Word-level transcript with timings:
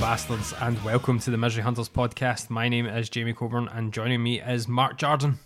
Bastards, 0.00 0.52
and 0.60 0.82
welcome 0.84 1.18
to 1.20 1.30
the 1.30 1.36
Misery 1.36 1.62
Hunters 1.62 1.88
podcast. 1.88 2.50
My 2.50 2.68
name 2.68 2.86
is 2.86 3.08
Jamie 3.08 3.32
Coburn, 3.32 3.68
and 3.68 3.92
joining 3.92 4.22
me 4.22 4.40
is 4.40 4.68
Mark 4.68 4.98
Jordan. 4.98 5.38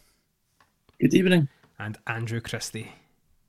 Good 1.01 1.15
evening. 1.15 1.49
And 1.79 1.99
Andrew 2.07 2.41
Christie. 2.41 2.93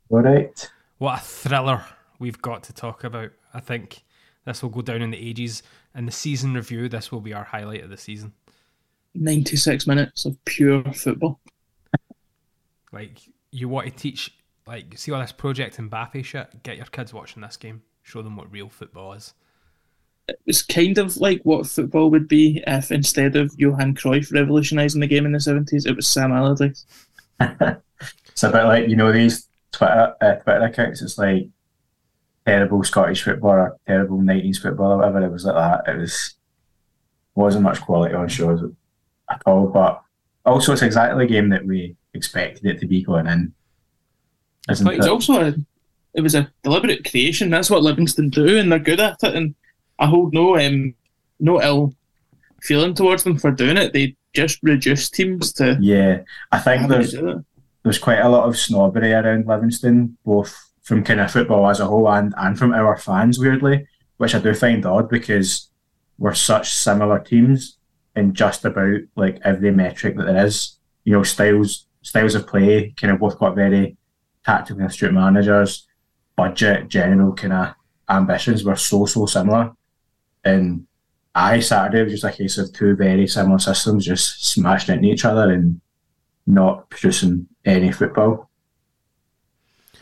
All 0.09 0.21
right. 0.21 0.71
What 0.99 1.19
a 1.19 1.23
thriller 1.23 1.85
we've 2.19 2.41
got 2.41 2.63
to 2.63 2.73
talk 2.73 3.03
about. 3.03 3.31
I 3.53 3.59
think 3.59 4.03
this 4.45 4.61
will 4.61 4.69
go 4.69 4.81
down 4.81 5.01
in 5.01 5.11
the 5.11 5.17
ages. 5.17 5.63
In 5.95 6.05
the 6.05 6.11
season 6.11 6.53
review, 6.53 6.87
this 6.87 7.11
will 7.11 7.21
be 7.21 7.33
our 7.33 7.45
highlight 7.45 7.83
of 7.83 7.89
the 7.89 7.97
season. 7.97 8.33
96 9.15 9.87
minutes 9.87 10.25
of 10.25 10.43
pure 10.45 10.83
football. 10.93 11.39
Like, 12.93 13.21
you 13.51 13.69
want 13.69 13.87
to 13.87 13.93
teach, 13.93 14.33
like, 14.67 14.97
see 14.97 15.13
all 15.13 15.21
this 15.21 15.31
Project 15.31 15.77
Mbappe 15.77 16.25
shit? 16.25 16.61
Get 16.63 16.75
your 16.75 16.87
kids 16.87 17.13
watching 17.13 17.41
this 17.41 17.55
game. 17.55 17.83
Show 18.03 18.21
them 18.21 18.35
what 18.35 18.51
real 18.51 18.67
football 18.67 19.13
is. 19.13 19.33
It 20.27 20.39
was 20.45 20.61
kind 20.61 20.97
of 20.97 21.17
like 21.17 21.41
what 21.43 21.67
football 21.67 22.09
would 22.11 22.27
be 22.27 22.63
if 22.67 22.91
instead 22.91 23.35
of 23.35 23.53
Johan 23.57 23.95
Cruyff 23.95 24.31
revolutionising 24.31 25.01
the 25.01 25.07
game 25.07 25.25
in 25.25 25.31
the 25.31 25.39
70s, 25.39 25.85
it 25.85 25.95
was 25.95 26.07
Sam 26.07 26.31
Allardyce. 26.31 26.85
it's 27.39 28.43
a 28.43 28.51
bit 28.51 28.63
like, 28.63 28.87
you 28.87 28.95
know, 28.95 29.11
these 29.11 29.47
Twitter, 29.71 30.15
uh, 30.21 30.35
Twitter 30.35 30.63
accounts, 30.63 31.01
it's 31.01 31.17
like 31.17 31.47
terrible 32.45 32.83
Scottish 32.83 33.23
football 33.23 33.51
or 33.51 33.77
terrible 33.87 34.19
90s 34.19 34.61
football 34.61 34.91
or 34.91 34.97
whatever. 34.97 35.25
It 35.25 35.31
was 35.31 35.45
like 35.45 35.55
that. 35.55 35.91
It 35.91 35.97
was 35.97 36.35
wasn't 37.35 37.63
much 37.63 37.81
quality 37.81 38.13
on 38.13 38.27
shows 38.27 38.63
at 39.29 39.41
all. 39.45 39.67
But 39.67 40.01
also, 40.45 40.73
it's 40.73 40.81
exactly 40.81 41.25
the 41.25 41.31
game 41.31 41.49
that 41.49 41.65
we 41.65 41.95
expected 42.13 42.65
it 42.65 42.79
to 42.79 42.85
be 42.85 43.03
going 43.03 43.27
in. 43.27 43.53
Isn't 44.69 44.87
it's 44.87 45.05
it? 45.05 45.11
also 45.11 45.41
a, 45.41 45.55
it 46.13 46.21
was 46.21 46.35
a 46.35 46.51
deliberate 46.63 47.09
creation. 47.09 47.49
That's 47.49 47.69
what 47.69 47.83
Livingston 47.83 48.29
do, 48.29 48.57
and 48.57 48.71
they're 48.71 48.79
good 48.79 48.99
at 48.99 49.23
it. 49.23 49.35
And 49.35 49.55
I 50.01 50.07
hold 50.07 50.33
no 50.33 50.57
um, 50.57 50.95
no 51.39 51.61
ill 51.61 51.93
feeling 52.61 52.95
towards 52.95 53.23
them 53.23 53.37
for 53.37 53.51
doing 53.51 53.77
it. 53.77 53.93
They 53.93 54.15
just 54.33 54.59
reduce 54.63 55.09
teams 55.09 55.53
to 55.53 55.77
yeah. 55.79 56.21
I 56.51 56.59
think 56.59 56.89
there's 56.89 57.15
there's 57.83 57.99
quite 57.99 58.19
a 58.19 58.29
lot 58.29 58.47
of 58.47 58.57
snobbery 58.57 59.13
around 59.13 59.45
Livingston, 59.45 60.17
both 60.25 60.71
from 60.81 61.03
kind 61.03 61.21
of 61.21 61.31
football 61.31 61.69
as 61.69 61.79
a 61.79 61.85
whole 61.85 62.09
and 62.11 62.33
and 62.37 62.57
from 62.57 62.73
our 62.73 62.97
fans, 62.97 63.37
weirdly, 63.37 63.87
which 64.17 64.33
I 64.33 64.39
do 64.39 64.55
find 64.55 64.85
odd 64.85 65.07
because 65.07 65.69
we're 66.17 66.33
such 66.33 66.73
similar 66.73 67.19
teams 67.19 67.77
in 68.15 68.33
just 68.33 68.65
about 68.65 69.01
like 69.15 69.39
every 69.43 69.71
metric 69.71 70.17
that 70.17 70.25
there 70.25 70.45
is. 70.45 70.77
You 71.03 71.13
know, 71.13 71.23
styles 71.23 71.85
styles 72.01 72.33
of 72.33 72.47
play 72.47 72.93
kind 72.97 73.13
of 73.13 73.19
both 73.19 73.37
got 73.37 73.55
very 73.55 73.97
tactically 74.43 74.85
astute 74.85 75.13
managers, 75.13 75.87
budget, 76.35 76.87
general 76.87 77.33
kind 77.33 77.53
of 77.53 77.75
ambitions 78.09 78.63
were 78.63 78.75
so 78.75 79.05
so 79.05 79.27
similar. 79.27 79.73
And 80.43 80.87
I 81.33 81.59
Saturday 81.59 82.03
was 82.03 82.13
just 82.13 82.23
a 82.23 82.31
case 82.31 82.57
of 82.57 82.73
two 82.73 82.95
very 82.95 83.27
similar 83.27 83.59
systems 83.59 84.05
just 84.05 84.45
smashing 84.45 84.95
into 84.95 85.09
each 85.09 85.25
other 85.25 85.51
and 85.51 85.79
not 86.47 86.89
producing 86.89 87.47
any 87.65 87.91
football. 87.91 88.49
I 89.93 89.97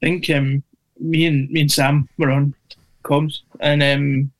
think 0.00 0.28
um, 0.30 0.62
me 0.98 1.26
and 1.26 1.50
me 1.50 1.62
and 1.62 1.72
Sam 1.72 2.08
were 2.18 2.30
on 2.30 2.54
comms, 3.04 3.40
and 3.60 3.82
um, 3.82 4.32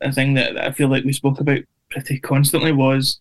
a 0.00 0.12
thing 0.12 0.34
that 0.34 0.58
I 0.58 0.72
feel 0.72 0.88
like 0.88 1.04
we 1.04 1.12
spoke 1.12 1.40
about 1.40 1.60
pretty 1.90 2.18
constantly 2.18 2.72
was 2.72 3.20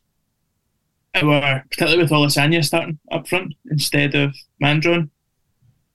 our, 1.15 1.63
particularly 1.69 2.01
with 2.01 2.11
Olusanya 2.11 2.63
starting 2.63 2.99
up 3.11 3.27
front 3.27 3.53
instead 3.69 4.15
of 4.15 4.33
Mandron, 4.63 5.09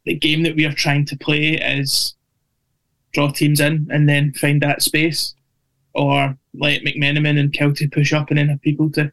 the 0.04 0.14
game 0.14 0.42
that 0.42 0.56
we 0.56 0.66
are 0.66 0.72
trying 0.72 1.04
to 1.06 1.16
play 1.16 1.54
is 1.54 2.14
draw 3.16 3.30
teams 3.30 3.60
in 3.60 3.88
and 3.90 4.06
then 4.08 4.32
find 4.34 4.60
that 4.60 4.82
space, 4.82 5.34
or 5.94 6.36
let 6.54 6.82
McMenamin 6.82 7.40
and 7.40 7.52
Kiltie 7.52 7.90
push 7.90 8.12
up 8.12 8.28
and 8.28 8.38
then 8.38 8.48
have 8.48 8.60
people 8.60 8.90
to 8.92 9.10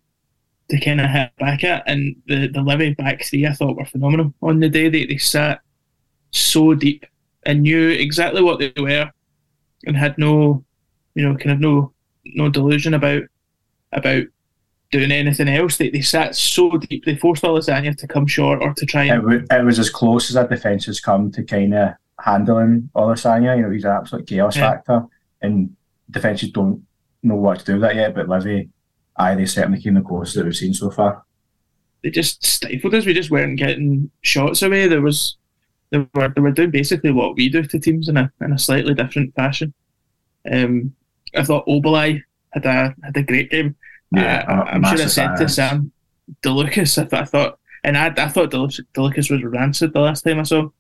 to 0.70 0.80
kind 0.80 1.02
of 1.02 1.10
hit 1.10 1.32
back 1.38 1.64
at. 1.64 1.84
And 1.88 2.16
the 2.28 2.48
the 2.48 2.62
Livy 2.62 2.94
back 2.94 3.24
three 3.24 3.48
I 3.48 3.54
thought 3.54 3.78
were 3.78 3.86
phenomenal 3.86 4.34
on 4.42 4.60
the 4.60 4.70
day. 4.70 4.90
They 4.90 5.06
they 5.06 5.18
sat 5.18 5.62
so 6.32 6.74
deep 6.74 7.06
and 7.46 7.62
knew 7.62 7.90
exactly 7.90 8.42
what 8.42 8.60
they 8.60 8.74
were, 8.78 9.10
and 9.86 9.96
had 9.96 10.18
no, 10.18 10.64
you 11.16 11.24
know, 11.28 11.38
kind 11.38 11.52
of 11.52 11.60
no 11.62 11.94
no 12.26 12.50
delusion 12.50 12.94
about 12.94 13.24
about 13.94 14.26
doing 14.92 15.12
anything 15.12 15.48
else. 15.48 15.78
They, 15.78 15.90
they 15.90 16.02
sat 16.02 16.36
so 16.36 16.78
deep. 16.78 17.06
They 17.06 17.16
forced 17.16 17.44
Olusanya 17.44 17.98
to 17.98 18.08
come 18.08 18.28
short 18.28 18.62
or 18.62 18.74
to 18.74 18.86
try 18.86 19.04
and. 19.06 19.12
It, 19.12 19.22
w- 19.22 19.48
it 19.50 19.66
was 19.66 19.80
as 19.80 19.90
close 19.90 20.30
as 20.30 20.36
our 20.36 20.48
defence 20.48 20.86
has 20.88 21.00
come 21.00 21.32
to 21.32 21.44
kind 21.44 21.74
of 21.74 21.94
handling 22.24 22.90
Olusanya. 22.96 23.58
You 23.58 23.64
know, 23.64 23.70
he's 23.70 23.84
an 23.84 23.92
absolute 23.92 24.28
chaos 24.28 24.56
yeah. 24.56 24.72
factor, 24.72 25.06
and 25.42 25.76
defences 26.10 26.52
don't 26.52 26.86
know 27.22 27.36
what 27.36 27.60
to 27.60 27.66
do 27.66 27.74
with 27.74 27.82
that 27.82 27.96
yet. 27.96 28.16
But 28.16 28.30
Livy, 28.30 28.70
aye, 29.18 29.36
they 29.36 29.46
certainly 29.46 29.82
came 29.82 29.96
the 29.96 30.02
closest 30.02 30.38
that 30.38 30.46
we've 30.46 30.56
seen 30.56 30.74
so 30.74 30.90
far. 30.90 31.24
They 32.02 32.10
just 32.10 32.44
stifled 32.46 32.96
us. 32.96 33.06
We 33.06 33.14
just 33.14 33.32
weren't 33.32 33.60
getting 33.60 34.10
shots 34.22 34.62
away. 34.62 34.88
There 34.88 35.02
was, 35.02 35.38
they 35.90 36.00
were 36.14 36.30
they 36.30 36.42
were 36.42 36.52
doing 36.52 36.72
basically 36.72 37.12
what 37.12 37.36
we 37.36 37.50
do 37.50 37.64
to 37.64 37.80
teams 37.80 38.10
in 38.10 38.18
a 38.18 38.32
in 38.42 38.54
a 38.54 38.60
slightly 38.60 38.94
different 38.94 39.36
fashion. 39.36 39.74
Um, 40.52 40.94
I 41.36 41.44
thought 41.44 41.68
Obileye 41.68 42.22
had 42.52 42.66
a 42.66 42.96
had 43.04 43.18
a 43.18 43.24
great 43.24 43.52
game. 43.52 43.76
Yeah, 44.12 44.46
uh, 44.48 44.64
I'm 44.70 44.84
sure 44.84 45.06
I 45.06 45.08
said 45.08 45.36
to 45.38 45.50
Sam 45.50 45.92
DeLucas. 46.44 47.02
I, 47.02 47.06
th- 47.06 47.22
I 47.22 47.26
thought, 47.26 47.60
and 47.84 47.98
I, 47.98 48.14
I 48.16 48.28
thought 48.30 48.52
DeLucas 48.52 49.32
was 49.32 49.44
rancid 49.44 49.94
the 49.94 50.02
last 50.02 50.22
time 50.22 50.40
I 50.40 50.44
saw 50.44 50.60
him. 50.60 50.74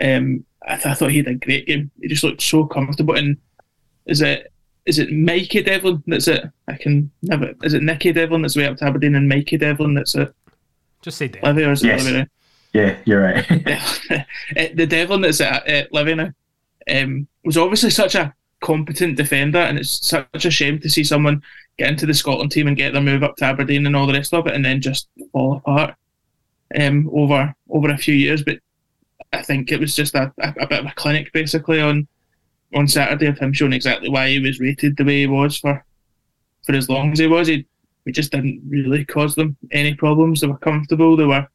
Um, 0.00 0.44
I, 0.66 0.74
th- 0.74 0.86
I, 0.86 0.94
thought 0.94 1.10
he 1.10 1.18
had 1.18 1.28
a 1.28 1.34
great 1.34 1.66
game. 1.66 1.90
He 2.00 2.08
just 2.08 2.24
looked 2.24 2.42
so 2.42 2.64
comfortable. 2.64 3.16
And 3.16 3.36
is 4.06 4.20
it 4.20 4.52
is 4.86 4.98
it 4.98 5.12
Mikey 5.12 5.62
Devlin 5.62 6.02
that's 6.06 6.28
it? 6.28 6.44
I 6.68 6.74
can 6.74 7.10
never. 7.22 7.54
Is 7.62 7.74
it 7.74 7.82
Nicky 7.82 8.12
Devlin 8.12 8.42
that's 8.42 8.56
way 8.56 8.66
up 8.66 8.76
to 8.78 8.84
Aberdeen 8.84 9.14
and 9.14 9.28
Mikey 9.28 9.58
Devlin 9.58 9.94
that's 9.94 10.14
it? 10.14 10.34
Just 11.02 11.18
say 11.18 11.28
Devlin. 11.28 11.56
Livy 11.56 11.66
or 11.66 11.72
is 11.72 11.82
yes. 11.82 12.04
it 12.04 12.12
Livy 12.12 12.30
Yeah, 12.72 12.98
you're 13.04 13.22
right. 13.22 13.46
the 14.74 14.86
Devlin 14.86 15.20
that's 15.20 15.40
at, 15.40 15.66
at 15.66 15.92
Livy 15.92 16.14
now 16.14 16.30
um, 16.90 17.26
was 17.44 17.56
obviously 17.56 17.90
such 17.90 18.14
a 18.14 18.34
competent 18.60 19.16
defender, 19.16 19.58
and 19.58 19.78
it's 19.78 20.06
such 20.06 20.44
a 20.44 20.50
shame 20.50 20.78
to 20.80 20.90
see 20.90 21.04
someone 21.04 21.42
get 21.78 21.88
into 21.88 22.06
the 22.06 22.14
Scotland 22.14 22.52
team 22.52 22.66
and 22.66 22.76
get 22.76 22.92
their 22.92 23.02
move 23.02 23.22
up 23.22 23.36
to 23.36 23.44
Aberdeen 23.44 23.86
and 23.86 23.96
all 23.96 24.06
the 24.06 24.12
rest 24.12 24.34
of 24.34 24.46
it, 24.46 24.54
and 24.54 24.64
then 24.64 24.80
just 24.80 25.08
fall 25.32 25.56
apart 25.56 25.94
um, 26.78 27.08
over 27.12 27.54
over 27.68 27.90
a 27.90 27.98
few 27.98 28.14
years. 28.14 28.42
But 28.42 28.58
I 29.32 29.42
think 29.42 29.70
it 29.70 29.80
was 29.80 29.94
just 29.94 30.14
a, 30.14 30.32
a, 30.38 30.54
a 30.60 30.66
bit 30.66 30.80
of 30.80 30.86
a 30.86 30.94
clinic 30.96 31.32
basically 31.32 31.80
on 31.80 32.06
on 32.74 32.86
Saturday 32.86 33.26
of 33.26 33.38
him 33.38 33.52
showing 33.52 33.72
exactly 33.72 34.08
why 34.08 34.28
he 34.28 34.38
was 34.38 34.60
rated 34.60 34.96
the 34.96 35.04
way 35.04 35.20
he 35.20 35.26
was 35.26 35.56
for 35.56 35.84
for 36.64 36.74
as 36.74 36.88
long 36.88 37.12
as 37.12 37.18
he 37.18 37.26
was. 37.26 37.48
He, 37.48 37.66
just 38.12 38.32
didn't 38.32 38.60
really 38.68 39.04
cause 39.04 39.36
them 39.36 39.56
any 39.70 39.94
problems. 39.94 40.40
They 40.40 40.48
were 40.48 40.58
comfortable. 40.58 41.16
They 41.16 41.26
were 41.26 41.46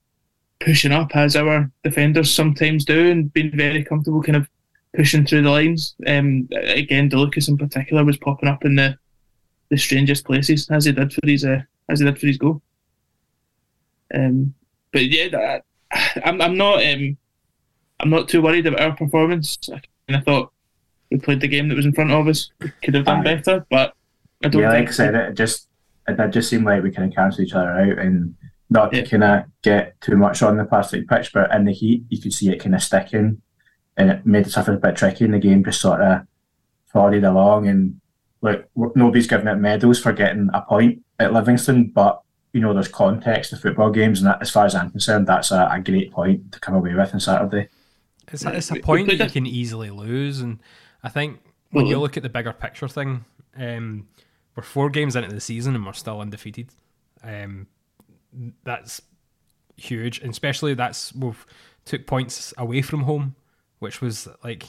pushing 0.61 0.93
up 0.93 1.13
as 1.13 1.35
our 1.35 1.69
defenders 1.83 2.33
sometimes 2.33 2.85
do, 2.85 3.11
and 3.11 3.33
being 3.33 3.51
very 3.57 3.83
comfortable, 3.83 4.23
kind 4.23 4.37
of 4.37 4.47
pushing 4.95 5.25
through 5.25 5.41
the 5.41 5.49
lines. 5.49 5.95
Um, 6.07 6.47
again, 6.53 7.09
DeLucas 7.09 7.49
in 7.49 7.57
particular 7.57 8.05
was 8.05 8.15
popping 8.15 8.47
up 8.47 8.63
in 8.63 8.75
the 8.75 8.97
the 9.69 9.77
strangest 9.77 10.25
places 10.25 10.69
as 10.69 10.85
he 10.85 10.93
did 10.93 11.11
for 11.11 11.21
his 11.25 11.43
uh, 11.43 11.61
as 11.89 11.99
he 11.99 12.05
did 12.05 12.19
for 12.19 12.27
his 12.27 12.37
goal. 12.37 12.61
Um, 14.13 14.53
but 14.93 15.03
yeah, 15.03 15.27
that, 15.29 15.65
I'm 16.23 16.41
I'm 16.41 16.55
not 16.55 16.85
um, 16.85 17.17
I'm 17.99 18.09
not 18.09 18.27
too 18.29 18.41
worried 18.41 18.67
about 18.67 18.81
our 18.81 18.95
performance. 18.95 19.57
I 20.09 20.19
thought 20.21 20.51
we 21.11 21.17
played 21.17 21.41
the 21.41 21.47
game 21.47 21.69
that 21.69 21.75
was 21.75 21.85
in 21.85 21.93
front 21.93 22.11
of 22.11 22.27
us. 22.27 22.51
We 22.59 22.71
could 22.83 22.95
have 22.95 23.05
done 23.05 23.23
better, 23.23 23.65
but 23.69 23.93
I 24.43 24.49
don't 24.49 24.61
yeah, 24.61 24.71
think 24.71 24.87
like 24.87 24.89
I 24.89 24.95
said, 24.97 25.15
it 25.15 25.33
just 25.35 25.67
it 26.07 26.17
did 26.17 26.33
just 26.33 26.49
seem 26.49 26.63
like 26.63 26.83
we 26.83 26.91
kind 26.91 27.09
of 27.09 27.15
cancelled 27.15 27.47
each 27.47 27.53
other 27.53 27.71
out 27.71 27.97
and 27.97 28.35
not 28.69 28.91
to 28.91 29.05
kind 29.05 29.23
of 29.23 29.43
get 29.61 29.99
too 30.01 30.17
much 30.17 30.41
on 30.41 30.57
the 30.57 30.65
plastic 30.65 31.07
pitch, 31.07 31.31
but 31.33 31.53
in 31.53 31.65
the 31.65 31.71
heat 31.71 32.03
you 32.09 32.21
could 32.21 32.33
see 32.33 32.49
it 32.49 32.59
kind 32.59 32.75
of 32.75 32.83
sticking, 32.83 33.41
and 33.97 34.11
it 34.11 34.25
made 34.25 34.45
the 34.45 34.49
suffer 34.49 34.73
a 34.73 34.77
bit 34.77 34.95
tricky. 34.95 35.25
And 35.25 35.33
the 35.33 35.39
game 35.39 35.63
just 35.63 35.81
sort 35.81 36.01
of 36.01 36.27
plodded 36.91 37.23
along, 37.23 37.67
and 37.67 38.01
like 38.41 38.67
nobody's 38.75 39.27
giving 39.27 39.47
it 39.47 39.55
medals 39.55 39.99
for 39.99 40.13
getting 40.13 40.49
a 40.53 40.61
point 40.61 41.01
at 41.19 41.33
Livingston, 41.33 41.87
but 41.87 42.21
you 42.53 42.61
know 42.61 42.73
there's 42.73 42.87
context 42.87 43.51
to 43.51 43.57
football 43.57 43.91
games, 43.91 44.19
and 44.19 44.27
that, 44.27 44.41
as 44.41 44.51
far 44.51 44.65
as 44.65 44.75
I'm 44.75 44.91
concerned, 44.91 45.27
that's 45.27 45.51
a, 45.51 45.69
a 45.71 45.79
great 45.79 46.11
point 46.11 46.51
to 46.51 46.59
come 46.59 46.75
away 46.75 46.93
with 46.93 47.13
on 47.13 47.19
Saturday. 47.19 47.69
It's 48.35 48.45
a, 48.45 48.53
it's 48.55 48.71
a 48.71 48.75
point 48.75 49.07
that 49.07 49.19
you 49.19 49.29
can 49.29 49.45
easily 49.45 49.89
lose, 49.89 50.41
and 50.41 50.59
I 51.03 51.09
think 51.09 51.39
when 51.71 51.85
you 51.87 51.99
look 51.99 52.17
at 52.17 52.23
the 52.23 52.29
bigger 52.29 52.53
picture 52.53 52.87
thing, 52.87 53.25
um, 53.57 54.07
we're 54.55 54.63
four 54.63 54.89
games 54.89 55.15
into 55.15 55.33
the 55.33 55.41
season 55.41 55.75
and 55.75 55.85
we're 55.85 55.93
still 55.93 56.21
undefeated. 56.21 56.69
Um, 57.23 57.67
that's 58.63 59.01
huge, 59.77 60.19
and 60.19 60.31
especially 60.31 60.73
that's 60.73 61.13
we've 61.13 61.45
took 61.85 62.07
points 62.07 62.53
away 62.57 62.81
from 62.81 63.01
home, 63.01 63.35
which 63.79 64.01
was 64.01 64.27
like 64.43 64.65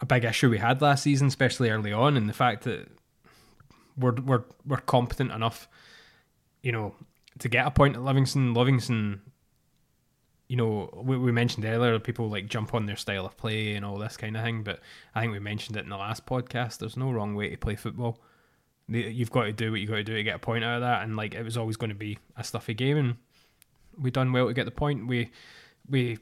a 0.00 0.06
big 0.06 0.24
issue 0.24 0.50
we 0.50 0.58
had 0.58 0.82
last 0.82 1.02
season, 1.02 1.28
especially 1.28 1.70
early 1.70 1.92
on, 1.92 2.16
and 2.16 2.28
the 2.28 2.32
fact 2.32 2.64
that 2.64 2.88
we're 3.96 4.14
we're 4.14 4.44
we're 4.66 4.78
competent 4.78 5.30
enough, 5.30 5.68
you 6.62 6.72
know, 6.72 6.94
to 7.38 7.48
get 7.48 7.66
a 7.66 7.70
point 7.70 7.94
at 7.96 8.02
Livingston. 8.02 8.54
Livingston 8.54 9.20
you 10.54 10.58
know, 10.58 10.88
we, 10.94 11.18
we 11.18 11.32
mentioned 11.32 11.64
earlier, 11.64 11.98
people 11.98 12.30
like 12.30 12.46
jump 12.46 12.74
on 12.74 12.86
their 12.86 12.94
style 12.94 13.26
of 13.26 13.36
play 13.36 13.74
and 13.74 13.84
all 13.84 13.98
this 13.98 14.16
kind 14.16 14.36
of 14.36 14.44
thing, 14.44 14.62
but 14.62 14.78
I 15.12 15.20
think 15.20 15.32
we 15.32 15.40
mentioned 15.40 15.76
it 15.76 15.82
in 15.82 15.88
the 15.88 15.96
last 15.96 16.26
podcast. 16.26 16.78
There's 16.78 16.96
no 16.96 17.10
wrong 17.10 17.34
way 17.34 17.50
to 17.50 17.56
play 17.56 17.74
football. 17.74 18.20
You've 18.86 19.32
got 19.32 19.46
to 19.46 19.52
do 19.52 19.72
what 19.72 19.80
you 19.80 19.88
got 19.88 19.96
to 19.96 20.04
do 20.04 20.14
to 20.14 20.22
get 20.22 20.36
a 20.36 20.38
point 20.38 20.62
out 20.62 20.76
of 20.76 20.82
that, 20.82 21.02
and 21.02 21.16
like 21.16 21.34
it 21.34 21.42
was 21.42 21.56
always 21.56 21.76
going 21.76 21.90
to 21.90 21.96
be 21.96 22.20
a 22.36 22.44
stuffy 22.44 22.72
game, 22.72 22.96
and 22.96 23.16
we 24.00 24.12
done 24.12 24.32
well 24.32 24.46
to 24.46 24.54
get 24.54 24.64
the 24.64 24.70
point. 24.70 25.08
We 25.08 25.32
we 25.90 26.18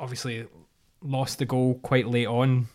obviously 0.00 0.48
lost 1.00 1.38
the 1.38 1.44
goal 1.44 1.78
quite 1.80 2.08
late 2.08 2.26
on, 2.26 2.66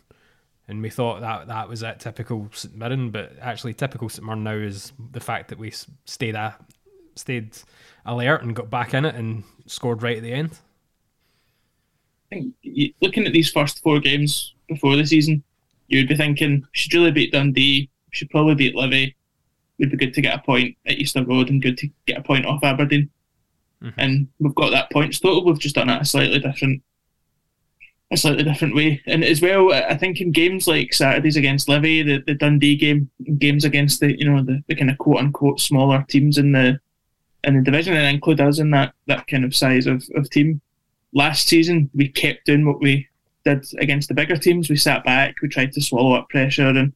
and 0.70 0.82
we 0.82 0.90
thought 0.90 1.20
that 1.20 1.48
that 1.48 1.68
was 1.68 1.84
it, 1.84 2.00
typical 2.00 2.48
St 2.54 2.74
Mirren. 2.74 3.10
But 3.10 3.34
actually, 3.42 3.74
typical 3.74 4.08
St 4.08 4.26
Mirren 4.26 4.46
now 4.46 4.54
is 4.54 4.94
the 5.12 5.20
fact 5.20 5.50
that 5.50 5.60
we 5.60 5.74
stayed 6.06 6.36
a, 6.36 6.56
stayed 7.16 7.58
alert 8.06 8.44
and 8.44 8.56
got 8.56 8.70
back 8.70 8.94
in 8.94 9.04
it 9.04 9.16
and 9.16 9.44
scored 9.66 10.04
right 10.04 10.16
at 10.16 10.24
the 10.24 10.32
end. 10.32 10.58
I 12.32 12.36
think 12.36 12.94
looking 13.02 13.26
at 13.26 13.34
these 13.34 13.52
first 13.52 13.82
four 13.84 14.00
games 14.00 14.54
before 14.70 14.96
the 14.96 15.06
season, 15.06 15.44
you 15.88 16.00
would 16.00 16.08
be 16.08 16.16
thinking 16.16 16.62
we 16.62 16.68
should 16.72 16.94
really 16.94 17.12
beat 17.12 17.34
Dundee, 17.34 17.90
we 18.06 18.16
should 18.16 18.30
probably 18.30 18.56
beat 18.56 18.76
Livy. 18.76 19.16
Would 19.80 19.92
be 19.92 19.98
good 19.98 20.14
to 20.14 20.22
get 20.22 20.36
a 20.36 20.42
point 20.44 20.78
at 20.86 20.98
Easter 21.00 21.26
Road 21.26 21.50
and 21.50 21.62
good 21.62 21.78
to 21.80 21.90
get 22.06 22.20
a 22.20 22.24
point 22.24 22.46
off 22.46 22.64
Aberdeen. 22.64 23.10
Mm-hmm. 23.82 24.00
And 24.00 24.28
we've 24.40 24.54
got 24.54 24.70
that 24.70 24.92
points 24.92 25.20
total. 25.20 25.44
We've 25.44 25.60
just 25.60 25.76
done 25.76 25.90
it 25.90 26.02
a 26.02 26.06
slightly 26.06 26.38
different, 26.38 26.84
a 28.12 28.18
slightly 28.18 28.44
different 28.44 28.76
way. 28.76 29.02
And 29.08 29.24
as 29.24 29.42
well, 29.42 29.74
I 29.74 29.98
think 29.98 30.22
in 30.22 30.32
games 30.32 30.68
like 30.68 30.94
Saturdays 30.94 31.36
against 31.36 31.68
Livy, 31.68 32.04
the, 32.04 32.24
the 32.28 32.36
Dundee 32.36 32.76
game, 32.76 33.10
games 33.40 33.66
against 33.66 34.02
the 34.02 34.18
you 34.18 34.30
know 34.30 34.44
the, 34.44 34.64
the 34.68 34.76
kind 34.76 34.92
of 34.92 35.00
quote 35.00 35.18
unquote 35.18 35.60
smaller 35.60 36.06
teams 36.08 36.38
in 36.38 36.52
the 36.52 36.80
in 37.44 37.56
the 37.58 37.64
division, 37.64 37.96
and 37.96 38.08
include 38.08 38.40
us 38.40 38.60
in 38.60 38.70
that 38.72 38.94
that 39.08 39.26
kind 39.26 39.44
of 39.44 39.56
size 39.56 39.88
of, 39.88 40.04
of 40.16 40.30
team 40.30 40.62
last 41.14 41.48
season 41.48 41.90
we 41.94 42.08
kept 42.08 42.46
doing 42.46 42.66
what 42.66 42.82
we 42.82 43.08
did 43.44 43.66
against 43.80 44.08
the 44.08 44.14
bigger 44.14 44.38
teams. 44.38 44.70
We 44.70 44.76
sat 44.76 45.04
back, 45.04 45.36
we 45.42 45.50
tried 45.50 45.74
to 45.74 45.82
swallow 45.82 46.14
up 46.14 46.30
pressure, 46.30 46.68
and 46.68 46.94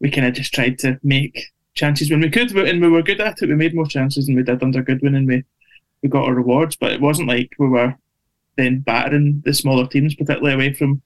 we 0.00 0.10
kind 0.10 0.26
of 0.26 0.34
just 0.34 0.52
tried 0.52 0.78
to 0.80 0.98
make 1.02 1.50
chances 1.74 2.10
when 2.10 2.20
we 2.20 2.30
could, 2.30 2.50
and 2.56 2.82
we 2.82 2.88
were 2.88 3.02
good 3.02 3.20
at 3.20 3.40
it. 3.40 3.48
We 3.48 3.54
made 3.54 3.74
more 3.74 3.86
chances 3.86 4.26
than 4.26 4.34
we 4.34 4.42
did 4.42 4.62
under 4.62 4.82
Goodwin, 4.82 5.14
and 5.14 5.26
we 5.26 5.44
we 6.02 6.08
got 6.08 6.24
our 6.24 6.34
rewards. 6.34 6.76
But 6.76 6.92
it 6.92 7.00
wasn't 7.00 7.28
like 7.28 7.54
we 7.58 7.68
were 7.68 7.94
then 8.56 8.80
battering 8.80 9.42
the 9.44 9.54
smaller 9.54 9.86
teams, 9.86 10.14
particularly 10.14 10.54
away 10.54 10.74
from 10.74 11.02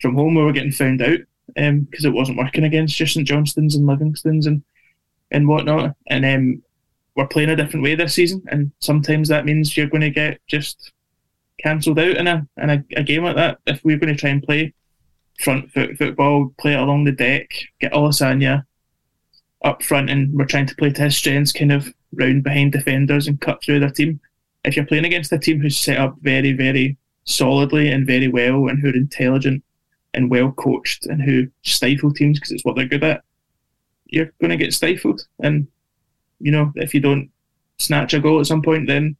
from 0.00 0.14
home. 0.14 0.34
We 0.34 0.44
were 0.44 0.52
getting 0.52 0.72
found 0.72 1.02
out 1.02 1.20
because 1.54 2.04
it 2.04 2.12
wasn't 2.12 2.38
working 2.38 2.64
against 2.64 2.96
just 2.96 3.14
St 3.14 3.26
Johnstone's 3.26 3.74
and 3.74 3.86
Livingston's 3.86 4.46
and 4.46 4.62
and 5.30 5.48
whatnot. 5.48 5.94
And 6.08 6.24
um, 6.24 6.62
we're 7.14 7.26
playing 7.26 7.50
a 7.50 7.56
different 7.56 7.82
way 7.84 7.94
this 7.94 8.14
season, 8.14 8.42
and 8.48 8.72
sometimes 8.80 9.28
that 9.28 9.44
means 9.44 9.76
you're 9.76 9.86
going 9.86 10.02
to 10.02 10.10
get 10.10 10.40
just 10.46 10.92
cancelled 11.62 11.98
out 11.98 12.16
in 12.16 12.26
a 12.26 12.46
in 12.56 12.70
a, 12.70 12.84
a 12.96 13.02
game 13.02 13.24
like 13.24 13.36
that. 13.36 13.58
If 13.66 13.84
we're 13.84 13.98
going 13.98 14.14
to 14.14 14.20
try 14.20 14.30
and 14.30 14.42
play 14.42 14.72
front 15.40 15.70
foot 15.72 15.96
football, 15.96 16.52
play 16.58 16.74
it 16.74 16.80
along 16.80 17.04
the 17.04 17.12
deck, 17.12 17.50
get 17.80 17.92
Olusanya 17.92 18.64
up 19.64 19.82
front, 19.82 20.10
and 20.10 20.32
we're 20.34 20.46
trying 20.46 20.66
to 20.66 20.76
play 20.76 20.90
to 20.90 21.02
his 21.02 21.16
strengths, 21.16 21.52
kind 21.52 21.72
of 21.72 21.92
round 22.12 22.42
behind 22.42 22.72
defenders 22.72 23.26
and 23.26 23.40
cut 23.40 23.62
through 23.62 23.80
their 23.80 23.90
team. 23.90 24.20
If 24.64 24.76
you're 24.76 24.86
playing 24.86 25.04
against 25.04 25.32
a 25.32 25.38
team 25.38 25.60
who's 25.60 25.78
set 25.78 25.98
up 25.98 26.16
very, 26.20 26.52
very 26.52 26.96
solidly 27.24 27.90
and 27.90 28.06
very 28.06 28.28
well, 28.28 28.68
and 28.68 28.80
who 28.80 28.88
are 28.88 28.96
intelligent 28.96 29.62
and 30.14 30.30
well 30.30 30.52
coached, 30.52 31.06
and 31.06 31.22
who 31.22 31.48
stifle 31.62 32.12
teams 32.12 32.38
because 32.38 32.52
it's 32.52 32.64
what 32.64 32.76
they're 32.76 32.86
good 32.86 33.04
at, 33.04 33.22
you're 34.06 34.32
going 34.40 34.50
to 34.50 34.56
get 34.56 34.74
stifled. 34.74 35.26
And 35.42 35.68
you 36.40 36.52
know, 36.52 36.72
if 36.76 36.94
you 36.94 37.00
don't 37.00 37.30
snatch 37.78 38.14
a 38.14 38.20
goal 38.20 38.40
at 38.40 38.46
some 38.46 38.62
point, 38.62 38.86
then 38.86 39.16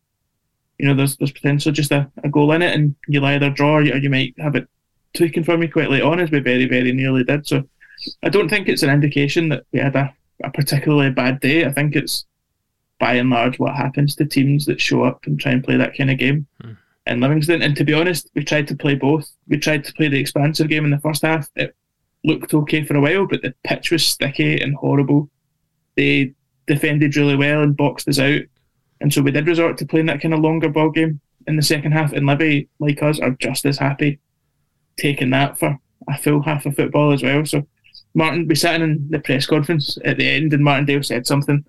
you 0.78 0.86
know 0.86 0.94
there's 0.94 1.16
there's 1.16 1.32
potentially 1.32 1.72
just 1.72 1.92
a, 1.92 2.10
a 2.24 2.28
goal 2.28 2.52
in 2.52 2.62
it, 2.62 2.74
and 2.74 2.94
you'll 3.08 3.24
either 3.26 3.50
draw 3.50 3.76
or 3.76 3.82
you, 3.82 4.10
might 4.10 4.34
have 4.38 4.54
it 4.54 4.68
taken 5.14 5.44
from 5.44 5.62
you 5.62 5.70
quite 5.70 5.90
late 5.90 6.02
on, 6.02 6.20
as 6.20 6.30
we 6.30 6.38
very 6.38 6.66
very 6.66 6.92
nearly 6.92 7.24
did. 7.24 7.46
So 7.46 7.64
I 8.22 8.28
don't 8.28 8.48
think 8.48 8.68
it's 8.68 8.82
an 8.82 8.90
indication 8.90 9.48
that 9.48 9.64
we 9.72 9.80
had 9.80 9.96
a, 9.96 10.14
a 10.44 10.50
particularly 10.50 11.10
bad 11.10 11.40
day. 11.40 11.64
I 11.64 11.72
think 11.72 11.96
it's 11.96 12.26
by 13.00 13.14
and 13.14 13.30
large 13.30 13.58
what 13.58 13.74
happens 13.74 14.14
to 14.16 14.24
teams 14.24 14.66
that 14.66 14.80
show 14.80 15.04
up 15.04 15.26
and 15.26 15.38
try 15.38 15.52
and 15.52 15.64
play 15.64 15.76
that 15.76 15.96
kind 15.96 16.10
of 16.10 16.18
game. 16.18 16.46
Hmm. 16.62 16.72
in 17.06 17.20
Livingston, 17.20 17.62
and 17.62 17.76
to 17.76 17.84
be 17.84 17.94
honest, 17.94 18.30
we 18.34 18.44
tried 18.44 18.68
to 18.68 18.76
play 18.76 18.94
both. 18.94 19.28
We 19.48 19.58
tried 19.58 19.84
to 19.84 19.92
play 19.94 20.08
the 20.08 20.20
expansive 20.20 20.68
game 20.68 20.84
in 20.84 20.90
the 20.90 21.00
first 21.00 21.22
half. 21.22 21.48
It 21.56 21.74
looked 22.24 22.54
okay 22.54 22.84
for 22.84 22.96
a 22.96 23.00
while, 23.00 23.26
but 23.26 23.42
the 23.42 23.54
pitch 23.64 23.90
was 23.90 24.04
sticky 24.04 24.60
and 24.60 24.76
horrible. 24.76 25.28
They 25.96 26.34
defended 26.66 27.16
really 27.16 27.34
well 27.36 27.62
and 27.62 27.76
boxed 27.76 28.08
us 28.08 28.18
out. 28.18 28.42
And 29.00 29.12
so 29.12 29.22
we 29.22 29.30
did 29.30 29.46
resort 29.46 29.78
to 29.78 29.86
playing 29.86 30.06
that 30.06 30.20
kind 30.20 30.34
of 30.34 30.40
longer 30.40 30.68
ball 30.68 30.90
game 30.90 31.20
in 31.46 31.56
the 31.56 31.62
second 31.62 31.92
half. 31.92 32.12
And 32.12 32.26
Libby, 32.26 32.68
like 32.78 33.02
us, 33.02 33.20
are 33.20 33.30
just 33.30 33.64
as 33.64 33.78
happy 33.78 34.18
taking 34.98 35.30
that 35.30 35.58
for 35.58 35.78
a 36.08 36.18
full 36.18 36.42
half 36.42 36.66
of 36.66 36.76
football 36.76 37.12
as 37.12 37.22
well. 37.22 37.44
So 37.44 37.66
Martin, 38.14 38.48
we 38.48 38.54
sat 38.54 38.80
in 38.80 39.06
the 39.10 39.20
press 39.20 39.46
conference 39.46 39.98
at 40.04 40.16
the 40.16 40.28
end, 40.28 40.52
and 40.52 40.64
Martin 40.64 40.84
Martindale 40.84 41.02
said 41.02 41.26
something 41.26 41.64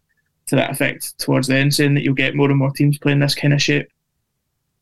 to 0.48 0.56
that 0.56 0.72
effect 0.72 1.18
towards 1.20 1.48
the 1.48 1.56
end, 1.56 1.74
saying 1.74 1.94
that 1.94 2.04
you'll 2.04 2.16
get 2.16 2.36
more 2.36 2.50
and 2.50 2.58
more 2.58 2.72
teams 2.72 2.98
playing 2.98 3.20
this 3.20 3.36
kind 3.36 3.54
of 3.54 3.62
shape 3.62 3.88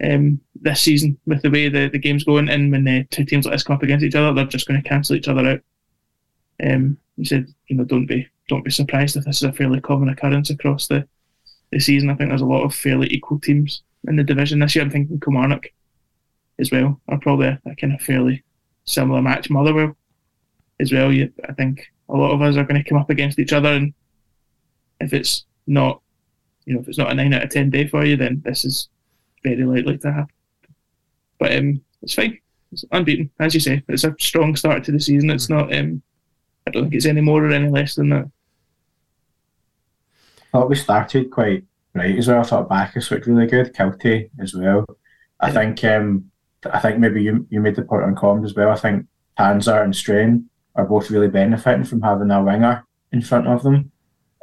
um, 0.04 0.40
this 0.62 0.82
season 0.82 1.18
with 1.26 1.42
the 1.42 1.50
way 1.50 1.70
the, 1.70 1.90
the 1.90 2.00
game's 2.00 2.24
going. 2.24 2.50
And 2.50 2.72
when 2.72 2.84
the 2.84 3.04
two 3.06 3.26
teams 3.26 3.46
like 3.46 3.54
this 3.54 3.64
come 3.64 3.76
up 3.76 3.84
against 3.84 4.06
each 4.06 4.16
other, 4.16 4.34
they're 4.34 4.46
just 4.46 4.68
going 4.68 4.82
to 4.82 4.88
cancel 4.88 5.16
each 5.16 5.28
other 5.28 5.46
out. 5.46 5.60
Um, 6.64 6.98
he 7.18 7.26
said, 7.26 7.48
you 7.68 7.76
know, 7.76 7.84
don't 7.84 8.06
be 8.06 8.28
don't 8.48 8.64
be 8.64 8.72
surprised 8.72 9.18
if 9.18 9.26
this 9.26 9.38
is 9.38 9.44
a 9.44 9.52
fairly 9.52 9.82
common 9.82 10.10
occurrence 10.10 10.50
across 10.50 10.88
the, 10.88 11.06
the 11.72 11.80
season. 11.80 12.10
I 12.10 12.16
think 12.16 12.30
there's 12.30 12.42
a 12.42 12.46
lot 12.46 12.64
of 12.64 12.74
fairly 12.74 13.08
equal 13.12 13.40
teams 13.40 13.84
in 14.08 14.16
the 14.16 14.24
division 14.24 14.60
this 14.60 14.76
year. 14.76 14.84
I'm 14.84 14.92
thinking 14.92 15.20
Kilmarnock 15.20 15.68
as 16.60 16.72
well 16.72 17.00
are 17.08 17.20
probably 17.20 17.48
a, 17.48 17.62
a 17.66 17.76
kind 17.76 17.94
of 17.94 18.02
fairly 18.02 18.44
similar 18.86 19.22
match. 19.22 19.50
Motherwell 19.50 19.96
as 20.80 20.92
well. 20.92 21.12
You, 21.12 21.32
I 21.48 21.54
think 21.54 21.88
a 22.10 22.16
lot 22.16 22.32
of 22.32 22.42
us 22.42 22.56
are 22.56 22.64
going 22.64 22.82
to 22.82 22.90
come 22.90 22.98
up 22.98 23.10
against 23.10 23.40
each 23.40 23.54
other, 23.54 23.70
and 23.70 23.94
if 25.00 25.14
it's 25.14 25.46
not, 25.66 26.02
you 26.66 26.74
know, 26.74 26.82
if 26.82 26.88
it's 26.88 26.98
not 26.98 27.12
a 27.12 27.16
nine 27.16 27.34
out 27.34 27.44
of 27.44 27.50
ten 27.50 27.70
day 27.70 27.88
for 27.88 28.06
you, 28.06 28.16
then 28.16 28.42
this 28.46 28.66
is 28.66 28.90
very 29.44 29.64
likely 29.64 29.98
to 30.00 30.12
happen. 30.12 30.34
But 31.40 31.56
um, 31.56 31.82
it's 32.02 32.14
fine. 32.14 32.40
It's 32.72 32.86
unbeaten, 32.92 33.30
as 33.40 33.54
you 33.54 33.60
say. 33.60 33.84
It's 33.88 34.04
a 34.04 34.16
strong 34.20 34.56
start 34.56 34.84
to 34.86 34.92
the 34.92 35.00
season. 35.00 35.30
It's 35.30 35.50
not 35.50 35.74
um, 35.76 36.02
I 36.66 36.72
don't 36.72 36.84
think 36.84 36.96
it's 36.96 37.06
any 37.06 37.22
more 37.22 37.46
or 37.46 37.52
any 37.52 37.70
less 37.70 37.96
than 37.96 38.10
that. 38.10 38.30
I 40.54 40.58
thought 40.58 40.70
we 40.70 40.76
started 40.76 41.32
quite 41.32 41.64
right 41.94 42.18
as 42.18 42.28
well. 42.28 42.40
I 42.40 42.44
thought 42.44 42.70
Baccus 42.70 43.12
looked 43.12 43.28
really 43.28 43.48
good, 43.48 43.74
Kiltie 43.74 44.30
as 44.40 44.54
well. 44.54 44.86
I 45.40 45.52
think 45.52 45.84
um, 45.84 46.32
I 46.72 46.80
think 46.80 47.00
maybe 47.00 47.22
you 47.22 47.46
you 47.50 47.60
made 47.60 47.76
the 47.76 47.84
point 47.84 48.04
on 48.04 48.16
comms 48.16 48.46
as 48.46 48.54
well. 48.54 48.70
I 48.70 48.76
think 48.76 49.06
Tanser 49.38 49.84
and 49.84 49.96
Strain 49.96 50.50
are 50.76 50.86
both 50.86 51.12
really 51.12 51.28
benefiting 51.28 51.84
from 51.84 52.02
having 52.02 52.32
a 52.32 52.44
winger 52.44 52.86
in 53.12 53.22
front 53.22 53.48
of 53.48 53.64
them. 53.64 53.92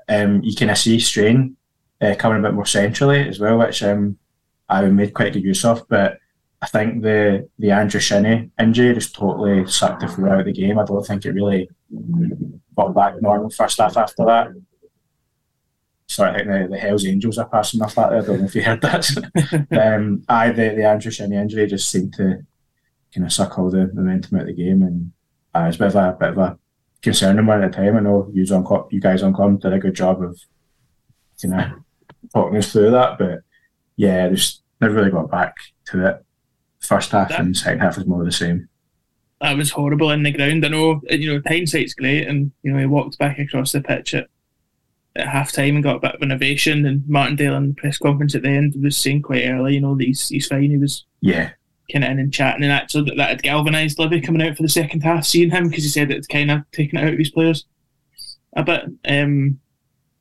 Um, 0.08 0.42
you 0.42 0.54
of 0.70 0.78
see 0.78 1.00
Strain 1.00 1.56
uh, 2.00 2.14
coming 2.18 2.38
a 2.38 2.42
bit 2.42 2.54
more 2.54 2.66
centrally 2.66 3.26
as 3.26 3.40
well, 3.40 3.58
which 3.58 3.82
um, 3.82 4.18
I 4.68 4.82
made 4.86 5.14
quite 5.14 5.32
good 5.32 5.42
use 5.42 5.64
of. 5.64 5.86
But 5.88 6.18
I 6.60 6.66
think 6.66 7.02
the 7.02 7.48
the 7.58 7.70
Andrew 7.70 8.00
Shinnie 8.00 8.50
injury 8.58 8.94
just 8.94 9.14
totally 9.14 9.66
sucked 9.66 10.00
the 10.00 10.08
flow 10.08 10.30
out 10.30 10.40
of 10.40 10.46
the 10.46 10.52
game. 10.52 10.78
I 10.78 10.84
don't 10.84 11.06
think 11.06 11.24
it 11.24 11.32
really 11.32 11.68
got 12.76 12.94
back 12.94 13.20
normal 13.20 13.50
first 13.50 13.78
half 13.78 13.96
after 13.96 14.24
that. 14.24 14.48
Sorry, 16.14 16.30
I 16.30 16.34
think 16.36 16.46
the, 16.46 16.68
the 16.70 16.78
Hells 16.78 17.04
Angels 17.04 17.38
are 17.38 17.48
passing 17.48 17.82
off 17.82 17.96
that. 17.96 18.12
I 18.12 18.20
don't 18.20 18.38
know 18.38 18.44
if 18.44 18.54
you 18.54 18.62
heard 18.62 18.80
that. 18.82 19.66
um, 19.76 20.22
I 20.28 20.50
the, 20.50 20.68
the 20.68 20.86
Andrew 20.86 21.10
Shinnie 21.10 21.34
injury 21.34 21.66
just 21.66 21.90
seemed 21.90 22.14
to 22.14 22.38
kind 23.12 23.26
of 23.26 23.32
suck 23.32 23.58
all 23.58 23.68
the 23.68 23.90
momentum 23.92 24.38
out 24.38 24.42
of 24.42 24.46
the 24.46 24.52
game, 24.54 24.82
and 24.82 25.10
uh, 25.56 25.66
it's 25.66 25.74
a 25.74 25.80
bit 25.80 25.88
of 25.88 25.96
a, 25.96 26.16
bit 26.18 26.28
of 26.28 26.38
a 26.38 26.58
concerning 27.02 27.46
one 27.46 27.64
at 27.64 27.72
the 27.72 27.76
time. 27.76 27.96
I 27.96 28.00
know 28.00 28.30
you 28.32 28.44
on 28.54 28.86
you 28.92 29.00
guys 29.00 29.24
on 29.24 29.34
com 29.34 29.56
did 29.56 29.72
a 29.72 29.78
good 29.80 29.96
job 29.96 30.22
of 30.22 30.38
you 31.42 31.50
know 31.50 31.82
talking 32.32 32.58
us 32.58 32.70
through 32.70 32.92
that, 32.92 33.18
but 33.18 33.40
yeah, 33.96 34.28
just 34.28 34.62
never 34.80 34.94
really 34.94 35.10
got 35.10 35.32
back 35.32 35.56
to 35.86 36.06
it. 36.06 36.24
First 36.78 37.10
half 37.10 37.30
that, 37.30 37.40
and 37.40 37.56
second 37.56 37.80
half 37.80 37.96
was 37.96 38.06
more 38.06 38.20
of 38.20 38.26
the 38.26 38.30
same. 38.30 38.68
That 39.40 39.56
was 39.56 39.72
horrible 39.72 40.12
in 40.12 40.22
the 40.22 40.30
ground. 40.30 40.64
I 40.64 40.68
know 40.68 41.00
you 41.10 41.34
know 41.34 41.42
hindsight's 41.44 41.94
great, 41.94 42.28
and 42.28 42.52
you 42.62 42.70
know 42.70 42.78
he 42.78 42.86
walked 42.86 43.18
back 43.18 43.40
across 43.40 43.72
the 43.72 43.80
pitch 43.80 44.14
at 44.14 44.28
at 45.16 45.28
half 45.28 45.52
time 45.52 45.76
and 45.76 45.84
got 45.84 45.96
a 45.96 46.00
bit 46.00 46.14
of 46.14 46.22
an 46.22 46.32
ovation. 46.32 46.86
And 46.86 47.08
Martindale 47.08 47.56
in 47.56 47.68
the 47.68 47.74
press 47.74 47.98
conference 47.98 48.34
at 48.34 48.42
the 48.42 48.48
end 48.48 48.74
was 48.82 48.96
saying 48.96 49.22
quite 49.22 49.46
early, 49.46 49.74
you 49.74 49.80
know, 49.80 49.96
that 49.96 50.04
he's, 50.04 50.28
he's 50.28 50.46
fine. 50.46 50.70
He 50.70 50.78
was 50.78 51.04
yeah 51.20 51.52
kind 51.92 52.04
of 52.04 52.10
in 52.10 52.18
and 52.18 52.32
chatting, 52.32 52.62
and 52.62 52.72
actually 52.72 53.04
that, 53.04 53.16
that 53.16 53.28
had 53.28 53.42
galvanised 53.42 53.98
Livy 53.98 54.20
coming 54.20 54.42
out 54.42 54.56
for 54.56 54.62
the 54.62 54.68
second 54.68 55.02
half, 55.02 55.24
seeing 55.24 55.50
him 55.50 55.68
because 55.68 55.84
he 55.84 55.90
said 55.90 56.10
it's 56.10 56.26
kind 56.26 56.50
of 56.50 56.62
taken 56.72 56.98
it 56.98 57.04
out 57.04 57.12
of 57.12 57.18
his 57.18 57.30
players 57.30 57.66
a 58.56 58.62
bit. 58.62 58.84
Um, 59.06 59.60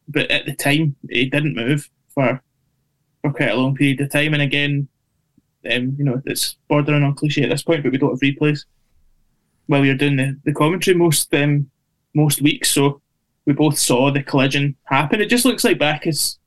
but 0.07 0.29
at 0.29 0.45
the 0.45 0.55
time, 0.55 0.95
he 1.09 1.29
didn't 1.29 1.55
move 1.55 1.89
for 2.13 2.41
for 3.21 3.31
quite 3.31 3.51
a 3.51 3.55
long 3.55 3.75
period 3.75 4.01
of 4.01 4.11
time. 4.11 4.33
And 4.33 4.43
again, 4.43 4.89
um, 5.71 5.95
you 5.97 6.03
know, 6.03 6.21
it's 6.25 6.57
bordering 6.67 7.03
on 7.03 7.15
cliche 7.15 7.43
at 7.43 7.49
this 7.49 7.63
point, 7.63 7.83
but 7.83 7.91
we 7.91 7.97
don't 7.97 8.11
have 8.11 8.19
replays 8.19 8.65
while 9.67 9.81
we 9.81 9.89
are 9.89 9.95
doing 9.95 10.17
the, 10.17 10.37
the 10.43 10.53
commentary 10.53 10.97
most 10.97 11.33
um, 11.33 11.69
most 12.13 12.41
weeks. 12.41 12.71
So 12.71 13.01
we 13.45 13.53
both 13.53 13.77
saw 13.77 14.11
the 14.11 14.23
collision 14.23 14.75
happen. 14.85 15.21
It 15.21 15.29
just 15.29 15.45
looks 15.45 15.63
like 15.63 15.79
Baccus 15.79 16.37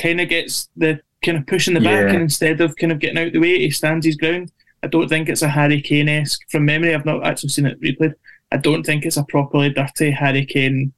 kind 0.00 0.20
of 0.20 0.28
gets 0.28 0.68
the 0.76 1.00
kind 1.24 1.38
of 1.38 1.46
pushing 1.46 1.74
the 1.74 1.80
yeah. 1.80 2.04
back, 2.04 2.14
and 2.14 2.22
instead 2.22 2.60
of 2.60 2.76
kind 2.76 2.92
of 2.92 2.98
getting 2.98 3.18
out 3.18 3.32
the 3.32 3.38
way, 3.38 3.58
he 3.58 3.70
stands 3.70 4.06
his 4.06 4.16
ground. 4.16 4.52
I 4.82 4.86
don't 4.86 5.08
think 5.08 5.28
it's 5.28 5.42
a 5.42 5.48
Harry 5.48 5.82
Kane 5.82 6.08
esque 6.08 6.40
from 6.50 6.64
memory. 6.64 6.94
I've 6.94 7.04
not 7.04 7.26
actually 7.26 7.50
seen 7.50 7.66
it 7.66 7.80
replayed. 7.80 8.14
I 8.52 8.56
don't 8.56 8.84
think 8.84 9.04
it's 9.04 9.18
a 9.18 9.24
properly 9.24 9.70
dirty 9.70 10.10
Harry 10.10 10.46
Kane 10.46 10.92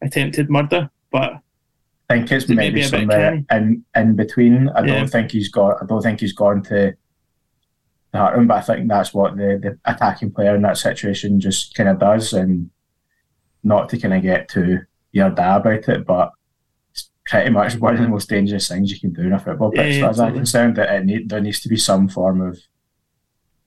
attempted 0.00 0.50
murder, 0.50 0.90
but 1.10 1.34
I 2.10 2.14
think 2.14 2.32
it's 2.32 2.48
maybe, 2.48 2.56
maybe 2.56 2.82
somewhere 2.82 3.44
in 3.50 3.84
in 3.94 4.16
between. 4.16 4.68
I 4.70 4.82
don't 4.82 5.08
think 5.08 5.32
he's 5.32 5.50
got. 5.50 5.82
I 5.82 5.86
don't 5.86 6.02
think 6.02 6.20
he's 6.20 6.32
gone 6.32 6.62
to 6.64 6.96
the 8.12 8.18
heart 8.18 8.36
room, 8.36 8.46
but 8.46 8.56
I 8.56 8.60
think 8.62 8.88
that's 8.88 9.12
what 9.12 9.36
the, 9.36 9.58
the 9.62 9.78
attacking 9.84 10.32
player 10.32 10.56
in 10.56 10.62
that 10.62 10.78
situation 10.78 11.38
just 11.40 11.74
kind 11.74 11.90
of 11.90 11.98
does, 11.98 12.32
and 12.32 12.70
not 13.62 13.88
to 13.90 13.98
kind 13.98 14.14
of 14.14 14.22
get 14.22 14.48
too 14.48 14.80
your 15.12 15.30
dad 15.30 15.56
about 15.56 15.88
it, 15.88 16.06
but 16.06 16.32
it's 16.90 17.10
pretty 17.26 17.50
much 17.50 17.76
one 17.76 17.94
of 17.94 18.00
the 18.00 18.08
most 18.08 18.28
dangerous 18.28 18.68
things 18.68 18.90
you 18.90 19.00
can 19.00 19.12
do 19.12 19.22
in 19.22 19.32
a 19.32 19.38
football 19.38 19.70
pitch. 19.70 19.96
Yeah, 19.96 20.08
as 20.08 20.20
I'm 20.20 20.34
concerned, 20.34 20.76
that 20.76 20.94
it 20.94 21.04
need, 21.04 21.28
there 21.28 21.40
needs 21.40 21.60
to 21.60 21.68
be 21.68 21.76
some 21.76 22.08
form 22.08 22.40
of. 22.40 22.58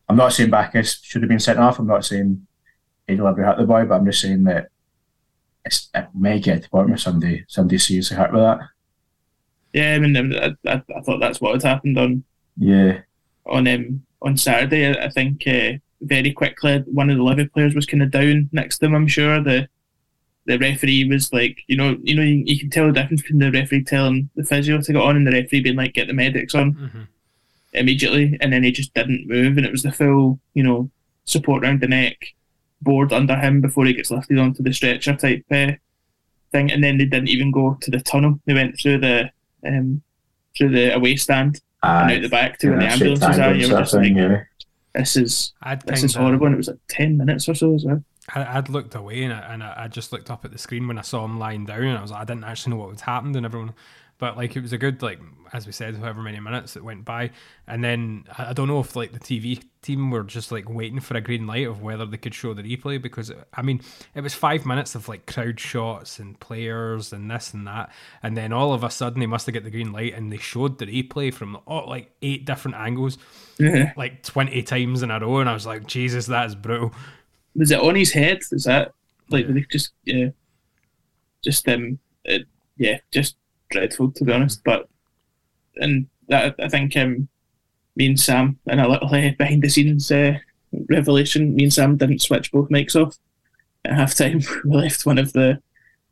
I'm 0.07 0.17
not 0.17 0.33
saying 0.33 0.49
Baccus 0.49 1.01
should 1.01 1.21
have 1.21 1.29
been 1.29 1.39
sent 1.39 1.59
off. 1.59 1.79
I'm 1.79 1.87
not 1.87 2.05
saying 2.05 2.45
he 3.07 3.15
deliberately 3.15 3.45
hurt 3.45 3.57
the 3.57 3.65
boy, 3.65 3.85
but 3.85 3.95
I'm 3.95 4.05
just 4.05 4.21
saying 4.21 4.43
that 4.43 4.67
it's, 5.63 5.89
it 5.93 6.07
may 6.13 6.39
get 6.39 6.63
to 6.63 6.69
point 6.69 6.89
where 6.89 6.97
somebody 6.97 7.45
somebody 7.47 7.77
seriously 7.77 8.17
hurt 8.17 8.33
with 8.33 8.41
that. 8.41 8.59
Yeah, 9.73 9.93
I 9.93 9.99
mean, 9.99 10.35
I, 10.35 10.47
I, 10.67 10.83
I 10.95 11.01
thought 11.01 11.19
that's 11.19 11.39
what 11.39 11.53
had 11.53 11.63
happened 11.63 11.97
on. 11.97 12.23
Yeah. 12.57 13.01
On 13.45 13.67
um 13.67 14.05
on 14.21 14.37
Saturday, 14.37 14.87
I, 14.87 15.09
think 15.09 15.47
uh, 15.47 15.73
very 16.01 16.31
quickly 16.31 16.83
one 16.85 17.09
of 17.09 17.17
the 17.17 17.23
Livy 17.23 17.47
players 17.47 17.73
was 17.73 17.87
kind 17.87 18.03
of 18.03 18.11
down 18.11 18.49
next 18.51 18.77
to 18.79 18.85
him. 18.85 18.93
I'm 18.93 19.07
sure 19.07 19.41
the 19.41 19.67
the 20.45 20.57
referee 20.57 21.05
was 21.05 21.31
like, 21.31 21.63
you 21.67 21.77
know, 21.77 21.97
you 22.01 22.15
know, 22.15 22.23
you, 22.23 22.43
you, 22.45 22.59
can 22.59 22.69
tell 22.69 22.87
the 22.87 22.93
difference 22.93 23.21
between 23.21 23.39
the 23.39 23.51
referee 23.51 23.83
telling 23.83 24.29
the 24.35 24.43
physio 24.43 24.81
to 24.81 24.93
get 24.93 25.01
on 25.01 25.15
and 25.15 25.27
the 25.27 25.31
referee 25.31 25.61
being 25.61 25.75
like, 25.75 25.93
get 25.93 26.07
the 26.07 26.13
medics 26.13 26.55
on 26.55 26.73
mm-hmm. 26.73 27.01
immediately, 27.73 28.37
and 28.41 28.51
then 28.51 28.63
he 28.63 28.71
just 28.71 28.93
didn't 28.93 29.27
move, 29.27 29.57
and 29.57 29.65
it 29.65 29.71
was 29.71 29.83
the 29.83 29.91
full, 29.91 30.39
you 30.53 30.63
know, 30.63 30.89
support 31.25 31.63
around 31.63 31.81
the 31.81 31.87
neck, 31.87 32.17
board 32.81 33.13
under 33.13 33.35
him 33.35 33.61
before 33.61 33.85
he 33.85 33.93
gets 33.93 34.11
lifted 34.11 34.39
onto 34.39 34.63
the 34.63 34.73
stretcher 34.73 35.15
type 35.15 35.43
uh, 35.51 35.71
thing, 36.51 36.71
and 36.71 36.83
then 36.83 36.97
they 36.97 37.05
didn't 37.05 37.29
even 37.29 37.51
go 37.51 37.77
to 37.81 37.91
the 37.91 37.99
tunnel; 37.99 38.39
they 38.45 38.53
went 38.53 38.79
through 38.79 38.99
the 38.99 39.29
um, 39.65 40.01
through 40.57 40.69
the 40.69 40.95
away 40.95 41.15
stand 41.15 41.61
uh, 41.83 42.01
and 42.03 42.11
out 42.11 42.21
the 42.21 42.29
back 42.29 42.57
to 42.59 42.69
where 42.69 42.79
the 42.79 42.87
ambulances 42.87 43.39
are. 43.39 43.53
You 43.53 43.71
were 43.71 43.79
just 43.79 43.93
like, 43.93 44.13
yeah. 44.13 44.43
this 44.95 45.15
is 45.15 45.53
I'd 45.61 45.81
this 45.83 46.03
is 46.03 46.15
horrible, 46.15 46.47
and 46.47 46.55
it 46.55 46.57
was 46.57 46.67
like 46.67 46.79
ten 46.87 47.17
minutes 47.17 47.47
or 47.47 47.53
so 47.53 47.75
as 47.75 47.85
well. 47.85 48.03
I, 48.29 48.57
would 48.57 48.69
looked 48.69 48.95
away 48.95 49.23
and, 49.23 49.33
I, 49.33 49.39
and 49.39 49.63
I, 49.63 49.87
just 49.87 50.11
looked 50.11 50.29
up 50.29 50.45
at 50.45 50.51
the 50.51 50.57
screen 50.57 50.87
when 50.87 50.97
I 50.97 51.01
saw 51.01 51.25
him 51.25 51.39
lying 51.39 51.65
down 51.65 51.83
and 51.83 51.97
I 51.97 52.01
was 52.01 52.11
like, 52.11 52.21
I 52.21 52.25
didn't 52.25 52.43
actually 52.43 52.71
know 52.71 52.83
what 52.83 52.91
had 52.91 53.01
happened 53.01 53.35
and 53.35 53.45
everyone, 53.45 53.73
but 54.21 54.37
like 54.37 54.55
it 54.55 54.61
was 54.61 54.71
a 54.71 54.77
good 54.77 55.01
like 55.01 55.19
as 55.51 55.65
we 55.65 55.71
said, 55.71 55.95
however 55.95 56.21
many 56.21 56.39
minutes 56.39 56.75
it 56.75 56.83
went 56.83 57.03
by, 57.03 57.31
and 57.67 57.83
then 57.83 58.23
I, 58.37 58.51
I 58.51 58.53
don't 58.53 58.67
know 58.67 58.79
if 58.79 58.95
like 58.95 59.11
the 59.11 59.19
TV 59.19 59.63
team 59.81 60.11
were 60.11 60.23
just 60.23 60.51
like 60.51 60.69
waiting 60.69 60.99
for 60.99 61.17
a 61.17 61.21
green 61.21 61.47
light 61.47 61.65
of 61.65 61.81
whether 61.81 62.05
they 62.05 62.17
could 62.17 62.35
show 62.35 62.53
the 62.53 62.61
replay 62.61 63.01
because 63.01 63.31
I 63.53 63.63
mean 63.63 63.81
it 64.13 64.21
was 64.21 64.35
five 64.35 64.63
minutes 64.63 64.93
of 64.93 65.09
like 65.09 65.25
crowd 65.25 65.59
shots 65.59 66.19
and 66.19 66.39
players 66.39 67.11
and 67.11 67.31
this 67.31 67.51
and 67.53 67.65
that, 67.67 67.91
and 68.21 68.37
then 68.37 68.53
all 68.53 68.73
of 68.73 68.83
a 68.83 68.91
sudden 68.91 69.19
they 69.19 69.25
must 69.25 69.47
have 69.47 69.55
got 69.55 69.63
the 69.63 69.71
green 69.71 69.91
light 69.91 70.13
and 70.13 70.31
they 70.31 70.37
showed 70.37 70.77
the 70.77 70.85
replay 70.85 71.33
from 71.33 71.57
oh, 71.65 71.85
like 71.85 72.11
eight 72.21 72.45
different 72.45 72.77
angles, 72.77 73.17
yeah. 73.57 73.91
like 73.97 74.21
twenty 74.21 74.61
times 74.61 75.01
in 75.01 75.09
a 75.09 75.19
row, 75.19 75.39
and 75.39 75.49
I 75.49 75.53
was 75.53 75.65
like, 75.65 75.87
Jesus, 75.87 76.27
that 76.27 76.45
is 76.45 76.53
brutal 76.53 76.93
was 77.55 77.71
it 77.71 77.79
on 77.79 77.95
his 77.95 78.11
head? 78.11 78.39
Is 78.51 78.63
that 78.65 78.93
like 79.29 79.47
yeah. 79.47 79.61
just 79.71 79.91
yeah, 80.05 80.29
just 81.43 81.67
um, 81.67 81.99
it, 82.25 82.47
yeah, 82.77 82.99
just 83.11 83.35
dreadful 83.69 84.11
to 84.11 84.23
be 84.23 84.31
honest. 84.31 84.63
But 84.63 84.87
and 85.75 86.07
that 86.27 86.55
I 86.59 86.67
think 86.67 86.95
um, 86.97 87.27
me 87.95 88.07
and 88.07 88.19
Sam 88.19 88.59
in 88.67 88.79
a 88.79 88.87
little 88.87 89.07
uh, 89.07 89.31
behind 89.37 89.63
the 89.63 89.69
scenes 89.69 90.11
uh, 90.11 90.37
revelation, 90.89 91.55
me 91.55 91.63
and 91.63 91.73
Sam 91.73 91.97
didn't 91.97 92.21
switch 92.21 92.51
both 92.51 92.69
mics 92.69 92.95
off 92.95 93.17
at 93.85 93.93
half 93.93 94.15
time. 94.15 94.41
we 94.65 94.77
left 94.77 95.05
one 95.05 95.17
of 95.17 95.33
the 95.33 95.61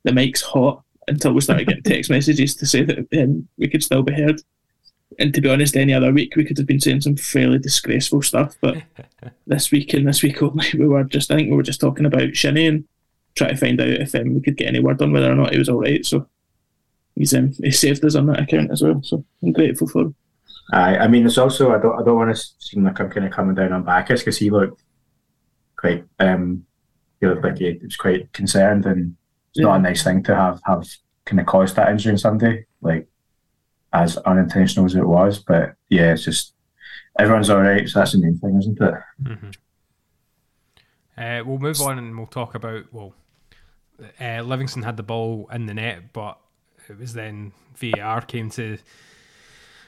the 0.03 0.11
mics 0.11 0.41
hot 0.41 0.83
until 1.07 1.33
we 1.33 1.41
started 1.41 1.67
getting 1.67 1.83
text 1.83 2.09
messages 2.09 2.55
to 2.55 2.65
say 2.65 2.83
that 2.83 3.07
um, 3.21 3.47
we 3.57 3.67
could 3.67 3.83
still 3.83 4.03
be 4.03 4.13
heard 4.13 4.41
and 5.17 5.33
to 5.33 5.41
be 5.41 5.49
honest, 5.49 5.75
any 5.75 5.93
other 5.93 6.13
week 6.13 6.35
we 6.35 6.45
could 6.45 6.57
have 6.57 6.67
been 6.67 6.79
saying 6.79 7.01
some 7.01 7.15
fairly 7.15 7.57
disgraceful 7.57 8.21
stuff. 8.21 8.55
But 8.61 8.83
this 9.47 9.71
week 9.71 9.93
and 9.93 10.07
this 10.07 10.21
week 10.21 10.41
only, 10.43 10.67
we 10.73 10.87
were 10.87 11.03
just 11.03 11.31
I 11.31 11.35
think 11.35 11.49
we 11.49 11.57
were 11.57 11.63
just 11.63 11.81
talking 11.81 12.05
about 12.05 12.35
Shinnie 12.35 12.67
and 12.67 12.85
trying 13.35 13.51
to 13.51 13.57
find 13.57 13.81
out 13.81 13.87
if 13.87 14.13
um, 14.15 14.35
we 14.35 14.41
could 14.41 14.57
get 14.57 14.67
any 14.67 14.79
word 14.79 15.01
on 15.01 15.11
whether 15.11 15.31
or 15.31 15.35
not 15.35 15.51
he 15.51 15.57
was 15.57 15.69
all 15.69 15.81
right. 15.81 16.05
So 16.05 16.27
he's 17.15 17.33
um, 17.33 17.53
he 17.63 17.71
saved 17.71 18.05
us 18.05 18.15
on 18.15 18.27
that 18.27 18.41
account 18.41 18.71
as 18.71 18.81
well. 18.81 19.01
So 19.03 19.25
I'm 19.41 19.51
grateful 19.51 19.87
for 19.87 20.01
him. 20.01 20.15
I 20.71 20.97
I 20.97 21.07
mean, 21.07 21.25
it's 21.25 21.37
also 21.37 21.73
I 21.73 21.79
don't 21.79 21.99
I 21.99 22.03
don't 22.03 22.17
want 22.17 22.35
to 22.35 22.43
seem 22.59 22.83
like 22.83 22.99
I'm 22.99 23.09
kind 23.09 23.25
of 23.25 23.31
coming 23.31 23.55
down 23.55 23.73
on 23.73 23.83
Baccus 23.83 24.21
because 24.21 24.37
he 24.37 24.49
looked 24.49 24.83
quite 25.75 26.03
um 26.19 26.65
he 27.19 27.27
looked 27.27 27.43
like 27.43 27.57
he 27.57 27.79
was 27.81 27.95
quite 27.95 28.31
concerned 28.33 28.85
and 28.85 29.15
it's 29.51 29.59
yeah. 29.59 29.65
not 29.65 29.79
a 29.79 29.81
nice 29.81 30.03
thing 30.03 30.21
to 30.23 30.35
have 30.35 30.61
have 30.65 30.87
kind 31.25 31.39
of 31.39 31.45
caused 31.45 31.75
that 31.75 31.89
injury 31.89 32.11
in 32.11 32.17
somebody 32.17 32.65
like 32.81 33.07
as 33.93 34.17
unintentional 34.17 34.85
as 34.85 34.95
it 34.95 35.05
was. 35.05 35.39
But 35.39 35.75
yeah, 35.89 36.13
it's 36.13 36.23
just 36.23 36.53
everyone's 37.17 37.49
all 37.49 37.61
right, 37.61 37.87
so 37.87 37.99
that's 37.99 38.13
the 38.13 38.19
main 38.19 38.37
thing, 38.37 38.57
isn't 38.57 38.81
it? 38.81 38.93
Mm-hmm. 39.23 39.49
Uh, 41.17 41.43
we'll 41.43 41.59
move 41.59 41.81
on 41.81 41.97
and 41.97 42.17
we'll 42.17 42.27
talk 42.27 42.55
about 42.55 42.85
well, 42.93 43.13
uh, 44.21 44.41
Livingston 44.41 44.83
had 44.83 44.97
the 44.97 45.03
ball 45.03 45.49
in 45.51 45.65
the 45.65 45.73
net, 45.73 46.13
but 46.13 46.39
it 46.87 46.97
was 46.97 47.13
then 47.13 47.51
VAR 47.75 48.21
came 48.21 48.49
to 48.51 48.77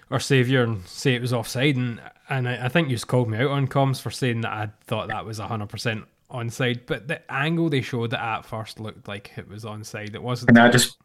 our 0.10 0.20
saviour 0.20 0.64
and 0.64 0.86
say 0.86 1.16
it 1.16 1.22
was 1.22 1.34
offside, 1.34 1.78
and 1.78 2.02
and 2.30 2.48
I, 2.48 2.66
I 2.66 2.70
think 2.70 2.90
you 2.90 2.96
just 2.96 3.08
called 3.08 3.30
me 3.30 3.38
out 3.38 3.52
on 3.52 3.68
comms 3.68 4.02
for 4.02 4.12
saying 4.12 4.42
that 4.42 4.52
I 4.52 4.70
thought 4.86 5.08
that 5.08 5.26
was 5.26 5.40
hundred 5.40 5.70
percent 5.70 6.06
onside, 6.30 6.82
but 6.86 7.08
the 7.08 7.32
angle 7.32 7.70
they 7.70 7.82
showed 7.82 8.14
it 8.14 8.20
at 8.20 8.46
first 8.46 8.80
looked 8.80 9.08
like 9.08 9.32
it 9.38 9.48
was 9.48 9.64
onside. 9.64 10.16
It 10.16 10.24
wasn't. 10.24 10.50
And 10.50 10.60
I 10.60 10.70
just 10.70 10.98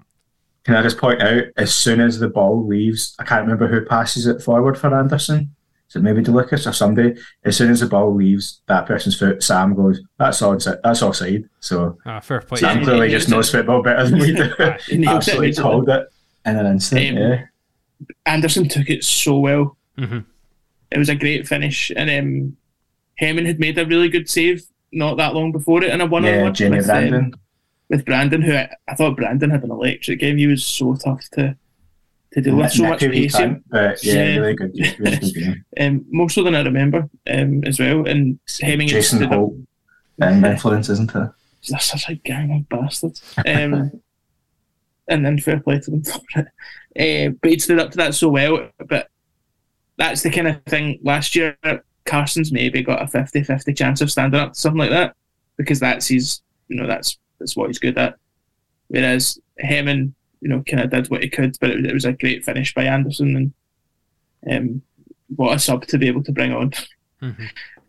can 0.66 0.74
I 0.74 0.82
just 0.82 0.98
point 0.98 1.22
out, 1.22 1.44
as 1.56 1.72
soon 1.72 2.00
as 2.00 2.18
the 2.18 2.28
ball 2.28 2.66
leaves, 2.66 3.14
I 3.20 3.24
can't 3.24 3.42
remember 3.42 3.68
who 3.68 3.86
passes 3.86 4.26
it 4.26 4.42
forward 4.42 4.76
for 4.76 4.92
Anderson. 4.94 5.54
is 5.88 5.94
it 5.96 6.02
maybe 6.02 6.20
DeLucas 6.22 6.66
or 6.68 6.72
somebody? 6.72 7.14
As 7.44 7.56
soon 7.56 7.70
as 7.70 7.78
the 7.80 7.86
ball 7.86 8.12
leaves 8.14 8.60
that 8.66 8.84
person's 8.86 9.16
foot, 9.16 9.42
Sam 9.42 9.74
goes, 9.74 10.00
"That's 10.18 10.42
onside. 10.42 10.80
That's 10.82 11.00
offside." 11.02 11.44
So 11.60 11.96
Ah, 12.04 12.18
fair 12.20 12.40
play. 12.40 12.58
Sam 12.58 12.78
Yeah, 12.78 12.84
clearly 12.84 13.06
he 13.08 13.14
just 13.14 13.28
knows 13.30 13.48
it. 13.48 13.52
football 13.58 13.82
better 13.82 14.08
than 14.08 14.18
we 14.18 14.32
do. 14.34 14.42
He 14.88 14.98
nailed 14.98 15.22
it 15.22 15.28
Absolutely 15.28 15.46
immediately. 15.46 15.52
called 15.62 15.88
it 15.88 16.08
in 16.44 16.56
an 16.56 16.66
instant. 16.66 17.10
Um, 17.10 17.22
yeah. 17.22 17.44
Anderson 18.26 18.68
took 18.68 18.90
it 18.90 19.04
so 19.04 19.38
well. 19.38 19.76
Mhm. 19.96 20.24
It 20.90 20.98
was 20.98 21.08
a 21.08 21.14
great 21.14 21.46
finish, 21.48 21.90
and 21.96 22.10
um, 22.10 22.56
Hemming 23.18 23.46
had 23.46 23.58
made 23.60 23.78
a 23.78 23.86
really 23.86 24.08
good 24.08 24.28
save 24.28 24.62
not 24.92 25.16
that 25.16 25.34
long 25.34 25.50
before 25.52 25.82
it 25.82 25.90
in 25.92 26.00
a 26.00 26.06
one-on-one 26.06 26.44
Yeah, 26.46 26.50
Jamie 26.50 26.76
with, 26.78 26.86
Brandon. 26.86 27.34
Um, 27.90 27.96
with 27.96 28.04
Brandon, 28.04 28.42
who 28.42 28.52
I, 28.52 28.70
I 28.88 28.94
thought 28.94 29.16
Brandon 29.16 29.50
had 29.50 29.64
an 29.64 29.70
electric 29.70 30.20
game. 30.20 30.38
He 30.38 30.46
was 30.46 30.64
so 30.64 30.94
tough 30.94 31.28
to 31.32 31.56
to 32.32 32.40
deal 32.40 32.56
with, 32.56 32.72
so 32.72 32.82
much 32.82 33.00
pace. 33.00 33.36
but 33.68 34.04
yeah, 34.04 34.36
really 34.36 34.54
good, 34.54 34.72
really 34.98 35.16
good 35.18 35.34
game. 35.34 35.64
Um, 35.80 36.04
more 36.10 36.28
so 36.28 36.42
than 36.42 36.54
I 36.54 36.62
remember 36.62 37.08
um, 37.30 37.64
as 37.64 37.78
well. 37.78 38.06
And 38.06 38.38
Hemming 38.60 38.88
Jason 38.88 39.22
Holt 39.22 39.54
and 40.18 40.44
influence, 40.44 40.88
isn't 40.88 41.14
it? 41.14 41.30
they're 41.68 41.80
such 41.80 42.08
a 42.08 42.14
gang 42.14 42.52
of 42.52 42.68
bastards. 42.68 43.22
Um, 43.46 44.02
and 45.08 45.24
then 45.24 45.38
fair 45.38 45.60
play 45.60 45.78
to 45.78 45.90
them 45.90 46.02
for 46.02 46.20
it. 46.34 47.28
Uh, 47.30 47.32
but 47.40 47.52
he 47.52 47.58
stood 47.60 47.78
up 47.78 47.92
to 47.92 47.96
that 47.98 48.12
so 48.12 48.28
well. 48.28 48.70
But 48.88 49.08
that's 49.96 50.22
the 50.22 50.30
kind 50.30 50.48
of 50.48 50.62
thing. 50.64 50.98
Last 51.02 51.36
year, 51.36 51.56
Carson's 52.04 52.50
maybe 52.50 52.82
got 52.82 53.02
a 53.02 53.06
50 53.06 53.44
50 53.44 53.72
chance 53.72 54.00
of 54.00 54.10
standing 54.10 54.40
up 54.40 54.54
to 54.54 54.58
something 54.58 54.80
like 54.80 54.90
that 54.90 55.14
because 55.56 55.78
that's 55.78 56.08
his, 56.08 56.40
you 56.66 56.76
know, 56.76 56.88
that's 56.88 57.18
that's 57.38 57.56
what 57.56 57.68
he's 57.68 57.78
good 57.78 57.98
at. 57.98 58.16
Whereas 58.88 59.38
Hemming, 59.58 60.14
you 60.40 60.48
know, 60.48 60.62
kind 60.68 60.82
of 60.82 60.90
did 60.90 61.08
what 61.10 61.22
he 61.22 61.28
could, 61.28 61.56
but 61.60 61.70
it, 61.70 61.76
was- 61.76 61.86
it 61.86 61.94
was 61.94 62.04
a 62.04 62.12
great 62.12 62.44
finish 62.44 62.72
by 62.74 62.84
Anderson 62.84 63.36
and 63.36 63.52
um, 64.50 64.82
what 65.34 65.54
a 65.56 65.58
sub 65.58 65.86
to 65.86 65.98
be 65.98 66.06
able 66.08 66.22
to 66.24 66.32
bring 66.32 66.52
on. 66.52 66.72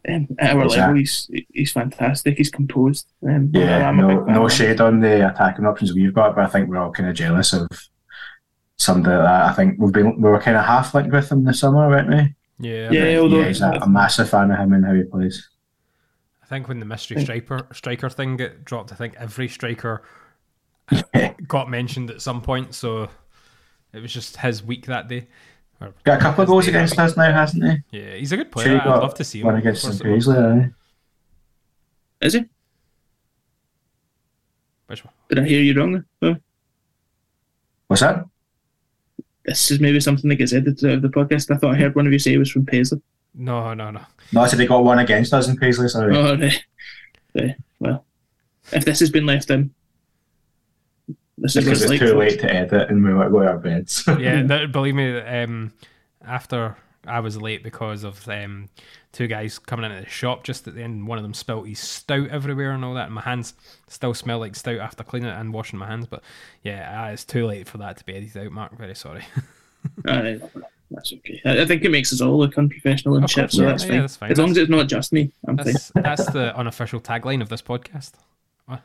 Um, 0.09 0.25
at 0.39 0.55
our 0.55 0.63
Exactly. 0.63 0.79
level, 0.79 0.95
he's 0.95 1.29
he's 1.51 1.71
fantastic. 1.73 2.37
He's 2.37 2.49
composed. 2.49 3.07
Um, 3.27 3.51
Yeah, 3.53 3.91
no, 3.91 4.23
no 4.23 4.47
shade 4.47 4.79
on 4.79 5.01
the 5.01 5.29
attacking 5.29 5.65
options 5.65 5.93
we've 5.93 6.13
got, 6.13 6.33
but 6.33 6.45
I 6.45 6.47
think 6.47 6.69
we're 6.69 6.77
all 6.77 6.91
kind 6.93 7.09
of 7.09 7.15
jealous 7.15 7.51
of 7.51 7.67
somebody 8.77 9.15
like 9.17 9.25
that. 9.25 9.45
I 9.49 9.53
think 9.53 9.75
we've 9.79 9.91
been 9.91 10.15
we 10.21 10.29
were 10.29 10.39
kind 10.39 10.55
of 10.55 10.63
half 10.63 10.93
linked 10.93 11.11
with 11.11 11.29
him 11.29 11.43
this 11.43 11.59
summer, 11.59 11.89
weren't 11.89 12.07
we? 12.09 12.69
Yeah, 12.69 12.89
Yeah, 12.89 13.17
although- 13.19 13.41
yeah, 13.41 13.47
he's 13.49 13.59
a, 13.61 13.71
a 13.81 13.89
massive 13.89 14.29
fan 14.29 14.49
of 14.49 14.57
him 14.59 14.71
and 14.71 14.85
how 14.85 14.93
he 14.93 15.03
plays. 15.03 15.49
I 16.47 16.49
think 16.49 16.69
when 16.69 16.79
the 16.79 16.85
mystery 16.85 17.21
striker 17.21 17.67
striker 17.73 18.09
thing 18.09 18.37
got 18.37 18.63
dropped, 18.63 18.93
I 18.93 18.95
think 18.95 19.15
every 19.17 19.49
striker 19.49 20.01
got 21.47 21.69
mentioned 21.69 22.09
at 22.09 22.21
some 22.21 22.41
point. 22.41 22.73
So 22.73 23.09
it 23.91 23.99
was 23.99 24.13
just 24.13 24.37
his 24.37 24.63
week 24.63 24.85
that 24.85 25.09
day. 25.09 25.27
Or 25.81 25.93
Got 26.05 26.19
a 26.19 26.21
couple 26.21 26.43
of 26.43 26.47
goals 26.47 26.65
day 26.65 26.71
against 26.71 26.97
us 26.97 27.17
now, 27.17 27.31
hasn't 27.33 27.83
he? 27.91 27.99
Yeah, 27.99 28.15
he's 28.15 28.31
a 28.31 28.37
good 28.37 28.51
player. 28.51 28.69
he 28.69 28.75
I'd 28.75 28.85
love 28.85 29.13
to 29.15 29.23
see 29.25 29.41
him. 29.41 29.47
one 29.47 29.55
against 29.57 29.85
First 29.85 29.97
St. 29.99 30.05
of 30.05 30.07
all. 30.07 30.15
Paisley, 30.15 30.37
aye. 30.37 30.69
Is 32.21 32.33
he? 32.33 32.45
Which 34.87 35.03
one? 35.03 35.13
Did 35.27 35.39
I 35.39 35.43
hear 35.45 35.61
you 35.61 35.73
wrong? 35.77 36.03
What's 37.87 38.01
that? 38.01 38.25
this 39.47 39.71
is 39.71 39.79
maybe 39.79 39.99
something 39.99 40.29
that 40.29 40.35
gets 40.35 40.51
edited 40.53 40.89
out 40.89 40.95
of 40.97 41.01
the 41.01 41.09
podcast. 41.09 41.53
I 41.53 41.57
thought 41.57 41.73
I 41.73 41.77
heard 41.77 41.95
one 41.95 42.05
of 42.05 42.11
you 42.11 42.19
say 42.19 42.33
it 42.33 42.37
was 42.37 42.51
from 42.51 42.65
Paisley. 42.65 43.01
No, 43.37 43.73
no, 43.73 43.91
no. 43.91 44.01
No, 44.33 44.41
I 44.41 44.47
said 44.47 44.59
he 44.59 44.65
got 44.65 44.83
one 44.83 44.99
against 44.99 45.33
us 45.33 45.47
in 45.47 45.57
Paisley, 45.57 45.87
sorry. 45.87 46.15
Oh, 46.15 46.35
right. 46.35 46.65
Right. 47.35 47.55
Well, 47.79 48.03
if 48.71 48.83
this 48.83 48.99
has 48.99 49.11
been 49.11 49.25
left 49.25 49.49
in, 49.51 49.73
this 51.37 51.55
is 51.55 51.63
because 51.63 51.83
it's 51.83 51.91
it's 51.91 52.01
like. 52.01 52.09
too 52.09 52.17
late 52.17 52.39
to 52.39 52.51
edit 52.51 52.89
and 52.89 53.03
we 53.03 53.13
want 53.13 53.27
to 53.27 53.31
go 53.31 53.41
to 53.41 53.47
our 53.47 53.57
beds. 53.59 54.03
yeah, 54.19 54.41
that, 54.45 54.71
believe 54.71 54.95
me, 54.95 55.19
um, 55.19 55.71
after 56.25 56.75
I 57.05 57.19
was 57.19 57.39
late 57.39 57.63
because 57.63 58.03
of 58.03 58.27
um, 58.27 58.69
two 59.11 59.27
guys 59.27 59.59
coming 59.59 59.89
into 59.89 60.03
the 60.03 60.09
shop 60.09 60.43
just 60.43 60.67
at 60.67 60.73
the 60.73 60.81
end, 60.81 61.07
one 61.07 61.19
of 61.19 61.23
them 61.23 61.35
spilt 61.35 61.67
his 61.67 61.79
stout 61.79 62.29
everywhere 62.29 62.71
and 62.71 62.83
all 62.83 62.95
that, 62.95 63.05
and 63.05 63.15
my 63.15 63.21
hands 63.21 63.53
still 63.87 64.15
smell 64.15 64.39
like 64.39 64.55
stout 64.55 64.79
after 64.79 65.03
cleaning 65.03 65.29
it 65.29 65.39
and 65.39 65.53
washing 65.53 65.77
my 65.77 65.87
hands. 65.87 66.07
But 66.07 66.23
yeah, 66.63 67.03
uh, 67.05 67.11
it's 67.11 67.23
too 67.23 67.45
late 67.45 67.67
for 67.67 67.77
that 67.77 67.97
to 67.97 68.05
be 68.05 68.15
edited 68.15 68.47
out, 68.47 68.51
Mark. 68.51 68.77
Very 68.77 68.95
sorry. 68.95 69.25
That's 70.91 71.11
okay. 71.13 71.41
I, 71.45 71.61
I 71.61 71.65
think 71.65 71.83
it 71.83 71.91
makes 71.91 72.13
us 72.13 72.21
all 72.21 72.37
look 72.37 72.57
unprofessional 72.57 73.17
and 73.17 73.29
shit, 73.29 73.51
so 73.51 73.63
yeah, 73.63 73.69
that's, 73.69 73.83
yeah, 73.83 73.89
fine. 73.89 73.99
that's 73.99 74.15
fine. 74.15 74.31
As 74.31 74.37
long 74.37 74.51
as 74.51 74.57
it's 74.57 74.69
not 74.69 74.87
just 74.87 75.11
me, 75.11 75.31
I'm 75.47 75.55
That's, 75.57 75.91
fine. 75.91 76.03
that's 76.03 76.25
the 76.31 76.55
unofficial 76.55 77.01
tagline 77.01 77.41
of 77.41 77.49
this 77.49 77.61
podcast. 77.61 78.11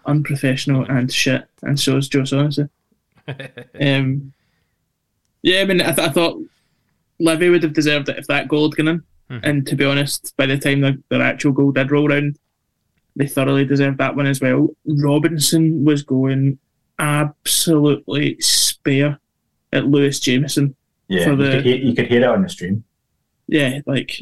Unprofessional 0.06 0.84
and 0.84 1.12
shit, 1.12 1.48
and 1.62 1.78
so 1.78 1.96
is 1.96 2.08
Joe 2.08 2.20
Sorensen. 2.20 2.68
um, 3.28 4.32
yeah, 5.42 5.60
I 5.60 5.64
mean, 5.64 5.80
I, 5.80 5.92
th- 5.92 6.08
I 6.08 6.12
thought 6.12 6.40
Levy 7.18 7.48
would 7.50 7.62
have 7.62 7.72
deserved 7.72 8.08
it 8.08 8.18
if 8.18 8.26
that 8.28 8.48
goal 8.48 8.64
had 8.70 8.76
gone 8.76 8.88
in. 8.88 9.02
Mhm. 9.30 9.40
And 9.42 9.66
to 9.66 9.76
be 9.76 9.84
honest, 9.84 10.34
by 10.36 10.46
the 10.46 10.58
time 10.58 10.80
the, 10.80 11.02
their 11.08 11.22
actual 11.22 11.52
goal 11.52 11.72
did 11.72 11.90
roll 11.90 12.08
round, 12.08 12.38
they 13.16 13.26
thoroughly 13.26 13.64
deserved 13.64 13.98
that 13.98 14.16
one 14.16 14.26
as 14.26 14.40
well. 14.40 14.68
Robinson 14.86 15.84
was 15.84 16.02
going 16.02 16.58
absolutely 16.98 18.40
spare 18.40 19.18
at 19.72 19.86
Lewis 19.86 20.20
Jamieson. 20.20 20.74
Yeah, 21.12 21.24
for 21.24 21.30
you, 21.32 21.50
could 21.50 21.64
hear, 21.64 21.76
you 21.76 21.94
could 21.94 22.06
hear 22.06 22.22
it 22.22 22.28
on 22.28 22.42
the 22.42 22.48
stream. 22.48 22.84
Yeah, 23.48 23.80
like 23.86 24.20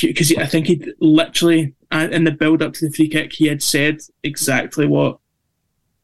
because 0.00 0.34
I 0.36 0.46
think 0.46 0.66
he 0.66 0.92
literally 1.00 1.74
in 1.90 2.24
the 2.24 2.30
build 2.30 2.62
up 2.62 2.72
to 2.74 2.88
the 2.88 2.94
free 2.94 3.08
kick, 3.08 3.32
he 3.32 3.46
had 3.46 3.62
said 3.62 4.00
exactly 4.22 4.86
what 4.86 5.18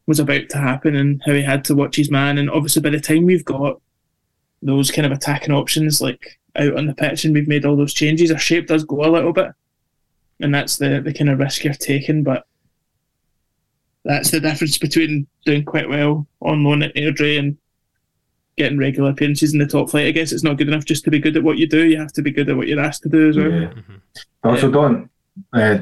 was 0.07 0.21
about 0.21 0.49
to 0.51 0.59
happen 0.59 0.97
and 0.97 1.23
how 1.25 1.33
he 1.33 1.43
had 1.43 1.65
to 1.67 1.75
watch 1.75 1.97
his 1.97 2.11
man. 2.11 2.39
And 2.39 2.51
obviously, 2.51 2.83
by 2.83 2.91
the 2.91 3.01
time 3.01 3.25
we've 3.25 3.45
got 3.45 3.81
those 4.63 4.91
kind 4.91 5.07
of 5.07 5.13
attacking 5.13 5.55
options 5.55 6.01
like 6.01 6.39
out 6.57 6.77
on 6.77 6.87
the 6.87 6.95
pitch 6.95 7.25
and 7.25 7.33
we've 7.35 7.49
made 7.49 7.65
all 7.65 7.77
those 7.77 7.95
changes, 7.95 8.31
our 8.31 8.39
shape 8.39 8.67
does 8.67 8.85
go 8.85 9.05
a 9.05 9.11
little 9.11 9.33
bit, 9.33 9.53
and 10.41 10.55
that's 10.55 10.77
the 10.77 11.01
the 11.01 11.13
kind 11.13 11.31
of 11.31 11.39
risk 11.39 11.65
you're 11.65 11.75
taking. 11.75 12.23
But 12.23 12.47
that's 14.05 14.31
the 14.31 14.41
difference 14.41 14.79
between 14.79 15.27
doing 15.45 15.65
quite 15.65 15.89
well 15.89 16.27
on 16.41 16.65
loan 16.65 16.83
at 16.83 16.95
Airdrie 16.95 17.39
and 17.39 17.57
getting 18.59 18.79
regular 18.79 19.11
appearances 19.11 19.53
in 19.55 19.59
the 19.59 19.67
top 19.67 19.89
flight. 19.91 20.07
I 20.07 20.11
guess 20.11 20.33
it's 20.33 20.43
not 20.45 20.59
good 20.59 20.69
enough 20.69 20.85
just 20.85 21.05
to 21.05 21.11
be 21.11 21.19
good 21.19 21.37
at 21.37 21.43
what 21.43 21.57
you 21.59 21.67
do. 21.67 21.85
You 21.87 21.99
have 21.99 22.13
to 22.13 22.23
be 22.23 22.31
good 22.31 22.51
at 22.51 22.57
what 22.57 22.69
you're 22.69 22.81
asked 22.81 23.03
to 23.05 23.09
do 23.09 23.29
as 23.31 23.37
well. 23.37 23.51
Yeah. 23.51 23.73
Also, 24.45 24.71
don't 24.71 25.11
uh, 25.53 25.79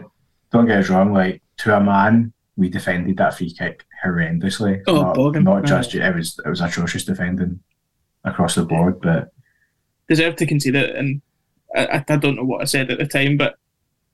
don't 0.52 0.66
get 0.66 0.78
us 0.78 0.88
wrong. 0.90 1.12
Like 1.12 1.42
to 1.58 1.76
a 1.76 1.80
man, 1.82 2.32
we 2.56 2.68
defended 2.68 3.16
that 3.16 3.36
free 3.36 3.52
kick 3.52 3.84
horrendously. 4.04 4.82
Oh, 4.86 5.02
not, 5.02 5.16
bogging. 5.16 5.44
not 5.44 5.64
just 5.64 5.94
Aye. 5.96 6.06
it 6.08 6.14
was 6.14 6.38
it 6.44 6.48
was 6.48 6.60
atrocious 6.60 7.04
defending 7.04 7.60
across 8.24 8.54
the 8.54 8.64
board. 8.64 9.00
But 9.00 9.30
Deserve 10.08 10.36
to 10.36 10.46
concede 10.46 10.76
it, 10.76 10.94
and 10.94 11.20
I, 11.74 11.86
I- 11.86 12.04
I 12.08 12.16
don't 12.16 12.36
know 12.36 12.44
what 12.44 12.62
I 12.62 12.64
said 12.66 12.90
at 12.90 12.98
the 12.98 13.06
time, 13.06 13.36
but 13.36 13.56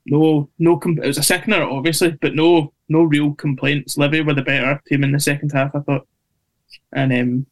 no, 0.05 0.49
no. 0.59 0.77
Com- 0.77 0.97
it 1.01 1.07
was 1.07 1.17
a 1.19 1.23
second 1.23 1.53
obviously, 1.53 2.17
but 2.21 2.33
no, 2.35 2.73
no 2.89 3.03
real 3.03 3.33
complaints. 3.35 3.97
Livy 3.97 4.21
were 4.21 4.33
the 4.33 4.41
better 4.41 4.81
team 4.87 5.03
in 5.03 5.11
the 5.11 5.19
second 5.19 5.51
half, 5.51 5.75
I 5.75 5.79
thought, 5.81 6.07
and 6.93 7.13
um, 7.13 7.45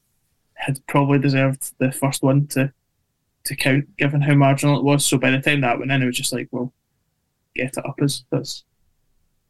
had 0.62 0.80
probably 0.88 1.18
deserved 1.18 1.74
the 1.80 1.92
first 1.92 2.22
one 2.22 2.48
to 2.48 2.72
to 3.44 3.56
count, 3.56 3.98
given 3.98 4.22
how 4.22 4.36
marginal 4.36 4.78
it 4.78 4.84
was. 4.84 5.04
So 5.04 5.18
by 5.18 5.32
the 5.32 5.42
time 5.42 5.62
that 5.62 5.80
went 5.80 5.92
in, 5.92 6.04
it 6.04 6.06
was 6.06 6.16
just 6.16 6.32
like, 6.32 6.48
well, 6.52 6.72
get 7.56 7.76
it 7.76 7.86
up 7.86 7.96
as 8.00 8.24
that's, 8.30 8.64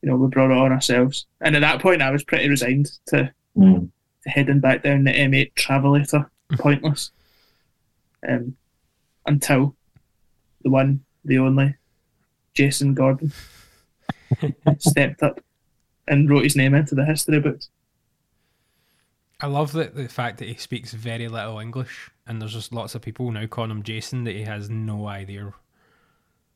you 0.01 0.09
know, 0.09 0.15
we 0.15 0.29
brought 0.29 0.51
it 0.51 0.57
on 0.57 0.71
ourselves. 0.71 1.25
And 1.41 1.57
at 1.57 1.59
that 1.59 1.81
point, 1.81 2.01
I 2.01 2.09
was 2.09 2.23
pretty 2.23 2.47
resigned 2.47 2.89
to 3.07 3.33
mm, 3.57 3.89
to 4.23 4.29
heading 4.29 4.61
back 4.61 4.83
down 4.83 5.03
the 5.03 5.11
M8 5.11 5.53
travelator, 5.55 6.29
pointless. 6.57 7.11
Um, 8.27 8.55
until 9.25 9.75
the 10.63 10.69
one, 10.69 11.03
the 11.25 11.39
only, 11.39 11.75
Jason 12.53 12.93
Gordon 12.93 13.33
stepped 14.79 15.21
up 15.23 15.41
and 16.07 16.29
wrote 16.29 16.43
his 16.43 16.55
name 16.55 16.75
into 16.75 16.95
the 16.95 17.05
history 17.05 17.39
books. 17.39 17.69
I 19.41 19.47
love 19.47 19.71
that 19.73 19.95
the 19.95 20.07
fact 20.07 20.37
that 20.37 20.47
he 20.47 20.55
speaks 20.55 20.93
very 20.93 21.27
little 21.27 21.59
English, 21.59 22.11
and 22.27 22.39
there's 22.39 22.53
just 22.53 22.71
lots 22.73 22.93
of 22.93 23.01
people 23.01 23.31
now 23.31 23.47
calling 23.47 23.71
him 23.71 23.83
Jason 23.83 24.23
that 24.25 24.35
he 24.35 24.43
has 24.43 24.69
no 24.69 25.07
idea. 25.07 25.53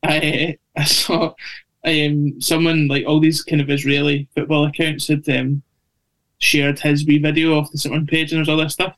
I 0.04 0.58
I 0.76 0.84
saw 0.84 1.34
um 1.84 2.40
someone 2.40 2.88
like 2.88 3.06
all 3.06 3.20
these 3.20 3.42
kind 3.44 3.62
of 3.62 3.70
Israeli 3.70 4.28
football 4.36 4.66
accounts 4.66 5.08
had 5.08 5.28
um, 5.30 5.64
shared 6.40 6.80
his 6.80 7.06
wee 7.06 7.18
video 7.18 7.58
off 7.58 7.72
the 7.72 7.78
St. 7.78 8.08
page 8.08 8.32
and 8.32 8.40
there's 8.40 8.50
all 8.50 8.58
this 8.58 8.74
stuff. 8.74 8.96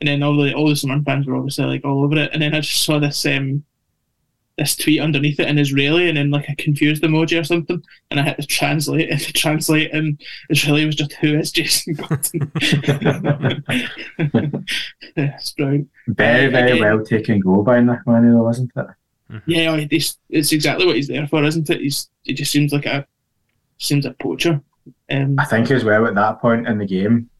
And 0.00 0.08
then 0.08 0.22
all 0.22 0.36
the 0.36 0.52
all 0.54 0.68
the 0.68 0.76
St. 0.76 1.04
fans 1.04 1.26
were 1.26 1.36
obviously 1.36 1.64
like 1.64 1.84
all 1.84 2.04
over 2.04 2.18
it. 2.18 2.30
And 2.32 2.42
then 2.42 2.54
I 2.54 2.60
just 2.60 2.82
saw 2.82 2.98
this 2.98 3.24
um 3.26 3.64
this 4.60 4.76
tweet 4.76 5.00
underneath 5.00 5.40
it 5.40 5.48
in 5.48 5.58
Israeli 5.58 6.08
and 6.08 6.16
then 6.18 6.30
like 6.30 6.48
a 6.48 6.54
confused 6.56 7.02
emoji 7.02 7.40
or 7.40 7.44
something. 7.44 7.82
And 8.10 8.20
I 8.20 8.22
had 8.24 8.36
to 8.36 8.46
translate 8.46 9.10
and 9.10 9.18
to 9.26 9.32
translate 9.32 9.92
and 9.92 10.20
Israeli 10.50 10.84
was 10.86 10.96
just 10.96 11.14
who 11.14 11.36
is 11.38 11.50
Jason 11.50 11.94
Gordon? 11.94 12.52
it's 15.16 15.52
brilliant. 15.52 15.88
very 16.08 16.46
Uh, 16.46 16.50
very 16.50 16.70
again- 16.72 16.80
well 16.80 17.04
taken 17.04 17.40
goal 17.40 17.62
by 17.62 17.80
Nick 17.80 18.00
Manny, 18.06 18.28
though, 18.30 18.42
wasn't 18.44 18.70
it? 18.76 18.86
Yeah, 19.46 19.72
I- 19.72 19.88
it's, 19.90 20.18
it's 20.28 20.52
exactly 20.52 20.86
what 20.86 20.96
he's 20.96 21.08
there 21.08 21.26
for, 21.26 21.42
isn't 21.44 21.70
it? 21.70 21.80
He's 21.80 22.10
he 22.22 22.34
just 22.34 22.50
seems 22.52 22.72
like 22.72 22.86
a 22.86 23.06
seems 23.78 24.04
a 24.04 24.12
poacher. 24.12 24.60
Um, 25.10 25.36
I 25.38 25.44
think 25.44 25.70
as 25.70 25.84
well 25.84 26.06
at 26.06 26.14
that 26.16 26.40
point 26.40 26.66
in 26.68 26.78
the 26.78 26.86
game, 26.86 27.30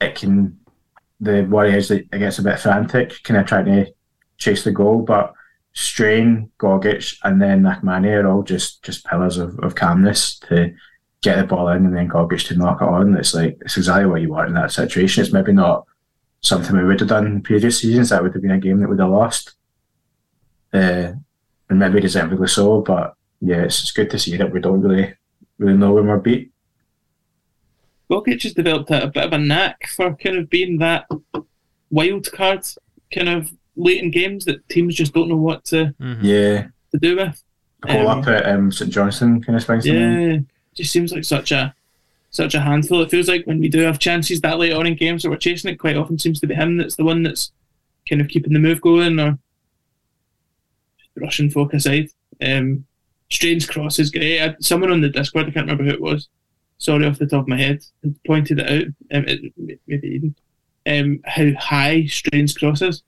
it 0.00 0.14
can 0.16 0.58
the 1.20 1.42
Warriors 1.44 1.88
that 1.88 2.06
it 2.12 2.18
gets 2.18 2.38
a 2.40 2.42
bit 2.42 2.58
frantic, 2.58 3.22
kind 3.22 3.38
of 3.40 3.46
trying 3.46 3.66
to 3.66 3.86
chase 4.36 4.64
the 4.64 4.72
goal. 4.72 5.02
But 5.02 5.32
Strain, 5.74 6.50
Gogic, 6.58 7.18
and 7.24 7.40
then 7.40 7.62
McManny 7.62 8.22
are 8.22 8.30
all 8.30 8.42
just 8.42 8.82
just 8.82 9.06
pillars 9.06 9.38
of, 9.38 9.58
of 9.60 9.74
calmness 9.74 10.38
to 10.40 10.74
get 11.22 11.36
the 11.36 11.44
ball 11.44 11.68
in 11.68 11.86
and 11.86 11.96
then 11.96 12.08
Gogic 12.08 12.46
to 12.48 12.56
knock 12.56 12.82
it 12.82 12.88
on. 12.88 13.16
It's 13.16 13.34
like 13.34 13.56
it's 13.62 13.76
exactly 13.76 14.06
what 14.06 14.20
you 14.20 14.30
want 14.30 14.48
in 14.48 14.54
that 14.54 14.72
situation. 14.72 15.22
It's 15.22 15.32
maybe 15.32 15.52
not 15.52 15.86
something 16.42 16.76
we 16.76 16.84
would 16.84 17.00
have 17.00 17.08
done 17.08 17.26
in 17.26 17.42
previous 17.42 17.80
seasons. 17.80 18.10
That 18.10 18.22
would 18.22 18.34
have 18.34 18.42
been 18.42 18.50
a 18.50 18.58
game 18.58 18.80
that 18.80 18.88
we 18.88 18.96
would 18.96 19.00
have 19.00 19.10
lost. 19.10 19.54
Uh, 20.72 21.12
and 21.68 21.78
maybe 21.78 22.00
deservedly 22.00 22.48
so, 22.48 22.80
but 22.80 23.14
yeah, 23.40 23.62
it's, 23.62 23.80
it's 23.80 23.92
good 23.92 24.10
to 24.10 24.18
see 24.18 24.36
that 24.36 24.52
we 24.52 24.60
don't 24.60 24.82
really 24.82 25.14
really 25.58 25.76
know 25.76 25.92
when 25.94 26.06
we're 26.06 26.18
beat. 26.18 26.52
Gogic 28.10 28.42
has 28.42 28.52
developed 28.52 28.90
a, 28.90 29.04
a 29.04 29.06
bit 29.06 29.24
of 29.24 29.32
a 29.32 29.38
knack 29.38 29.86
for 29.88 30.14
kind 30.16 30.36
of 30.36 30.50
being 30.50 30.78
that 30.78 31.06
wild 31.90 32.30
card 32.30 32.66
kind 33.14 33.28
of 33.28 33.52
late 33.76 34.02
in 34.02 34.10
games 34.10 34.44
that 34.44 34.68
teams 34.68 34.94
just 34.94 35.12
don't 35.14 35.28
know 35.28 35.36
what 35.36 35.64
to 35.66 35.94
Yeah. 36.20 36.66
to 36.92 36.98
do 37.00 37.16
with. 37.16 37.42
Call 37.80 38.08
Um, 38.08 38.18
up 38.20 38.28
at 38.28 38.46
um, 38.46 38.70
St 38.70 38.92
Johnstone 38.92 39.42
kind 39.42 39.56
of 39.56 39.62
swings 39.62 39.84
them 39.84 39.96
in. 39.96 40.30
Yeah, 40.30 40.38
just 40.74 40.92
seems 40.92 41.12
like 41.12 41.24
such 41.24 41.50
a 41.52 41.74
such 42.30 42.54
a 42.54 42.60
handful. 42.60 43.02
It 43.02 43.10
feels 43.10 43.28
like 43.28 43.44
when 43.46 43.60
we 43.60 43.68
do 43.68 43.80
have 43.80 43.98
chances 43.98 44.40
that 44.40 44.58
late 44.58 44.72
on 44.72 44.86
in 44.86 44.94
games 44.94 45.22
that 45.22 45.30
we're 45.30 45.36
chasing, 45.36 45.70
it 45.70 45.76
quite 45.78 45.96
often 45.96 46.18
seems 46.18 46.40
to 46.40 46.46
be 46.46 46.54
him 46.54 46.76
that's 46.78 46.96
the 46.96 47.04
one 47.04 47.22
that's 47.22 47.52
kind 48.08 48.20
of 48.22 48.28
keeping 48.28 48.52
the 48.52 48.58
move 48.58 48.80
going 48.80 49.18
or 49.20 49.38
brushing 51.16 51.50
folk 51.50 51.74
aside. 51.74 52.08
Um, 52.40 52.86
Strange 53.30 53.66
cross 53.66 53.98
is 53.98 54.10
great. 54.10 54.42
I, 54.42 54.54
someone 54.60 54.90
on 54.92 55.00
the 55.00 55.08
Discord, 55.08 55.46
I 55.46 55.50
can't 55.50 55.64
remember 55.66 55.84
who 55.84 55.90
it 55.90 56.00
was. 56.02 56.28
Sorry, 56.78 57.06
off 57.06 57.18
the 57.18 57.26
top 57.26 57.42
of 57.42 57.48
my 57.48 57.56
head, 57.58 57.82
pointed 58.26 58.58
it 58.60 58.68
out. 58.70 59.16
Um, 59.16 59.24
it, 59.26 59.52
maybe 59.86 60.08
Eden. 60.08 60.34
Um, 60.86 61.20
how 61.24 61.50
high 61.58 62.04
Strange 62.06 62.54
cross 62.56 62.82
is. 62.82 63.02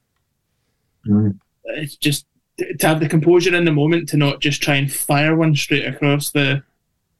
Mm. 1.06 1.38
It's 1.64 1.96
just 1.96 2.26
to 2.58 2.86
have 2.86 3.00
the 3.00 3.08
composure 3.08 3.54
in 3.54 3.64
the 3.64 3.72
moment 3.72 4.08
to 4.10 4.16
not 4.16 4.40
just 4.40 4.62
try 4.62 4.76
and 4.76 4.92
fire 4.92 5.34
one 5.34 5.54
straight 5.54 5.86
across 5.86 6.30
the, 6.30 6.62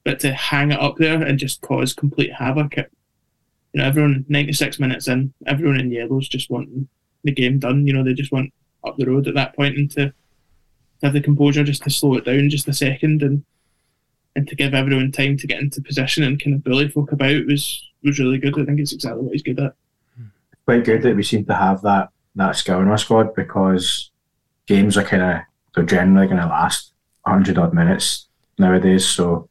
but 0.04 0.20
to 0.20 0.32
hang 0.32 0.70
it 0.70 0.80
up 0.80 0.96
there 0.96 1.22
and 1.22 1.38
just 1.38 1.60
cause 1.60 1.92
complete 1.92 2.32
havoc. 2.32 2.78
It, 2.78 2.90
you 3.72 3.80
know, 3.80 3.86
everyone 3.86 4.24
96 4.28 4.78
minutes 4.78 5.08
in, 5.08 5.32
everyone 5.46 5.80
in 5.80 5.90
yellow's 5.90 6.28
just 6.28 6.50
wanting 6.50 6.88
the 7.24 7.32
game 7.32 7.58
done. 7.58 7.86
You 7.86 7.94
know, 7.94 8.04
they 8.04 8.14
just 8.14 8.32
want 8.32 8.52
up 8.84 8.96
the 8.96 9.06
road 9.06 9.26
at 9.26 9.34
that 9.34 9.56
point 9.56 9.76
and 9.76 9.90
to, 9.92 10.06
to 10.06 10.14
have 11.02 11.12
the 11.12 11.20
composure 11.20 11.64
just 11.64 11.82
to 11.82 11.90
slow 11.90 12.14
it 12.14 12.24
down 12.24 12.50
just 12.50 12.68
a 12.68 12.72
second 12.72 13.22
and 13.22 13.44
and 14.36 14.48
to 14.48 14.56
give 14.56 14.74
everyone 14.74 15.12
time 15.12 15.36
to 15.36 15.46
get 15.46 15.60
into 15.60 15.80
position 15.80 16.24
and 16.24 16.42
kind 16.42 16.56
of 16.56 16.64
bully 16.64 16.88
folk 16.88 17.12
about 17.12 17.46
was 17.46 17.88
was 18.02 18.18
really 18.18 18.38
good. 18.38 18.58
I 18.58 18.64
think 18.64 18.80
it's 18.80 18.92
exactly 18.92 19.22
what 19.22 19.32
he's 19.32 19.42
good 19.42 19.60
at. 19.60 19.74
quite 20.64 20.84
good 20.84 21.02
that 21.02 21.16
we 21.16 21.22
seem 21.22 21.44
to 21.46 21.54
have 21.54 21.82
that 21.82 22.10
that 22.36 22.56
skill 22.56 22.80
in 22.80 22.88
our 22.88 22.98
squad 22.98 23.34
because 23.34 24.10
games 24.66 24.96
are 24.96 25.04
kind 25.04 25.22
of 25.22 25.40
they're 25.74 25.84
generally 25.84 26.26
going 26.26 26.40
to 26.40 26.46
last 26.46 26.92
hundred 27.26 27.58
odd 27.58 27.74
minutes 27.74 28.28
nowadays. 28.58 29.06
So 29.06 29.48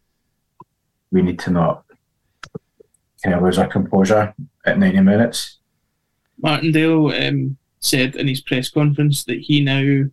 we 1.11 1.21
need 1.21 1.39
to 1.39 1.51
not 1.51 1.85
kind 3.23 3.35
of 3.35 3.43
lose 3.43 3.57
our 3.57 3.67
composure 3.67 4.33
at 4.65 4.77
ninety 4.77 5.01
minutes. 5.01 5.59
Martindale 6.41 7.11
um, 7.13 7.57
said 7.79 8.15
in 8.15 8.27
his 8.27 8.41
press 8.41 8.69
conference 8.69 9.23
that 9.25 9.39
he 9.39 9.61
now 9.61 10.09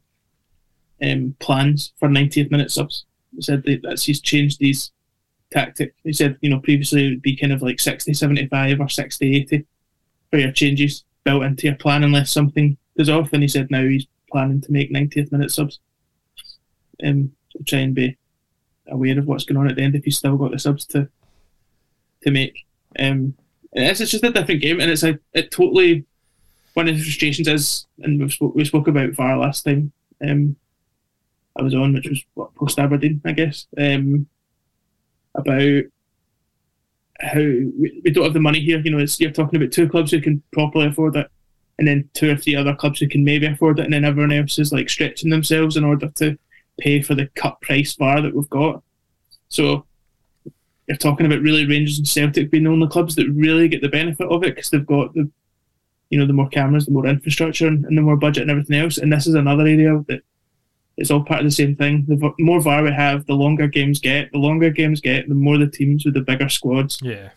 um, 1.02 1.35
plans 1.40 1.92
for 1.98 2.09
90th 2.09 2.50
minute 2.50 2.70
subs. 2.70 3.04
He 3.35 3.42
said 3.42 3.64
that 3.64 3.80
that's, 3.83 4.04
he's 4.04 4.20
changed 4.20 4.59
his 4.61 4.90
tactic. 5.50 5.94
He 6.04 6.12
said, 6.12 6.37
you 6.40 6.50
know, 6.50 6.61
previously 6.61 7.06
it 7.06 7.11
would 7.11 7.22
be 7.22 7.37
kind 7.37 7.52
of 7.52 7.62
like 7.62 7.80
60 7.80 8.12
75 8.12 8.80
or 8.80 8.88
60 8.88 9.37
80 9.37 9.66
for 10.30 10.38
your 10.38 10.52
changes 10.52 11.04
built 11.24 11.44
into 11.44 11.66
your 11.66 11.76
plan 11.76 12.04
unless 12.04 12.30
something 12.30 12.76
goes 12.96 13.09
off. 13.09 13.33
And 13.33 13.42
he 13.42 13.48
said 13.48 13.70
now 13.70 13.83
he's 13.83 14.06
planning 14.30 14.61
to 14.61 14.72
make 14.72 14.92
90th 14.92 15.33
minute 15.33 15.50
subs. 15.50 15.80
Um, 17.02 17.33
to 17.56 17.64
try 17.64 17.80
and 17.80 17.94
be 17.94 18.16
aware 18.88 19.18
of 19.18 19.26
what's 19.26 19.44
going 19.44 19.56
on 19.56 19.68
at 19.68 19.76
the 19.76 19.83
end 19.83 19.94
if 19.94 20.04
he's 20.04 20.18
still 20.18 20.37
got 20.37 20.50
the 20.50 20.59
subs 20.59 20.85
to 20.87 21.09
to 22.22 22.30
make. 22.30 22.66
Um, 22.98 23.35
it's, 23.72 24.00
it's 24.00 24.11
just 24.11 24.24
a 24.24 24.30
different 24.30 24.61
game, 24.61 24.80
and 24.80 24.90
it's 24.90 25.02
a 25.02 25.18
it 25.33 25.50
totally 25.50 26.04
one 26.74 26.88
of 26.88 26.96
the 26.96 27.02
frustrations 27.02 27.48
is, 27.48 27.87
and 28.00 28.20
we 28.20 28.28
spoke 28.28 28.54
we 28.54 28.64
spoke 28.64 28.88
about 28.88 29.12
VAR 29.12 29.38
last 29.38 29.64
time. 29.64 29.92
Um, 30.26 30.56
I 31.59 31.62
was 31.62 31.74
on, 31.74 31.94
which 31.94 32.09
was 32.09 32.24
what 32.35 32.54
post 32.54 32.78
Aberdeen, 32.78 33.20
I 33.24 33.33
guess. 33.33 33.66
Um, 33.76 34.26
about 35.35 35.85
how 37.20 37.38
we, 37.38 38.00
we 38.04 38.11
don't 38.11 38.24
have 38.24 38.35
the 38.35 38.40
money 38.40 38.61
here. 38.61 38.80
You 38.80 38.90
know, 38.90 38.98
it's, 38.98 39.20
you're 39.20 39.30
talking 39.30 39.61
about 39.61 39.72
two 39.72 39.88
clubs 39.88 40.11
who 40.11 40.20
can 40.20 40.42
properly 40.52 40.87
afford 40.87 41.16
it, 41.16 41.30
and 41.78 41.87
then 41.87 42.09
two 42.14 42.30
or 42.30 42.37
three 42.37 42.56
other 42.56 42.74
clubs 42.74 43.00
who 43.00 43.09
can 43.09 43.24
maybe 43.24 43.46
afford 43.46 43.78
it, 43.78 43.85
and 43.85 43.92
then 43.92 44.04
everyone 44.04 44.33
else 44.33 44.59
is 44.59 44.72
like 44.72 44.88
stretching 44.88 45.30
themselves 45.30 45.76
in 45.76 45.85
order 45.85 46.09
to 46.09 46.38
pay 46.80 47.02
for 47.02 47.14
the 47.14 47.26
cut 47.35 47.61
price 47.61 47.94
bar 47.94 48.20
that 48.20 48.35
we've 48.35 48.50
got. 48.50 48.83
So 49.48 49.85
you're 50.87 50.96
talking 50.96 51.26
about 51.26 51.42
really 51.42 51.66
Rangers 51.66 51.98
and 51.98 52.09
Celtic 52.09 52.50
being 52.50 52.64
the 52.64 52.70
only 52.70 52.88
clubs 52.88 53.14
that 53.16 53.28
really 53.28 53.68
get 53.68 53.83
the 53.83 53.88
benefit 53.88 54.28
of 54.28 54.42
it 54.42 54.54
because 54.54 54.70
they've 54.70 54.87
got 54.87 55.14
the, 55.14 55.30
you 56.09 56.18
know, 56.18 56.26
the 56.26 56.33
more 56.33 56.48
cameras, 56.48 56.87
the 56.87 56.92
more 56.92 57.06
infrastructure, 57.06 57.68
and, 57.68 57.85
and 57.85 57.96
the 57.96 58.02
more 58.02 58.16
budget 58.16 58.42
and 58.42 58.50
everything 58.50 58.78
else. 58.78 58.98
And 58.98 59.12
this 59.12 59.26
is 59.26 59.35
another 59.35 59.66
area 59.66 60.02
that 60.09 60.22
it's 61.00 61.10
all 61.10 61.24
part 61.24 61.40
of 61.40 61.46
the 61.46 61.50
same 61.50 61.74
thing. 61.74 62.04
The 62.06 62.14
v- 62.14 62.34
more 62.38 62.60
VAR 62.60 62.82
we 62.82 62.92
have, 62.92 63.24
the 63.24 63.32
longer 63.32 63.66
games 63.66 64.00
get. 64.00 64.30
The 64.32 64.38
longer 64.38 64.68
games 64.68 65.00
get, 65.00 65.28
the 65.30 65.34
more 65.34 65.56
the 65.56 65.66
teams 65.66 66.04
with 66.04 66.12
the 66.12 66.20
bigger 66.20 66.50
squads, 66.50 66.98
Yeah. 67.02 67.30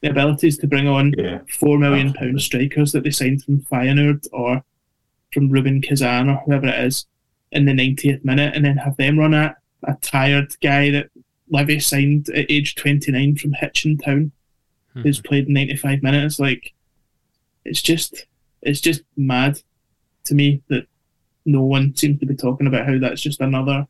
the 0.00 0.08
abilities 0.08 0.56
to 0.58 0.66
bring 0.66 0.88
on 0.88 1.12
four 1.46 1.78
million 1.78 2.14
pound 2.14 2.40
strikers 2.40 2.92
that 2.92 3.04
they 3.04 3.10
signed 3.10 3.44
from 3.44 3.60
Feyenoord 3.60 4.26
or 4.32 4.64
from 5.34 5.50
Rubin 5.50 5.82
Kazan 5.82 6.30
or 6.30 6.36
whoever 6.46 6.68
it 6.68 6.82
is 6.86 7.06
in 7.52 7.66
the 7.66 7.72
90th 7.72 8.24
minute, 8.24 8.56
and 8.56 8.64
then 8.64 8.78
have 8.78 8.96
them 8.96 9.18
run 9.18 9.34
at 9.34 9.56
a 9.84 9.94
tired 10.00 10.56
guy 10.62 10.90
that 10.90 11.10
Levy 11.50 11.78
signed 11.78 12.30
at 12.30 12.50
age 12.50 12.74
29 12.74 13.36
from 13.36 13.52
Hitchin 13.52 13.98
Town, 13.98 14.32
hmm. 14.94 15.02
who's 15.02 15.20
played 15.20 15.46
95 15.46 16.02
minutes. 16.02 16.40
Like, 16.40 16.72
it's 17.66 17.82
just, 17.82 18.24
it's 18.62 18.80
just 18.80 19.02
mad 19.18 19.60
to 20.24 20.34
me 20.34 20.62
that 20.68 20.86
no 21.44 21.62
one 21.62 21.94
seems 21.96 22.20
to 22.20 22.26
be 22.26 22.34
talking 22.36 22.66
about 22.66 22.86
how 22.86 22.98
that's 22.98 23.20
just 23.22 23.40
another 23.40 23.86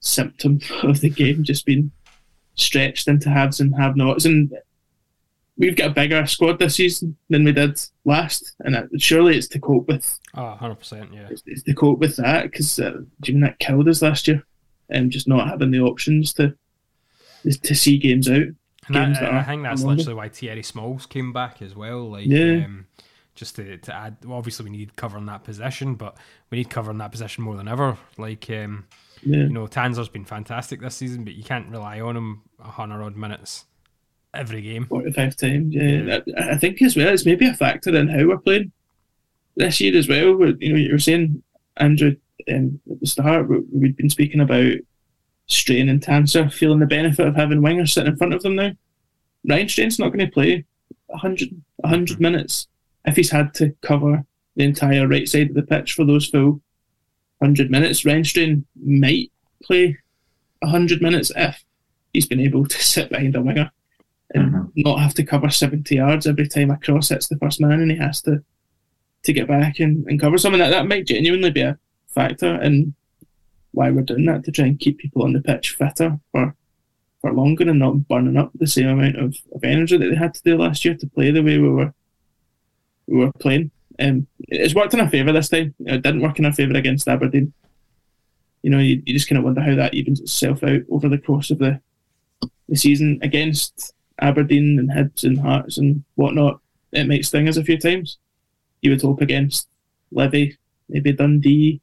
symptom 0.00 0.60
of 0.82 1.00
the 1.00 1.10
game 1.10 1.42
just 1.44 1.66
being 1.66 1.90
stretched 2.54 3.08
into 3.08 3.30
haves 3.30 3.60
and 3.60 3.74
have-nots. 3.76 4.24
And 4.24 4.52
we've 5.56 5.76
got 5.76 5.90
a 5.90 5.94
bigger 5.94 6.26
squad 6.26 6.58
this 6.58 6.76
season 6.76 7.16
than 7.28 7.44
we 7.44 7.52
did 7.52 7.80
last, 8.04 8.52
and 8.60 8.74
it, 8.76 8.88
surely 9.00 9.36
it's 9.36 9.48
to 9.48 9.58
cope 9.60 9.88
with 9.88 10.18
Oh, 10.34 10.56
100%, 10.60 11.12
yeah. 11.14 11.28
it's, 11.30 11.42
it's 11.46 11.62
to 11.64 11.74
cope 11.74 11.98
with 11.98 12.16
that 12.16 12.44
because 12.44 12.78
uh, 12.78 12.98
Jim 13.22 13.40
that 13.40 13.58
killed 13.58 13.88
us 13.88 14.02
last 14.02 14.28
year, 14.28 14.44
and 14.90 15.10
just 15.10 15.28
not 15.28 15.48
having 15.48 15.70
the 15.70 15.80
options 15.80 16.32
to 16.34 16.54
to 17.62 17.74
see 17.74 17.98
games 17.98 18.28
out. 18.28 18.36
And 18.36 18.56
games 18.94 19.18
I, 19.18 19.20
that 19.20 19.34
I 19.34 19.42
think 19.44 19.62
that's 19.62 19.82
literally 19.82 20.14
why 20.14 20.28
Thierry 20.28 20.62
Smalls 20.62 21.06
came 21.06 21.32
back 21.32 21.62
as 21.62 21.74
well. 21.76 22.10
Like, 22.10 22.26
Yeah. 22.26 22.64
um, 22.64 22.86
just 23.38 23.54
to, 23.56 23.76
to 23.78 23.94
add, 23.94 24.16
well, 24.24 24.36
obviously 24.36 24.64
we 24.64 24.76
need 24.76 24.96
cover 24.96 25.16
in 25.16 25.26
that 25.26 25.44
position, 25.44 25.94
but 25.94 26.16
we 26.50 26.58
need 26.58 26.68
cover 26.68 26.90
in 26.90 26.98
that 26.98 27.12
position 27.12 27.44
more 27.44 27.56
than 27.56 27.68
ever. 27.68 27.96
Like, 28.16 28.50
um, 28.50 28.86
Yeah. 29.22 29.44
you 29.44 29.48
know, 29.50 29.66
Tanser's 29.68 30.08
been 30.08 30.24
fantastic 30.24 30.80
this 30.80 30.96
season, 30.96 31.24
but 31.24 31.34
you 31.34 31.44
can't 31.44 31.68
rely 31.68 32.00
on 32.00 32.16
him 32.16 32.42
a 32.58 32.68
hundred 32.68 33.02
odd 33.02 33.16
minutes 33.16 33.66
every 34.34 34.60
game. 34.60 34.86
45 34.86 35.36
times. 35.36 35.74
Yeah, 35.74 36.18
I, 36.36 36.56
think 36.56 36.82
as 36.82 36.96
well, 36.96 37.08
it's 37.08 37.24
maybe 37.24 37.46
a 37.46 37.54
factor 37.54 37.94
in 37.96 38.08
how 38.08 38.26
we're 38.26 38.38
playing 38.38 38.72
this 39.56 39.80
year 39.80 39.96
as 39.96 40.08
well. 40.08 40.26
You 40.58 40.72
know, 40.72 40.78
you 40.78 40.92
were 40.92 40.98
saying, 40.98 41.42
Andrew, 41.76 42.16
um, 42.52 42.80
at 42.90 43.00
the 43.00 43.06
start, 43.06 43.48
we, 43.48 43.60
we'd 43.72 43.96
been 43.96 44.10
speaking 44.10 44.40
about 44.40 44.72
Strain 45.46 45.88
and 45.88 46.02
Tanser 46.02 46.52
feeling 46.52 46.80
the 46.80 46.86
benefit 46.86 47.26
of 47.26 47.36
having 47.36 47.60
wingers 47.60 47.90
sitting 47.90 48.12
in 48.12 48.18
front 48.18 48.34
of 48.34 48.42
them 48.42 48.56
now. 48.56 48.72
Ryan 49.48 49.68
Strain's 49.68 49.98
not 50.00 50.08
going 50.12 50.26
to 50.26 50.32
play 50.32 50.64
100, 51.06 51.50
100 51.76 52.20
minutes 52.20 52.66
if 53.08 53.16
he's 53.16 53.30
had 53.30 53.54
to 53.54 53.74
cover 53.82 54.24
the 54.56 54.64
entire 54.64 55.06
right 55.06 55.28
side 55.28 55.50
of 55.50 55.54
the 55.54 55.62
pitch 55.62 55.94
for 55.94 56.04
those 56.04 56.26
full 56.26 56.60
100 57.38 57.70
minutes. 57.70 58.04
Ryan 58.04 58.66
might 58.84 59.30
play 59.62 59.96
100 60.60 61.00
minutes 61.00 61.30
if 61.36 61.64
he's 62.12 62.26
been 62.26 62.40
able 62.40 62.66
to 62.66 62.82
sit 62.82 63.10
behind 63.10 63.36
a 63.36 63.42
winger 63.42 63.70
and 64.34 64.52
mm-hmm. 64.52 64.68
not 64.76 65.00
have 65.00 65.14
to 65.14 65.24
cover 65.24 65.48
70 65.48 65.94
yards 65.94 66.26
every 66.26 66.48
time 66.48 66.70
a 66.70 66.76
cross 66.76 67.08
hits 67.08 67.28
the 67.28 67.38
first 67.38 67.60
man 67.60 67.80
and 67.80 67.90
he 67.90 67.96
has 67.96 68.20
to 68.22 68.42
to 69.24 69.32
get 69.32 69.48
back 69.48 69.80
and, 69.80 70.06
and 70.06 70.20
cover 70.20 70.38
something 70.38 70.60
that 70.60 70.70
that 70.70 70.86
might 70.86 71.06
genuinely 71.06 71.50
be 71.50 71.60
a 71.60 71.76
factor 72.08 72.60
in 72.62 72.94
why 73.72 73.90
we're 73.90 74.02
doing 74.02 74.24
that 74.26 74.44
to 74.44 74.52
try 74.52 74.66
and 74.66 74.78
keep 74.78 74.98
people 74.98 75.22
on 75.22 75.32
the 75.32 75.40
pitch 75.40 75.70
fitter 75.70 76.18
for 76.30 76.54
for 77.20 77.32
longer 77.32 77.68
and 77.68 77.80
not 77.80 78.06
burning 78.06 78.36
up 78.36 78.50
the 78.54 78.66
same 78.66 78.88
amount 78.88 79.16
of, 79.16 79.36
of 79.52 79.64
energy 79.64 79.96
that 79.96 80.08
they 80.08 80.14
had 80.14 80.34
to 80.34 80.42
do 80.44 80.56
last 80.56 80.84
year 80.84 80.94
to 80.94 81.06
play 81.08 81.30
the 81.30 81.42
way 81.42 81.58
we 81.58 81.68
were 81.68 81.92
we 83.08 83.18
were 83.18 83.32
playing. 83.32 83.70
Um, 83.98 84.26
it's 84.40 84.74
worked 84.74 84.94
in 84.94 85.00
our 85.00 85.08
favour 85.08 85.32
this 85.32 85.48
time. 85.48 85.74
It 85.80 86.02
didn't 86.02 86.20
work 86.20 86.38
in 86.38 86.44
our 86.44 86.52
favour 86.52 86.76
against 86.76 87.08
Aberdeen. 87.08 87.52
You 88.62 88.70
know, 88.70 88.78
you, 88.78 89.02
you 89.06 89.14
just 89.14 89.28
kind 89.28 89.38
of 89.38 89.44
wonder 89.44 89.60
how 89.60 89.74
that 89.74 89.94
evens 89.94 90.20
itself 90.20 90.62
out 90.62 90.82
over 90.90 91.08
the 91.08 91.18
course 91.18 91.50
of 91.50 91.58
the 91.58 91.80
the 92.68 92.76
season 92.76 93.18
against 93.22 93.94
Aberdeen 94.20 94.78
and 94.78 94.90
Hibs 94.90 95.24
and 95.24 95.38
Hearts 95.38 95.78
and 95.78 96.04
whatnot. 96.16 96.60
It 96.92 97.08
might 97.08 97.24
sting 97.24 97.48
us 97.48 97.56
a 97.56 97.64
few 97.64 97.78
times. 97.78 98.18
You 98.82 98.90
would 98.90 99.02
hope 99.02 99.20
against 99.20 99.68
Levy, 100.12 100.58
maybe 100.88 101.12
Dundee, 101.12 101.80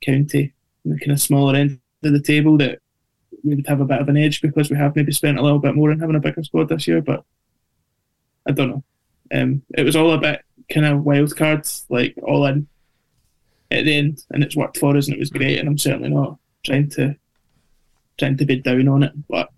county, 0.00 0.54
the 0.84 0.98
kind 0.98 1.12
of 1.12 1.20
smaller 1.20 1.54
end 1.54 1.80
of 2.02 2.12
the 2.12 2.20
table, 2.20 2.56
that 2.58 2.80
we 3.42 3.54
would 3.54 3.66
have 3.66 3.80
a 3.80 3.84
bit 3.84 4.00
of 4.00 4.08
an 4.08 4.16
edge 4.16 4.40
because 4.40 4.70
we 4.70 4.76
have 4.76 4.96
maybe 4.96 5.12
spent 5.12 5.38
a 5.38 5.42
little 5.42 5.58
bit 5.58 5.74
more 5.74 5.90
on 5.90 6.00
having 6.00 6.16
a 6.16 6.20
bigger 6.20 6.42
squad 6.42 6.68
this 6.68 6.88
year. 6.88 7.02
But 7.02 7.24
I 8.48 8.52
don't 8.52 8.70
know. 8.70 8.84
Um, 9.32 9.62
it 9.76 9.84
was 9.84 9.96
all 9.96 10.12
a 10.12 10.18
bit 10.18 10.42
kind 10.70 10.86
of 10.86 11.04
wild 11.04 11.36
cards, 11.36 11.86
like 11.88 12.14
all 12.22 12.46
in 12.46 12.66
at 13.70 13.84
the 13.84 13.96
end, 13.96 14.24
and 14.30 14.42
it's 14.42 14.56
worked 14.56 14.78
for 14.78 14.96
us, 14.96 15.06
and 15.06 15.16
it 15.16 15.20
was 15.20 15.30
great. 15.30 15.58
And 15.58 15.68
I'm 15.68 15.78
certainly 15.78 16.10
not 16.10 16.38
trying 16.64 16.90
to 16.90 17.16
trying 18.18 18.36
to 18.36 18.44
be 18.44 18.60
down 18.60 18.88
on 18.88 19.02
it, 19.02 19.12
but 19.28 19.50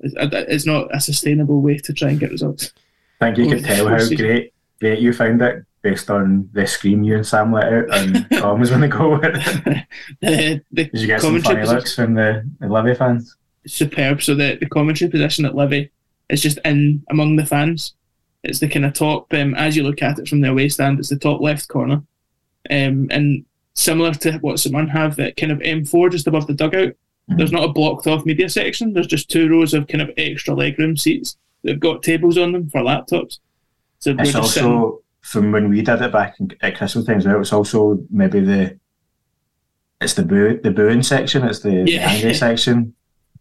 it's, 0.00 0.14
it's 0.16 0.66
not 0.66 0.94
a 0.94 1.00
sustainable 1.00 1.60
way 1.60 1.78
to 1.78 1.92
try 1.92 2.10
and 2.10 2.20
get 2.20 2.30
results. 2.30 2.72
I 3.20 3.26
think 3.26 3.38
you 3.38 3.54
could 3.54 3.64
tell 3.64 3.88
how 3.88 4.08
great 4.08 4.52
great 4.80 4.98
you 4.98 5.12
found 5.12 5.40
it 5.42 5.64
based 5.82 6.10
on 6.10 6.48
the 6.52 6.66
scream 6.66 7.02
you 7.02 7.16
and 7.16 7.26
Sam 7.26 7.52
let 7.52 7.72
out 7.72 7.98
and 7.98 8.26
Tom 8.32 8.60
was 8.60 8.70
going 8.70 8.82
to 8.82 8.88
go 8.88 9.18
with. 9.18 9.22
the, 10.20 10.62
the 10.70 10.84
Did 10.84 11.00
you 11.00 11.06
get 11.06 11.20
some 11.20 11.40
funny 11.40 11.42
commentary 11.42 11.66
looks 11.66 11.94
from 11.94 12.14
the, 12.14 12.48
the 12.60 12.68
Livy 12.68 12.94
fans? 12.94 13.36
superb. 13.66 14.22
So 14.22 14.34
the, 14.34 14.56
the 14.60 14.68
commentary 14.68 15.10
position 15.10 15.44
at 15.44 15.54
Levy 15.54 15.90
is 16.28 16.42
just 16.42 16.58
in 16.64 17.02
among 17.10 17.36
the 17.36 17.46
fans. 17.46 17.94
It's 18.44 18.58
the 18.58 18.68
kind 18.68 18.84
of 18.84 18.92
top, 18.92 19.32
um, 19.34 19.54
as 19.54 19.76
you 19.76 19.82
look 19.84 20.02
at 20.02 20.18
it 20.18 20.28
from 20.28 20.40
the 20.40 20.50
away 20.50 20.68
stand, 20.68 20.98
it's 20.98 21.08
the 21.10 21.16
top 21.16 21.40
left 21.40 21.68
corner. 21.68 22.02
Um, 22.70 23.08
and 23.10 23.44
similar 23.74 24.12
to 24.14 24.32
what 24.38 24.58
St 24.58 24.90
have, 24.90 25.16
that 25.16 25.36
kind 25.36 25.52
of 25.52 25.58
M4 25.60 26.10
just 26.10 26.26
above 26.26 26.46
the 26.46 26.54
dugout, 26.54 26.94
there's 27.28 27.52
not 27.52 27.64
a 27.64 27.72
blocked 27.72 28.06
off 28.08 28.26
media 28.26 28.48
section. 28.48 28.92
There's 28.92 29.06
just 29.06 29.30
two 29.30 29.48
rows 29.48 29.74
of 29.74 29.86
kind 29.86 30.02
of 30.02 30.10
extra 30.16 30.54
legroom 30.54 30.98
seats 30.98 31.36
that 31.62 31.72
have 31.72 31.80
got 31.80 32.02
tables 32.02 32.36
on 32.36 32.52
them 32.52 32.68
for 32.68 32.80
laptops. 32.82 33.38
So 34.00 34.14
It's 34.18 34.32
just 34.32 34.54
sitting- 34.54 34.68
also 34.70 34.98
from 35.20 35.52
when 35.52 35.68
we 35.70 35.82
did 35.82 36.02
it 36.02 36.10
back 36.12 36.34
in, 36.40 36.50
at 36.62 36.76
Crystal 36.76 37.04
Times. 37.04 37.24
It 37.26 37.38
was 37.38 37.52
also 37.52 38.04
maybe 38.10 38.40
the 38.40 38.76
it's 40.00 40.14
the 40.14 40.24
boo 40.24 40.58
the 40.60 40.72
booing 40.72 41.04
section. 41.04 41.44
It's 41.44 41.60
the, 41.60 41.84
the 41.84 41.98
angry 41.98 42.34
section. 42.46 42.94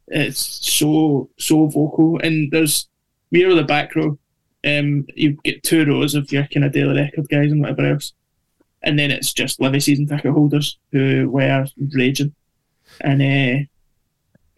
it's 0.07 0.39
so 0.39 1.27
so 1.39 1.65
vocal 1.67 2.19
and 2.19 2.51
there's 2.51 2.87
we 3.31 3.43
are 3.43 3.55
the 3.55 3.63
back 3.63 3.95
row 3.95 4.19
um 4.65 5.05
you 5.15 5.33
get 5.43 5.63
two 5.63 5.85
rows 5.85 6.13
of 6.15 6.31
your 6.31 6.45
kind 6.47 6.65
of 6.65 6.71
daily 6.71 6.95
record 6.95 7.27
guys 7.29 7.51
and 7.51 7.61
whatever 7.61 7.85
else 7.93 8.13
and 8.83 8.97
then 8.97 9.11
it's 9.11 9.33
just 9.33 9.59
livy 9.59 9.79
season 9.79 10.07
ticket 10.07 10.31
holders 10.31 10.77
who 10.91 11.29
were 11.29 11.65
raging 11.95 12.33
and 13.01 13.21
uh, 13.21 13.65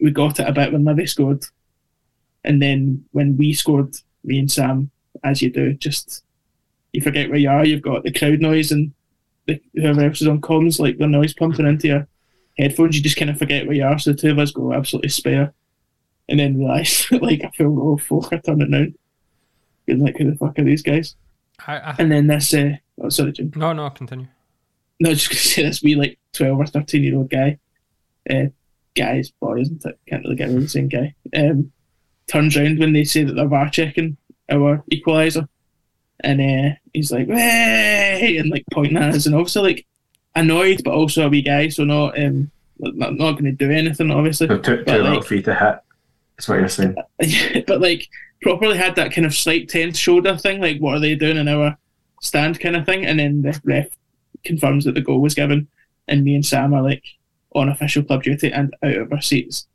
we 0.00 0.10
got 0.10 0.40
it 0.40 0.48
a 0.48 0.52
bit 0.52 0.72
when 0.72 0.84
livy 0.84 1.06
scored 1.06 1.44
and 2.44 2.60
then 2.60 3.04
when 3.12 3.36
we 3.36 3.52
scored 3.52 3.94
me 4.24 4.38
and 4.38 4.50
sam 4.50 4.90
as 5.22 5.40
you 5.40 5.50
do 5.50 5.72
just 5.74 6.24
you 6.92 7.00
forget 7.00 7.28
where 7.28 7.38
you 7.38 7.48
are 7.48 7.64
you've 7.64 7.82
got 7.82 8.02
the 8.02 8.12
crowd 8.12 8.40
noise 8.40 8.72
and 8.72 8.92
the, 9.46 9.60
whoever 9.74 10.02
else 10.02 10.20
is 10.20 10.28
on 10.28 10.40
comms 10.40 10.78
like 10.78 10.98
the 10.98 11.06
noise 11.06 11.34
pumping 11.34 11.66
into 11.66 11.88
your 11.88 12.08
headphones, 12.58 12.96
you 12.96 13.02
just 13.02 13.16
kind 13.16 13.30
of 13.30 13.38
forget 13.38 13.66
where 13.66 13.76
you 13.76 13.84
are. 13.84 13.98
So 13.98 14.12
the 14.12 14.16
two 14.16 14.30
of 14.30 14.38
us 14.38 14.52
go 14.52 14.72
absolutely 14.72 15.10
spare, 15.10 15.52
and 16.28 16.38
then 16.38 16.58
realise 16.58 17.10
like 17.12 17.44
I 17.44 17.50
feel 17.50 17.78
oh 17.80 17.96
fuck, 17.96 18.32
I 18.32 18.38
turn 18.38 18.62
it 18.62 18.70
down. 18.70 18.94
Being 19.86 20.00
like, 20.04 20.16
who 20.16 20.30
the 20.30 20.36
fuck 20.36 20.58
are 20.58 20.64
these 20.64 20.82
guys? 20.82 21.16
I, 21.66 21.76
I, 21.78 21.94
And 21.98 22.10
then 22.10 22.26
this, 22.26 22.52
uh, 22.54 22.72
oh 23.02 23.08
sorry, 23.08 23.32
Jim. 23.32 23.52
no, 23.56 23.72
no, 23.72 23.88
continue. 23.90 24.26
No, 25.00 25.10
just 25.14 25.28
gonna 25.28 25.38
say 25.40 25.62
this 25.62 25.82
wee 25.82 25.94
like 25.94 26.18
twelve 26.32 26.58
or 26.58 26.66
thirteen 26.66 27.02
year 27.04 27.16
old 27.16 27.30
guy, 27.30 27.58
uh, 28.30 28.46
guys, 28.96 29.30
boy, 29.40 29.60
isn't 29.60 29.84
it? 29.84 29.98
Can't 30.06 30.22
really 30.24 30.36
get 30.36 30.48
rid 30.48 30.56
of 30.56 30.62
the 30.62 30.68
same 30.68 30.88
guy. 30.88 31.14
Um, 31.36 31.72
turns 32.26 32.56
around 32.56 32.78
when 32.78 32.92
they 32.92 33.04
say 33.04 33.24
that 33.24 33.34
they're 33.34 33.48
VAR 33.48 33.68
checking 33.68 34.16
our 34.50 34.82
equaliser, 34.92 35.48
and 36.20 36.40
uh, 36.40 36.74
he's 36.92 37.12
like, 37.12 37.28
hey, 37.28 38.36
and 38.38 38.50
like 38.50 38.64
pointing 38.72 38.96
at 38.96 39.14
us, 39.14 39.26
and 39.26 39.34
obviously 39.34 39.62
like 39.62 39.86
annoyed, 40.34 40.82
but 40.84 40.94
also 40.94 41.26
a 41.26 41.28
wee 41.28 41.42
guy, 41.42 41.68
so 41.68 41.84
not 41.84 42.18
um, 42.18 42.50
not, 42.78 43.14
not 43.14 43.32
going 43.32 43.44
to 43.44 43.52
do 43.52 43.70
anything, 43.70 44.10
obviously. 44.10 44.48
So 44.48 44.58
two, 44.58 44.76
two 44.78 44.84
But, 44.84 45.00
little 45.00 45.16
like, 45.18 45.24
feet 45.26 45.44
to 45.46 45.54
hit. 45.54 45.78
That's 46.36 46.48
what 46.48 46.58
you're 46.58 46.68
saying. 46.68 46.96
but 47.66 47.80
like 47.80 48.08
properly 48.44 48.76
had 48.76 48.94
that 48.96 49.12
kind 49.12 49.26
of 49.26 49.34
slight 49.34 49.68
tense 49.68 49.98
shoulder 49.98 50.36
thing, 50.36 50.60
like 50.60 50.78
what 50.78 50.94
are 50.96 51.00
they 51.00 51.14
doing 51.16 51.36
in 51.38 51.48
our 51.48 51.76
stand 52.20 52.60
kind 52.60 52.76
of 52.76 52.86
thing, 52.86 53.04
and 53.04 53.18
then 53.18 53.42
the 53.42 53.60
ref 53.64 53.86
confirms 54.44 54.84
that 54.84 54.94
the 54.94 55.00
goal 55.00 55.20
was 55.20 55.34
given, 55.34 55.66
and 56.06 56.22
me 56.22 56.34
and 56.34 56.44
Sam 56.46 56.72
are 56.74 56.82
like 56.82 57.02
on 57.54 57.68
official 57.68 58.02
club 58.04 58.22
duty 58.22 58.52
and 58.52 58.74
out 58.82 58.94
of 58.96 59.12
our 59.12 59.20
seats 59.20 59.66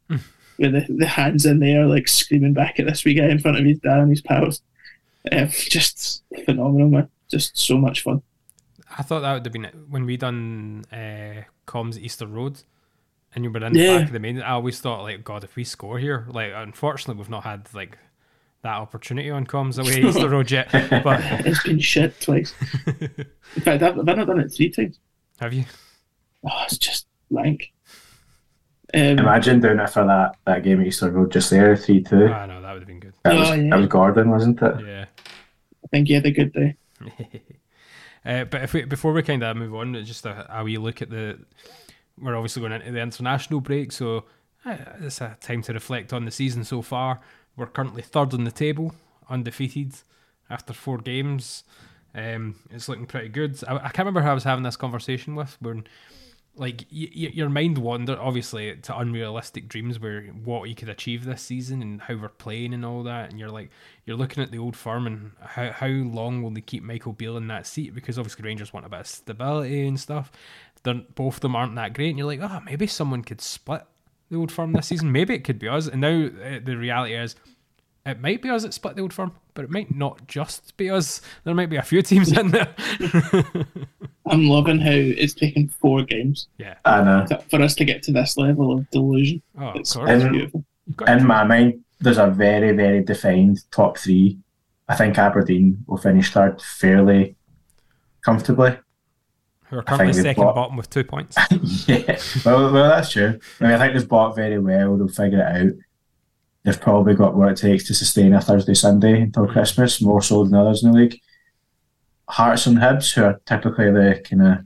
with 0.57 0.73
the, 0.73 0.85
the 0.89 1.05
hands 1.07 1.45
in 1.45 1.59
the 1.59 1.71
air, 1.71 1.85
like 1.87 2.07
screaming 2.07 2.53
back 2.53 2.79
at 2.79 2.85
this 2.85 3.03
wee 3.05 3.13
guy 3.13 3.27
in 3.29 3.39
front 3.39 3.57
of 3.57 3.65
his 3.65 3.79
dad 3.79 3.99
and 3.99 4.09
his 4.09 4.21
pals. 4.21 4.61
Uh, 5.31 5.45
just 5.47 6.23
phenomenal, 6.45 6.89
man. 6.89 7.09
Just 7.29 7.57
so 7.57 7.77
much 7.77 8.01
fun. 8.03 8.21
I 8.97 9.03
thought 9.03 9.21
that 9.21 9.33
would 9.33 9.45
have 9.45 9.53
been 9.53 9.65
it. 9.65 9.75
when 9.89 10.05
we 10.05 10.17
done 10.17 10.83
uh, 10.91 11.43
comms 11.67 11.97
Easter 11.97 12.25
Road, 12.27 12.61
and 13.35 13.43
you 13.43 13.51
were 13.51 13.63
in 13.65 13.73
the 13.73 13.79
Yeah. 13.79 13.97
back 13.99 14.07
of 14.07 14.13
the 14.13 14.19
main. 14.19 14.41
I 14.41 14.51
always 14.51 14.79
thought 14.79 15.03
like, 15.03 15.23
God, 15.23 15.43
if 15.43 15.55
we 15.55 15.63
score 15.63 15.99
here, 15.99 16.25
like, 16.29 16.51
unfortunately, 16.55 17.19
we've 17.19 17.29
not 17.29 17.43
had 17.43 17.67
like 17.73 17.97
that 18.61 18.75
opportunity 18.75 19.29
on 19.29 19.45
comms 19.45 19.79
away 19.79 20.01
Easter 20.07 20.29
Road 20.29 20.51
yet. 20.51 20.69
But 20.71 21.19
it's 21.45 21.63
been 21.63 21.79
shit 21.79 22.19
twice. 22.19 22.53
In 22.87 23.61
fact, 23.61 23.81
I've, 23.83 23.97
I've 23.99 24.05
not 24.05 24.27
done 24.27 24.39
it 24.39 24.49
three 24.49 24.69
times. 24.69 24.99
have 25.39 25.53
you? 25.53 25.65
Oh, 26.43 26.63
it's 26.65 26.77
just 26.77 27.07
blank. 27.29 27.71
Um, 28.93 29.19
Imagine 29.19 29.59
doing 29.59 29.79
it 29.79 29.89
for 29.89 30.05
that, 30.05 30.35
that 30.45 30.63
game 30.63 30.81
at 30.81 30.87
Easter 30.87 31.11
Road 31.11 31.31
just 31.31 31.49
there, 31.51 31.75
3 31.75 32.01
2. 32.03 32.27
Ah, 32.33 32.45
no, 32.47 32.61
that 32.61 32.73
would 32.73 32.81
have 32.81 32.87
been 32.87 32.99
good. 32.99 33.13
That, 33.23 33.35
was, 33.35 33.49
Oh, 33.49 33.53
yeah. 33.53 33.69
that 33.69 33.77
was 33.79 33.87
Gordon, 33.87 34.29
wasn't 34.31 34.61
it? 34.61 34.75
Yeah. 34.85 35.05
I 35.83 35.87
think 35.91 36.07
he 36.07 36.13
had 36.15 36.25
a 36.25 36.31
good 36.31 36.53
day. 36.53 36.75
Uh, 38.25 38.43
but 38.43 38.61
if 38.61 38.73
we, 38.73 38.83
before 38.83 39.13
we 39.13 39.23
kind 39.23 39.41
of 39.41 39.55
move 39.55 39.73
on, 39.73 39.93
just 40.03 40.25
a, 40.25 40.45
a 40.59 40.61
wee 40.61 40.77
look 40.77 41.01
at 41.01 41.09
the. 41.09 41.39
We're 42.21 42.35
obviously 42.35 42.59
going 42.59 42.73
into 42.73 42.91
the 42.91 42.99
international 42.99 43.61
break, 43.61 43.93
so 43.93 44.25
uh, 44.65 44.75
it's 44.99 45.21
a 45.21 45.37
time 45.39 45.61
to 45.63 45.73
reflect 45.73 46.11
on 46.11 46.25
the 46.25 46.31
season 46.31 46.65
so 46.65 46.81
far. 46.81 47.21
We're 47.59 47.67
currently 47.67 48.01
third 48.01 48.33
on 48.33 48.45
the 48.45 48.51
table, 48.51 48.95
undefeated 49.29 49.93
after 50.49 50.73
four 50.73 50.97
games. 50.97 51.63
Um, 52.15 52.55
it's 52.71 52.87
looking 52.87 53.05
pretty 53.05 53.27
good. 53.29 53.61
I, 53.67 53.75
I 53.75 53.79
can't 53.89 53.99
remember 53.99 54.21
who 54.21 54.29
I 54.29 54.33
was 54.33 54.45
having 54.45 54.63
this 54.63 54.77
conversation 54.77 55.35
with. 55.35 55.57
When, 55.61 55.85
like, 56.55 56.85
y- 56.91 57.11
y- 57.15 57.31
your 57.33 57.49
mind 57.49 57.77
wander 57.77 58.17
obviously 58.19 58.75
to 58.77 58.97
unrealistic 58.97 59.67
dreams 59.67 59.99
where 59.99 60.23
what 60.23 60.69
you 60.69 60.73
could 60.75 60.89
achieve 60.89 61.25
this 61.25 61.41
season 61.41 61.81
and 61.81 62.01
how 62.01 62.15
we're 62.15 62.29
playing 62.29 62.73
and 62.73 62.85
all 62.85 63.03
that, 63.03 63.29
and 63.29 63.39
you're 63.39 63.51
like, 63.51 63.69
you're 64.05 64.17
looking 64.17 64.41
at 64.41 64.51
the 64.51 64.57
old 64.57 64.75
firm 64.75 65.05
and 65.05 65.31
how 65.41 65.71
how 65.71 65.87
long 65.87 66.41
will 66.41 66.51
they 66.51 66.61
keep 66.61 66.81
Michael 66.81 67.13
Beale 67.13 67.37
in 67.37 67.47
that 67.47 67.67
seat? 67.67 67.93
Because 67.93 68.17
obviously 68.17 68.43
Rangers 68.45 68.73
want 68.73 68.85
a 68.85 68.89
bit 68.89 69.01
of 69.01 69.07
stability 69.07 69.85
and 69.85 69.99
stuff. 69.99 70.31
They're, 70.83 70.93
both 71.13 71.35
of 71.35 71.41
them 71.41 71.57
aren't 71.57 71.75
that 71.75 71.93
great, 71.93 72.09
and 72.09 72.17
you're 72.17 72.25
like, 72.25 72.41
oh, 72.41 72.61
maybe 72.65 72.87
someone 72.87 73.21
could 73.21 73.41
split 73.41 73.83
the 74.29 74.37
old 74.37 74.51
firm 74.51 74.73
this 74.73 74.87
season. 74.87 75.11
Maybe 75.11 75.33
it 75.33 75.43
could 75.43 75.59
be 75.59 75.67
us. 75.67 75.87
And 75.87 76.01
now 76.01 76.27
uh, 76.27 76.59
the 76.63 76.75
reality 76.77 77.15
is, 77.15 77.35
it 78.05 78.21
might 78.21 78.41
be 78.41 78.49
us 78.49 78.63
that 78.63 78.73
split 78.73 78.95
the 78.95 79.01
old 79.01 79.13
firm, 79.13 79.33
but 79.53 79.65
it 79.65 79.71
might 79.71 79.93
not 79.93 80.25
just 80.27 80.75
be 80.77 80.89
us. 80.89 81.21
There 81.43 81.53
might 81.53 81.69
be 81.69 81.75
a 81.75 81.81
few 81.83 82.01
teams 82.03 82.31
in 82.35 82.49
there. 82.49 82.73
I'm 84.25 84.45
loving 84.47 84.79
how 84.79 84.91
it's 84.91 85.33
taken 85.33 85.67
four 85.67 86.03
games 86.03 86.47
yeah. 86.57 86.75
I 86.85 87.03
know. 87.03 87.25
for 87.49 87.61
us 87.61 87.75
to 87.75 87.85
get 87.85 88.03
to 88.03 88.11
this 88.11 88.37
level 88.37 88.71
of 88.71 88.89
delusion. 88.91 89.41
Oh, 89.59 89.73
it's, 89.75 89.93
course. 89.93 90.09
it's 90.09 90.23
In, 90.23 90.31
beautiful. 90.31 90.65
in 91.07 91.25
my 91.25 91.43
mind, 91.43 91.83
there's 91.99 92.17
a 92.17 92.27
very, 92.27 92.71
very 92.71 93.03
defined 93.03 93.59
top 93.71 93.97
three. 93.97 94.37
I 94.87 94.95
think 94.95 95.17
Aberdeen 95.17 95.83
will 95.87 95.97
finish 95.97 96.31
third 96.31 96.61
fairly 96.61 97.35
comfortably. 98.23 98.77
Who 99.69 99.77
are 99.77 99.83
currently 99.83 100.13
second 100.13 100.43
got- 100.43 100.55
bottom 100.55 100.77
with 100.77 100.89
two 100.89 101.03
points. 101.03 101.37
yeah, 101.87 102.19
well, 102.43 102.71
well, 102.71 102.89
that's 102.89 103.11
true. 103.11 103.39
I 103.59 103.63
mean, 103.63 103.73
I 103.73 103.77
think 103.77 103.93
they've 103.93 104.07
bought 104.07 104.35
very 104.35 104.59
well. 104.59 104.97
They'll 104.97 105.07
figure 105.07 105.39
it 105.39 105.67
out. 105.67 105.73
They've 106.63 106.81
probably 106.81 107.13
got 107.13 107.35
what 107.35 107.49
it 107.49 107.57
takes 107.57 107.85
to 107.85 107.93
sustain 107.93 108.33
a 108.33 108.41
Thursday, 108.41 108.73
Sunday 108.73 109.21
until 109.21 109.45
mm. 109.45 109.51
Christmas, 109.51 110.01
more 110.01 110.21
so 110.21 110.43
than 110.43 110.55
others 110.55 110.83
in 110.83 110.91
the 110.91 110.97
league. 110.97 111.19
Hearts 112.27 112.65
and 112.65 112.77
Hibs, 112.77 113.13
who 113.13 113.23
are 113.23 113.41
typically 113.45 113.91
the 113.91 114.21
kind 114.27 114.41
of 114.41 114.57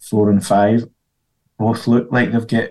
four 0.00 0.30
and 0.30 0.44
five, 0.44 0.86
both 1.58 1.86
look 1.86 2.10
like 2.10 2.32
they've 2.32 2.46
got 2.46 2.70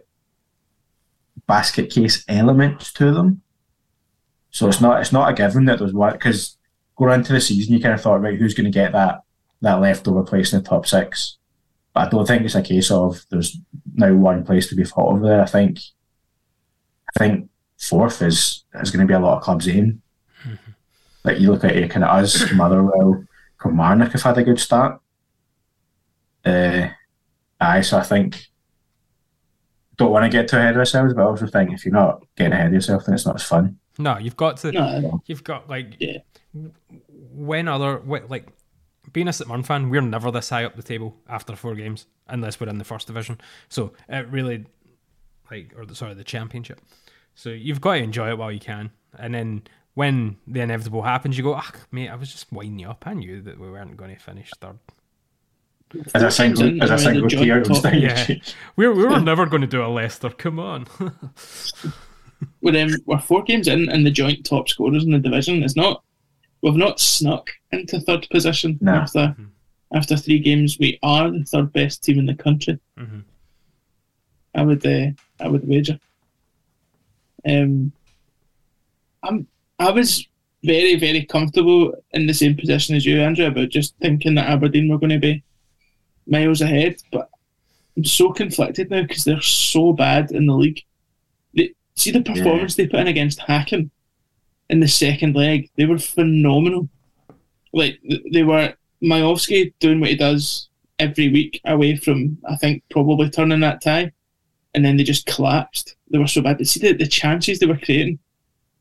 basket 1.48 1.90
case 1.90 2.24
elements 2.28 2.92
to 2.94 3.14
them. 3.14 3.42
So 4.50 4.68
it's 4.68 4.82
not 4.82 5.02
it's 5.02 5.12
not 5.12 5.30
a 5.30 5.34
given 5.34 5.66
that 5.66 5.80
there's 5.80 5.94
one 5.94 6.14
because 6.14 6.58
going 6.96 7.20
into 7.20 7.34
the 7.34 7.42
season 7.42 7.74
you 7.74 7.82
kind 7.82 7.94
of 7.94 8.02
thought 8.02 8.22
right 8.22 8.38
who's 8.38 8.54
going 8.54 8.66
to 8.66 8.72
get 8.72 8.92
that 8.94 9.22
that 9.62 9.82
leftover 9.82 10.24
place 10.24 10.54
in 10.54 10.62
the 10.62 10.68
top 10.70 10.86
six. 10.86 11.38
But 11.94 12.08
I 12.08 12.10
don't 12.10 12.26
think 12.28 12.44
it's 12.44 12.56
a 12.56 12.62
case 12.62 12.92
of 12.92 13.26
there's 13.30 13.58
now 13.96 14.14
one 14.14 14.46
place 14.46 14.68
to 14.70 14.76
be 14.76 14.84
fought 14.84 15.14
over 15.14 15.26
there. 15.28 15.42
I 15.42 15.46
think 15.46 15.80
I 17.16 17.20
think 17.20 17.50
fourth 17.80 18.22
is 18.22 18.64
is 18.76 18.92
going 18.92 19.06
to 19.06 19.10
be 19.12 19.16
a 19.16 19.20
lot 19.20 19.38
of 19.38 19.44
clubs 19.44 19.68
in. 19.68 20.02
Like 21.24 21.40
you 21.40 21.52
look 21.52 21.64
at 21.64 21.76
it, 21.76 21.90
kind 21.92 22.04
of 22.06 22.12
us, 22.24 22.52
Motherwell, 22.54 23.24
Kilmarnock 23.62 24.12
have 24.14 24.22
had 24.22 24.38
a 24.38 24.44
good 24.44 24.60
start. 24.60 25.02
Uh, 26.46 26.88
aye, 27.60 27.82
so 27.82 27.98
I 27.98 28.04
think 28.04 28.46
don't 29.98 30.12
want 30.12 30.24
to 30.24 30.30
get 30.30 30.48
too 30.48 30.58
ahead 30.58 30.76
of 30.76 30.78
ourselves, 30.80 31.14
but 31.14 31.24
I 31.24 31.26
also 31.26 31.48
think 31.48 31.74
if 31.74 31.84
you're 31.84 31.94
not 31.94 32.22
getting 32.38 32.54
ahead 32.54 32.68
of 32.68 32.74
yourself, 32.74 33.06
then 33.06 33.16
it's 33.16 33.26
not 33.26 33.36
as 33.36 33.44
fun. 33.44 33.78
No, 33.98 34.18
you've 34.20 34.38
got 34.38 34.58
to. 34.58 34.72
No, 34.72 35.22
You've 35.26 35.44
got 35.44 35.68
like 35.68 35.96
Yeah. 36.00 36.20
when 37.10 37.68
other 37.68 37.98
wh- 37.98 38.30
like 38.30 38.48
being 39.14 39.28
a 39.28 39.34
St 39.34 39.48
Mirren 39.48 39.64
fan, 39.64 39.90
we're 39.90 40.02
never 40.02 40.32
this 40.32 40.50
high 40.50 40.66
up 40.66 40.76
the 40.76 40.84
table 40.84 41.16
after 41.28 41.56
four 41.56 41.76
games 41.76 42.06
unless 42.28 42.60
we're 42.60 42.70
in 42.70 42.78
the 42.78 42.84
first 42.84 43.08
division. 43.08 43.40
So 43.70 43.94
it 44.10 44.28
really, 44.30 44.66
like, 45.50 45.74
or 45.78 45.86
the, 45.86 45.96
sorry, 45.96 46.14
the 46.14 46.24
championship. 46.24 46.82
So 47.36 47.50
you've 47.50 47.82
got 47.82 47.94
to 47.94 48.00
enjoy 48.00 48.30
it 48.30 48.38
while 48.38 48.52
you 48.52 48.60
can, 48.60 48.92
and 49.18 49.34
then 49.34 49.64
when 49.94 50.38
the 50.46 50.62
inevitable 50.62 51.02
happens, 51.02 51.38
you 51.38 51.44
go, 51.44 51.56
ah, 51.56 51.72
mate, 51.92 52.10
I 52.10 52.16
was 52.16 52.32
just 52.32 52.52
winding 52.52 52.80
you 52.80 52.90
up. 52.90 53.04
I 53.08 53.14
knew 53.14 53.42
that 53.42 53.60
we 53.60 53.70
weren't 53.70 53.98
going 53.98 54.14
to 54.16 54.22
finish 54.22 54.52
third. 54.62 54.78
As 56.14 56.22
a 56.22 56.32
single, 56.32 56.84
as 56.84 56.90
a 56.92 56.98
single 56.98 57.30
tier, 57.30 57.60
it 57.60 57.70
was 57.70 57.82
down. 57.82 58.00
Yeah, 58.00 58.28
we 58.76 58.88
we 58.90 59.06
were 59.06 59.22
never 59.22 59.46
going 59.46 59.62
to 59.62 59.68
do 59.68 59.84
a 59.84 59.88
Leicester. 59.88 60.30
Come 60.30 60.60
on. 60.60 60.86
we're, 62.62 62.84
um, 62.84 62.92
we're 63.06 63.20
four 63.20 63.44
games 63.44 63.68
in 63.68 63.90
and 63.90 64.06
the 64.06 64.12
joint 64.12 64.46
top 64.46 64.68
scorers 64.68 65.04
in 65.04 65.12
the 65.12 65.20
division. 65.20 65.64
It's 65.64 65.76
not 65.76 66.04
we've 66.62 66.76
not 66.76 67.00
snuck 67.00 67.50
into 67.72 68.00
third 68.00 68.28
position 68.32 68.78
No. 68.82 68.94
after 68.94 69.20
Mm-hmm. 69.20 69.44
after 69.98 70.18
three 70.18 70.40
games. 70.40 70.78
We 70.80 71.00
are 71.04 71.30
the 71.32 71.44
third 71.46 71.72
best 71.74 72.04
team 72.04 72.20
in 72.20 72.26
the 72.26 72.36
country. 72.36 72.80
Mhm. 73.00 73.24
I 74.56 74.64
would 74.64 74.86
uh, 74.86 75.12
I 75.40 75.48
would 75.48 75.68
wager. 75.68 76.00
Um, 77.48 77.92
I'm 79.24 79.48
I 79.80 79.92
was 79.92 80.28
very 80.64 80.96
very 81.00 81.24
comfortable 81.26 81.94
in 82.12 82.26
the 82.28 82.34
same 82.34 82.56
position 82.56 82.96
as 82.96 83.06
you, 83.06 83.22
Andrew, 83.22 83.46
about 83.46 83.70
just 83.70 83.96
thinking 83.98 84.36
that 84.36 84.50
Aberdeen 84.50 84.90
were 84.90 84.98
going 84.98 85.12
to 85.12 85.20
be 85.20 85.44
miles 86.26 86.62
ahead, 86.62 86.96
but 87.12 87.30
I'm 87.96 88.04
so 88.04 88.32
conflicted 88.34 88.90
now 88.90 89.04
because 89.04 89.24
they're 89.24 89.42
so 89.42 89.94
bad 89.94 90.32
in 90.32 90.46
the 90.48 90.54
league. 90.54 90.82
They, 91.56 91.74
see 91.96 92.12
the 92.12 92.22
performance 92.22 92.76
they 92.76 92.88
put 92.88 93.00
in 93.00 93.08
against 93.08 93.40
Hacken 93.40 93.90
in 94.70 94.80
the 94.80 94.88
second 94.88 95.36
leg; 95.36 95.70
they 95.76 95.86
were 95.86 96.00
phenomenal. 96.00 96.90
Like 97.74 98.00
they 98.32 98.44
were 98.44 98.74
Miovski 99.04 99.74
doing 99.80 100.00
what 100.00 100.10
he 100.10 100.16
does 100.16 100.70
every 101.00 101.30
week 101.30 101.62
away 101.66 101.96
from 101.96 102.38
I 102.50 102.56
think 102.56 102.84
probably 102.90 103.30
turning 103.30 103.60
that 103.62 103.82
tie, 103.82 104.12
and 104.74 104.84
then 104.84 104.98
they 104.98 105.04
just 105.04 105.26
collapsed. 105.26 105.96
They 106.12 106.18
were 106.18 106.28
so 106.28 106.42
bad. 106.42 106.58
But 106.58 106.68
see 106.68 106.80
the, 106.80 106.94
the 106.94 107.08
chances 107.08 107.60
they 107.60 107.66
were 107.66 107.78
creating, 107.78 108.20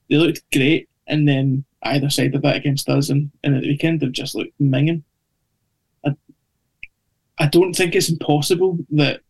they 0.09 0.17
looked 0.17 0.43
great, 0.53 0.89
and 1.07 1.29
then 1.29 1.65
either 1.83 2.11
side 2.11 2.35
of 2.35 2.43
that 2.43 2.57
against 2.57 2.89
us 2.89 3.11
and, 3.11 3.31
and 3.45 3.55
at 3.55 3.63
the 3.63 3.69
weekend 3.69 4.01
they've 4.01 4.13
just 4.13 4.35
looked 4.35 4.59
minging. 4.61 5.03
I, 6.05 6.17
I 7.39 7.47
don't 7.47 7.75
think 7.75 7.95
it's 7.95 8.09
impossible 8.09 8.79
that 8.91 9.21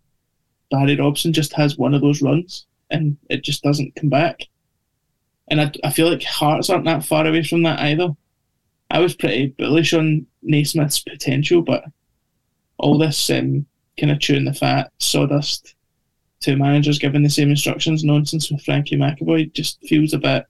Barry 0.70 0.96
Robson 0.96 1.32
just 1.32 1.52
has 1.52 1.78
one 1.78 1.94
of 1.94 2.00
those 2.00 2.22
runs 2.22 2.66
and 2.90 3.16
it 3.28 3.42
just 3.44 3.62
doesn't 3.62 3.94
come 3.96 4.08
back. 4.08 4.40
And 5.48 5.60
I, 5.60 5.72
I 5.84 5.90
feel 5.90 6.08
like 6.10 6.22
Hearts 6.22 6.70
aren't 6.70 6.84
that 6.86 7.04
far 7.04 7.26
away 7.26 7.42
from 7.42 7.62
that 7.62 7.80
either. 7.80 8.08
I 8.90 8.98
was 9.00 9.14
pretty 9.14 9.48
bullish 9.58 9.92
on 9.94 10.26
Naismith's 10.42 11.00
potential, 11.00 11.62
but 11.62 11.84
all 12.78 12.98
this 12.98 13.30
um, 13.30 13.66
kind 13.98 14.12
of 14.12 14.20
chewing 14.20 14.44
the 14.44 14.54
fat, 14.54 14.92
sawdust, 14.98 15.74
two 16.40 16.56
managers 16.56 16.98
giving 16.98 17.22
the 17.22 17.30
same 17.30 17.50
instructions 17.50 18.04
nonsense 18.04 18.50
with 18.50 18.62
Frankie 18.62 18.96
McAvoy 18.96 19.52
just 19.52 19.80
feels 19.86 20.12
a 20.12 20.18
bit 20.18 20.46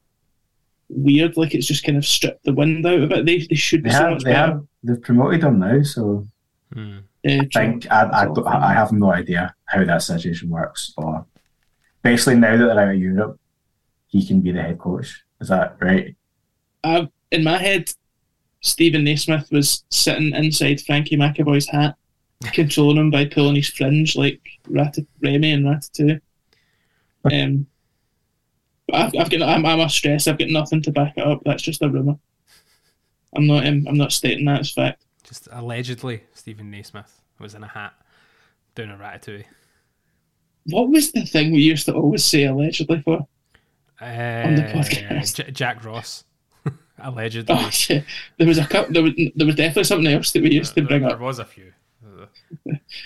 weird. 0.88 1.36
Like 1.36 1.54
it's 1.54 1.66
just 1.66 1.84
kind 1.84 1.96
of 1.98 2.04
stripped 2.04 2.44
the 2.44 2.52
wind 2.52 2.84
out 2.86 3.00
of 3.00 3.12
it. 3.12 3.26
They, 3.26 3.46
they 3.48 3.54
should 3.54 3.82
be 3.82 3.90
They 3.90 3.96
so 3.96 4.02
have, 4.02 4.12
much 4.12 4.24
they 4.24 4.32
better. 4.32 4.52
have, 4.52 4.66
they've 4.82 5.02
promoted 5.02 5.42
him 5.42 5.58
now, 5.58 5.82
so 5.82 6.26
Hmm. 6.74 6.98
Yeah, 7.22 7.42
I 7.42 7.48
think 7.52 7.90
I, 7.90 8.02
I, 8.02 8.70
I 8.70 8.72
have 8.74 8.92
no 8.92 9.12
idea 9.12 9.54
how 9.66 9.84
that 9.84 10.02
situation 10.02 10.48
works. 10.48 10.92
Or 10.96 11.24
basically, 12.02 12.36
now 12.36 12.56
that 12.56 12.64
they're 12.66 12.80
out 12.80 12.94
of 12.94 13.00
Europe, 13.00 13.40
he 14.06 14.26
can 14.26 14.40
be 14.40 14.52
the 14.52 14.62
head 14.62 14.78
coach. 14.78 15.24
Is 15.40 15.48
that 15.48 15.76
right? 15.80 16.14
I've, 16.84 17.08
in 17.30 17.44
my 17.44 17.58
head, 17.58 17.92
Stephen 18.60 19.04
Naismith 19.04 19.50
was 19.50 19.84
sitting 19.90 20.34
inside 20.34 20.80
Frankie 20.80 21.16
McAvoy's 21.16 21.68
hat, 21.68 21.96
controlling 22.52 22.98
him 22.98 23.10
by 23.10 23.24
pulling 23.24 23.56
his 23.56 23.68
fringe 23.68 24.16
like 24.16 24.40
Rat- 24.68 24.98
Remy 25.22 25.52
and 25.52 25.66
Ratatouille. 25.66 26.20
Um, 27.32 27.66
but 28.86 28.94
I've, 28.94 29.12
I've 29.18 29.30
got 29.30 29.42
I'm, 29.42 29.66
I'm 29.66 29.80
a 29.80 29.88
stress. 29.88 30.28
I've 30.28 30.38
got 30.38 30.48
nothing 30.48 30.80
to 30.82 30.92
back 30.92 31.14
it 31.16 31.26
up. 31.26 31.42
That's 31.44 31.62
just 31.62 31.82
a 31.82 31.88
rumor. 31.88 32.14
I'm 33.34 33.48
not. 33.48 33.66
Um, 33.66 33.84
I'm 33.88 33.96
not 33.96 34.12
stating 34.12 34.44
that 34.44 34.60
as 34.60 34.70
fact. 34.70 35.04
Just 35.24 35.48
allegedly, 35.50 36.22
Stephen 36.34 36.70
Naismith 36.70 37.20
was 37.40 37.56
in 37.56 37.64
a 37.64 37.66
hat 37.66 37.94
doing 38.76 38.90
a 38.90 38.96
ratatouille. 38.96 39.44
What 40.66 40.88
was 40.88 41.10
the 41.10 41.24
thing 41.26 41.50
we 41.50 41.62
used 41.62 41.86
to 41.86 41.94
always 41.94 42.24
say 42.24 42.44
allegedly 42.44 43.02
for? 43.02 43.26
Uh, 44.00 44.54
the 44.56 44.62
podcast. 44.74 45.34
J- 45.36 45.50
Jack 45.52 45.84
Ross, 45.84 46.24
allegedly. 46.98 47.54
Oh 47.58 47.70
shit! 47.70 48.04
There 48.38 48.46
was 48.46 48.58
a 48.58 48.66
couple. 48.66 48.92
There 48.92 49.02
was, 49.02 49.12
there 49.34 49.46
was 49.46 49.54
definitely 49.56 49.84
something 49.84 50.12
else 50.12 50.32
that 50.32 50.42
we 50.42 50.52
used 50.52 50.74
to 50.74 50.82
bring 50.82 51.02
there 51.02 51.12
up. 51.12 51.20
was 51.20 51.38
a 51.38 51.44
few. 51.44 51.72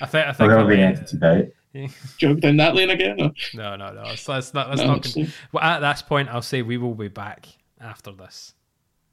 I 0.00 0.06
think. 0.06 0.24
I 0.26 0.26
Well, 0.28 0.32
think. 0.34 0.50
they'll 0.50 0.66
be 0.66 0.82
I'll- 0.82 0.88
edited 0.88 1.22
out. 1.24 1.44
Jog 2.18 2.40
down 2.40 2.56
that 2.56 2.74
lane 2.74 2.90
again. 2.90 3.20
Or? 3.20 3.30
No, 3.54 3.76
no, 3.76 3.92
no. 3.92 4.02
Let's, 4.02 4.28
let's 4.28 4.52
not. 4.52 4.70
Let's 4.70 4.80
No, 4.82 4.88
not. 4.94 5.04
Con- 5.14 5.32
well, 5.52 5.62
at 5.62 5.78
this 5.78 6.02
point, 6.02 6.28
I'll 6.28 6.42
say 6.42 6.62
we 6.62 6.76
will 6.78 6.94
be 6.96 7.06
back 7.08 7.46
after 7.80 8.10
this. 8.10 8.54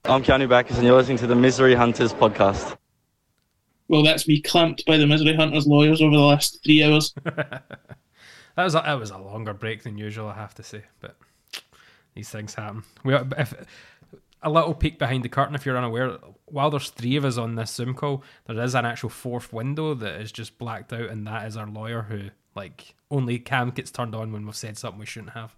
I'm 0.06 0.24
Keanu 0.24 0.50
Baccus, 0.50 0.78
and 0.78 0.84
you're 0.86 0.96
listening 0.98 1.18
to 1.20 1.28
the 1.28 1.36
Misery 1.36 1.76
Hunters 1.76 2.14
podcast. 2.14 2.76
Well, 3.90 4.04
that's 4.04 4.28
me 4.28 4.42
clamped 4.42 4.86
by 4.88 4.98
the 4.98 5.06
Misery 5.06 5.36
Hunters 5.36 5.68
lawyers 5.68 6.02
over 6.02 6.16
the 6.16 6.22
last 6.22 6.64
three 6.64 6.84
hours. 6.84 7.14
That 8.56 8.64
was 8.64 8.74
a, 8.74 8.82
that 8.84 8.94
was 9.00 9.12
a 9.12 9.20
longer 9.20 9.54
break 9.54 9.84
than 9.84 10.00
usual, 10.00 10.30
I 10.30 10.34
have 10.34 10.56
to 10.56 10.64
say, 10.64 10.82
but 11.00 11.16
these 12.18 12.30
things 12.30 12.56
happen. 12.56 12.84
We 13.04 13.16
if 13.16 13.54
a 14.42 14.50
little 14.50 14.74
peek 14.74 15.00
behind 15.00 15.24
the 15.24 15.30
curtain, 15.30 15.56
if 15.56 15.66
you're 15.66 15.78
unaware, 15.78 16.18
while 16.46 16.70
there's 16.70 16.90
three 16.90 17.16
of 17.16 17.26
us 17.26 17.38
on 17.38 17.56
this 17.56 17.74
Zoom 17.74 17.94
call, 17.94 18.24
there 18.46 18.60
is 18.60 18.76
an 18.76 18.86
actual 18.86 19.10
fourth 19.10 19.54
window 19.54 19.94
that 19.94 20.20
is 20.20 20.32
just 20.32 20.58
blacked 20.58 20.92
out, 20.94 21.10
and 21.10 21.26
that 21.28 21.48
is 21.48 21.56
our 21.56 21.68
lawyer 21.68 22.04
who 22.04 22.30
like 22.56 22.96
only 23.12 23.40
cam 23.40 23.70
gets 23.70 23.92
turned 23.92 24.16
on 24.16 24.32
when 24.32 24.46
we've 24.46 24.56
said 24.56 24.78
something 24.78 25.00
we 25.00 25.06
shouldn't 25.06 25.34
have. 25.34 25.56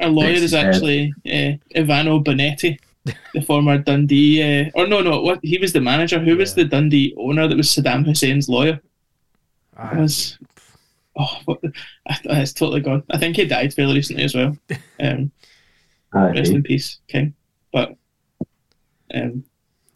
Our 0.00 0.08
lawyer 0.08 0.30
is 0.30 0.52
actually 0.52 1.14
uh, 1.24 1.56
Ivano 1.74 2.22
Bonetti, 2.22 2.78
the 3.34 3.40
former 3.40 3.78
Dundee. 3.78 4.42
Uh, 4.42 4.70
or 4.74 4.86
no, 4.86 5.00
no, 5.00 5.20
what 5.22 5.40
he 5.42 5.58
was 5.58 5.72
the 5.72 5.80
manager. 5.80 6.18
Who 6.18 6.36
was 6.36 6.54
the 6.54 6.64
Dundee 6.64 7.14
owner 7.16 7.48
that 7.48 7.56
was 7.56 7.68
Saddam 7.68 8.04
Hussein's 8.04 8.48
lawyer? 8.48 8.80
It 9.78 9.98
was. 9.98 10.38
Oh, 11.18 11.40
what 11.46 11.60
I, 12.08 12.18
it's 12.26 12.52
totally 12.52 12.80
gone. 12.80 13.02
I 13.10 13.16
think 13.16 13.36
he 13.36 13.46
died 13.46 13.72
fairly 13.72 13.94
recently 13.94 14.24
as 14.24 14.34
well. 14.34 14.56
Um, 14.98 15.30
Ah, 16.14 16.26
rest 16.26 16.48
okay. 16.48 16.54
in 16.54 16.62
peace, 16.62 16.98
King. 17.08 17.34
But 17.72 17.94
um, 19.14 19.44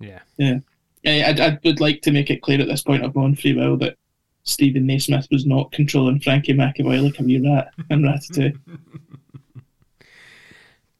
Yeah. 0.00 0.20
yeah, 0.38 0.58
I, 1.06 1.22
I, 1.22 1.46
I 1.46 1.58
would 1.64 1.80
like 1.80 2.02
to 2.02 2.10
make 2.12 2.30
it 2.30 2.42
clear 2.42 2.60
at 2.60 2.66
this 2.68 2.82
point 2.82 3.04
of 3.04 3.16
on 3.16 3.34
free 3.34 3.54
will 3.54 3.76
that 3.78 3.96
Stephen 4.44 4.86
Naismith 4.86 5.28
was 5.30 5.46
not 5.46 5.70
controlling 5.72 6.20
Frankie 6.20 6.54
McAvoy 6.54 7.02
like 7.04 7.18
a 7.20 7.22
wee 7.22 7.38
rat 7.46 7.72
and 7.90 8.04
Ratatouille. 8.04 8.58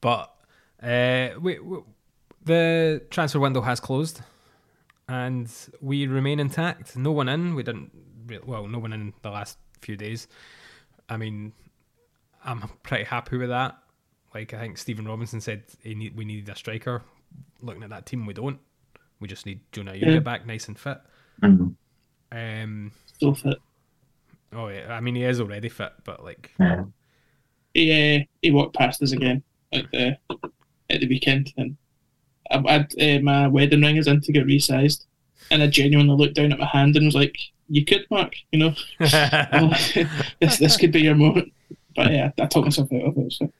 But 0.00 0.34
uh, 0.82 1.30
we, 1.40 1.58
we, 1.58 1.78
the 2.44 3.02
transfer 3.10 3.38
window 3.38 3.60
has 3.60 3.80
closed, 3.80 4.20
and 5.08 5.50
we 5.80 6.06
remain 6.06 6.40
intact. 6.40 6.96
No 6.96 7.12
one 7.12 7.28
in. 7.28 7.54
We 7.54 7.62
didn't. 7.62 7.90
re- 8.26 8.40
Well, 8.44 8.66
no 8.66 8.78
one 8.78 8.92
in 8.92 9.12
the 9.22 9.30
last 9.30 9.58
few 9.82 9.96
days. 9.96 10.26
I 11.08 11.16
mean, 11.16 11.52
I'm 12.44 12.62
pretty 12.82 13.04
happy 13.04 13.36
with 13.36 13.50
that. 13.50 13.76
Like 14.34 14.54
I 14.54 14.60
think 14.60 14.78
Stephen 14.78 15.06
Robinson 15.08 15.40
said, 15.40 15.62
he 15.82 15.94
need, 15.94 16.16
we 16.16 16.24
needed 16.24 16.48
a 16.48 16.56
striker. 16.56 17.02
Looking 17.62 17.82
at 17.82 17.90
that 17.90 18.06
team, 18.06 18.26
we 18.26 18.34
don't. 18.34 18.58
We 19.20 19.28
just 19.28 19.44
need 19.46 19.60
Jonah 19.72 19.92
Ayunga 19.92 20.14
Yeah. 20.14 20.18
back, 20.20 20.46
nice 20.46 20.68
and 20.68 20.78
fit. 20.78 20.98
Mhm. 21.42 21.74
Um, 22.32 22.92
So 23.20 23.34
fit. 23.34 23.58
oh 24.52 24.68
yeah, 24.68 24.92
I 24.94 25.00
mean 25.00 25.14
he 25.14 25.24
is 25.24 25.40
already 25.40 25.68
fit, 25.68 25.92
but 26.04 26.22
like 26.24 26.52
Yeah. 26.60 26.84
he 27.74 27.90
uh, 28.20 28.24
he 28.42 28.50
walked 28.50 28.76
past 28.76 29.02
us 29.02 29.12
again 29.12 29.42
at 29.72 29.90
the 29.90 30.16
at 30.90 31.00
the 31.00 31.08
weekend, 31.08 31.52
and 31.56 31.76
I 32.50 32.62
had 32.72 32.92
uh, 33.00 33.20
my 33.22 33.46
wedding 33.48 33.82
ring 33.82 33.96
is 33.96 34.06
in 34.06 34.20
to 34.22 34.32
get 34.32 34.46
resized, 34.46 35.06
and 35.50 35.62
I 35.62 35.66
genuinely 35.66 36.16
looked 36.16 36.34
down 36.34 36.52
at 36.52 36.58
my 36.58 36.66
hand 36.66 36.96
and 36.96 37.04
was 37.06 37.14
like, 37.14 37.36
"You 37.68 37.84
could, 37.84 38.06
Mark, 38.10 38.34
you 38.52 38.58
know, 38.58 38.74
this 40.40 40.58
this 40.58 40.76
could 40.76 40.92
be 40.92 41.02
your 41.02 41.14
moment." 41.14 41.52
But 41.96 42.12
yeah, 42.12 42.30
I 42.40 42.46
talked 42.46 42.66
myself 42.66 42.92
out 42.92 43.02
of 43.02 43.18
it. 43.18 43.32
So. 43.32 43.52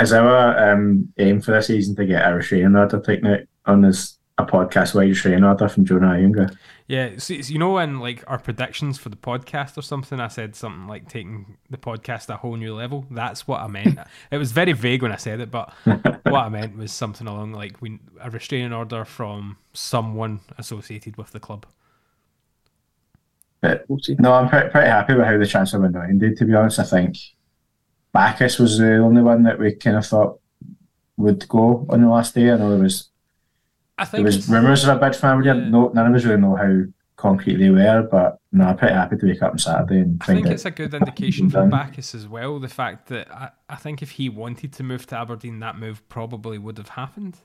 Is 0.00 0.12
our 0.12 0.70
um, 0.70 1.12
aim 1.18 1.40
for 1.40 1.52
this 1.52 1.66
season 1.66 1.96
to 1.96 2.06
get 2.06 2.26
a 2.26 2.34
restraining 2.34 2.76
order 2.76 3.00
taken 3.00 3.26
out 3.26 3.40
on 3.66 3.82
this 3.82 4.18
a 4.38 4.46
podcast 4.46 4.94
wide 4.94 5.08
restraining 5.08 5.42
order 5.42 5.68
from 5.68 5.84
Jonah 5.84 6.08
Ayunga? 6.08 6.56
Yeah, 6.86 7.10
so, 7.18 7.40
so 7.40 7.52
you 7.52 7.58
know, 7.58 7.76
in 7.78 7.98
like 7.98 8.22
our 8.28 8.38
predictions 8.38 8.96
for 8.96 9.08
the 9.08 9.16
podcast 9.16 9.76
or 9.76 9.82
something, 9.82 10.20
I 10.20 10.28
said 10.28 10.54
something 10.54 10.86
like 10.86 11.08
taking 11.08 11.58
the 11.68 11.76
podcast 11.76 12.28
a 12.28 12.36
whole 12.36 12.56
new 12.56 12.74
level. 12.74 13.04
That's 13.10 13.48
what 13.48 13.60
I 13.60 13.66
meant. 13.66 13.98
it 14.30 14.38
was 14.38 14.52
very 14.52 14.72
vague 14.72 15.02
when 15.02 15.12
I 15.12 15.16
said 15.16 15.40
it, 15.40 15.50
but 15.50 15.72
what 15.84 16.44
I 16.44 16.48
meant 16.48 16.78
was 16.78 16.92
something 16.92 17.26
along 17.26 17.52
like 17.52 17.82
we 17.82 17.98
a 18.20 18.30
restraining 18.30 18.72
order 18.72 19.04
from 19.04 19.58
someone 19.72 20.40
associated 20.56 21.16
with 21.16 21.32
the 21.32 21.40
club. 21.40 21.66
But 23.60 23.86
no, 24.20 24.32
I'm 24.32 24.48
pretty, 24.48 24.70
pretty 24.70 24.88
happy 24.88 25.14
with 25.14 25.26
how 25.26 25.36
the 25.36 25.46
transfer 25.46 25.80
window 25.80 26.00
ended. 26.00 26.36
To 26.36 26.44
be 26.44 26.54
honest, 26.54 26.78
I 26.78 26.84
think 26.84 27.16
Baccus 28.12 28.58
was 28.58 28.78
the 28.78 28.96
only 28.98 29.22
one 29.22 29.42
that 29.44 29.58
we 29.58 29.74
kind 29.74 29.96
of 29.96 30.06
thought 30.06 30.40
would 31.16 31.46
go 31.48 31.86
on 31.90 32.00
the 32.02 32.08
last 32.08 32.34
day. 32.34 32.50
I 32.50 32.56
know 32.56 32.70
there 32.70 32.78
was 32.82 33.10
I 33.98 34.04
there 34.04 34.22
was 34.22 34.48
rumours 34.48 34.84
of 34.84 34.96
a 34.96 35.00
bid 35.00 35.16
from 35.16 35.40
Aberdeen. 35.40 35.70
No, 35.70 35.88
none 35.88 36.06
of 36.06 36.14
us 36.14 36.24
really 36.24 36.40
know 36.40 36.56
how 36.56 36.82
concrete 37.16 37.56
they 37.56 37.70
were, 37.70 38.06
but 38.10 38.38
no, 38.52 38.64
I'm 38.66 38.76
pretty 38.76 38.94
happy 38.94 39.16
to 39.16 39.26
wake 39.26 39.42
up 39.42 39.52
on 39.52 39.58
Saturday 39.58 40.00
and 40.02 40.22
I 40.22 40.26
think 40.26 40.46
it's 40.46 40.64
a 40.64 40.70
good 40.70 40.94
indication 40.94 41.50
for 41.50 41.58
done. 41.58 41.70
Baccus 41.70 42.14
as 42.14 42.28
well. 42.28 42.60
The 42.60 42.68
fact 42.68 43.08
that 43.08 43.30
I, 43.30 43.50
I 43.68 43.76
think 43.76 44.02
if 44.02 44.12
he 44.12 44.28
wanted 44.28 44.72
to 44.74 44.82
move 44.84 45.06
to 45.08 45.16
Aberdeen, 45.16 45.58
that 45.60 45.76
move 45.76 46.08
probably 46.08 46.58
would 46.58 46.78
have 46.78 46.90
happened. 46.90 47.36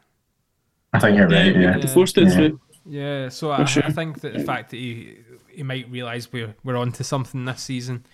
I 0.93 0.99
think 0.99 1.17
you're 1.17 1.27
right. 1.27 1.55
Yeah, 1.55 1.77
They 1.79 1.87
forced 1.87 2.17
it 2.19 2.25
Yeah. 2.27 2.35
through. 2.35 2.59
Yeah, 2.85 3.29
so 3.29 3.51
I, 3.51 3.63
sure. 3.65 3.83
I 3.85 3.91
think 3.91 4.21
that 4.21 4.33
the 4.33 4.43
fact 4.43 4.69
that 4.71 4.77
he 4.77 5.17
he 5.49 5.63
might 5.63 5.89
realise 5.89 6.31
we're 6.31 6.53
we're 6.65 6.75
onto 6.75 7.03
something 7.03 7.45
this 7.45 7.61
season, 7.63 8.05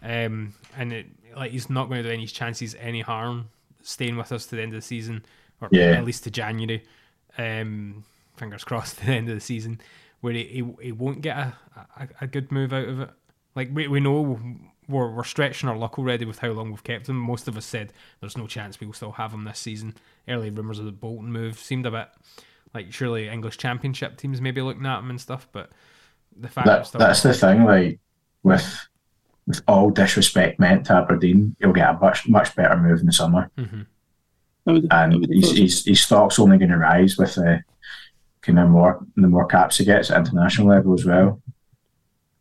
um, 0.00 0.54
and 0.76 0.92
it, 0.92 1.06
like 1.36 1.52
he's 1.52 1.68
not 1.70 1.88
going 1.88 2.02
to 2.02 2.08
do 2.08 2.12
any 2.14 2.26
chances 2.26 2.74
any 2.80 3.02
harm 3.02 3.48
staying 3.82 4.16
with 4.16 4.32
us 4.32 4.46
to 4.46 4.56
the 4.56 4.62
end 4.62 4.72
of 4.72 4.78
the 4.78 4.86
season, 4.86 5.24
or 5.60 5.68
Yeah. 5.70 5.90
at 5.92 6.04
least 6.04 6.24
to 6.24 6.30
January. 6.30 6.82
Um, 7.38 8.04
fingers 8.36 8.64
crossed 8.68 8.98
to 8.98 9.06
the 9.06 9.12
end 9.12 9.28
of 9.28 9.34
the 9.34 9.40
season, 9.40 9.80
where 10.20 10.32
he 10.32 10.44
he, 10.44 10.74
he 10.86 10.92
won't 10.92 11.20
get 11.20 11.36
a, 11.36 11.54
a 11.96 12.08
a 12.22 12.26
good 12.26 12.50
move 12.50 12.72
out 12.72 12.88
of 12.88 13.00
it. 13.00 13.10
Like 13.54 13.70
we 13.72 13.86
we 13.88 14.00
know 14.00 14.40
we're 14.88 15.10
we're 15.10 15.24
stretching 15.24 15.68
our 15.68 15.76
luck 15.76 15.98
already 15.98 16.24
with 16.24 16.38
how 16.38 16.48
long 16.48 16.70
we've 16.70 16.84
kept 16.84 17.08
him. 17.08 17.16
Most 17.16 17.48
of 17.48 17.56
us 17.56 17.66
said 17.66 17.92
there's 18.20 18.36
no 18.36 18.46
chance 18.46 18.80
we'll 18.80 18.92
still 18.92 19.12
have 19.12 19.32
him 19.32 19.44
this 19.44 19.58
season. 19.58 19.94
Early 20.28 20.50
rumours 20.50 20.78
of 20.78 20.84
the 20.86 20.92
Bolton 20.92 21.30
move 21.32 21.58
seemed 21.58 21.86
a 21.86 21.90
bit 21.90 22.08
like 22.74 22.92
surely 22.92 23.28
English 23.28 23.58
Championship 23.58 24.16
teams 24.16 24.40
maybe 24.40 24.60
looking 24.60 24.86
at 24.86 24.98
him 24.98 25.10
and 25.10 25.20
stuff, 25.20 25.48
but 25.52 25.70
the 26.38 26.48
fact 26.48 26.66
That, 26.66 26.90
that's 26.92 27.22
the 27.22 27.32
thing. 27.32 27.64
Like 27.64 27.98
with 28.42 28.88
with 29.46 29.62
all 29.68 29.90
disrespect 29.90 30.58
meant 30.58 30.86
to 30.86 30.94
Aberdeen, 30.94 31.54
he'll 31.60 31.72
get 31.72 31.88
a 31.88 31.98
much 31.98 32.28
much 32.28 32.54
better 32.56 32.76
move 32.76 33.00
in 33.00 33.06
the 33.06 33.12
summer, 33.12 33.50
Mhm. 33.56 33.86
Would, 34.64 34.88
and 34.90 35.24
his, 35.30 35.56
his, 35.56 35.84
his 35.84 36.00
stock's 36.02 36.38
only 36.40 36.58
going 36.58 36.70
to 36.72 36.76
rise 36.78 37.16
with 37.16 37.36
the 37.36 37.62
kind 38.42 38.58
of 38.58 38.68
more 38.68 39.04
the 39.16 39.28
more 39.28 39.46
caps 39.46 39.78
he 39.78 39.84
gets 39.84 40.10
at 40.10 40.18
international 40.26 40.66
level 40.68 40.94
as 40.94 41.04
well. 41.04 41.40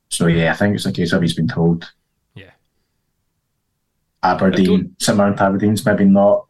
So 0.10 0.28
yeah, 0.28 0.52
I 0.52 0.56
think 0.56 0.76
it's 0.76 0.86
a 0.88 0.92
case 0.92 1.14
of 1.14 1.22
he's 1.22 1.36
been 1.36 1.48
told. 1.48 1.92
Yeah. 2.34 2.52
Aberdeen, 4.24 4.96
similar 5.00 5.36
to 5.36 5.44
Aberdeen's, 5.44 5.86
maybe 5.86 6.06
not. 6.06 6.48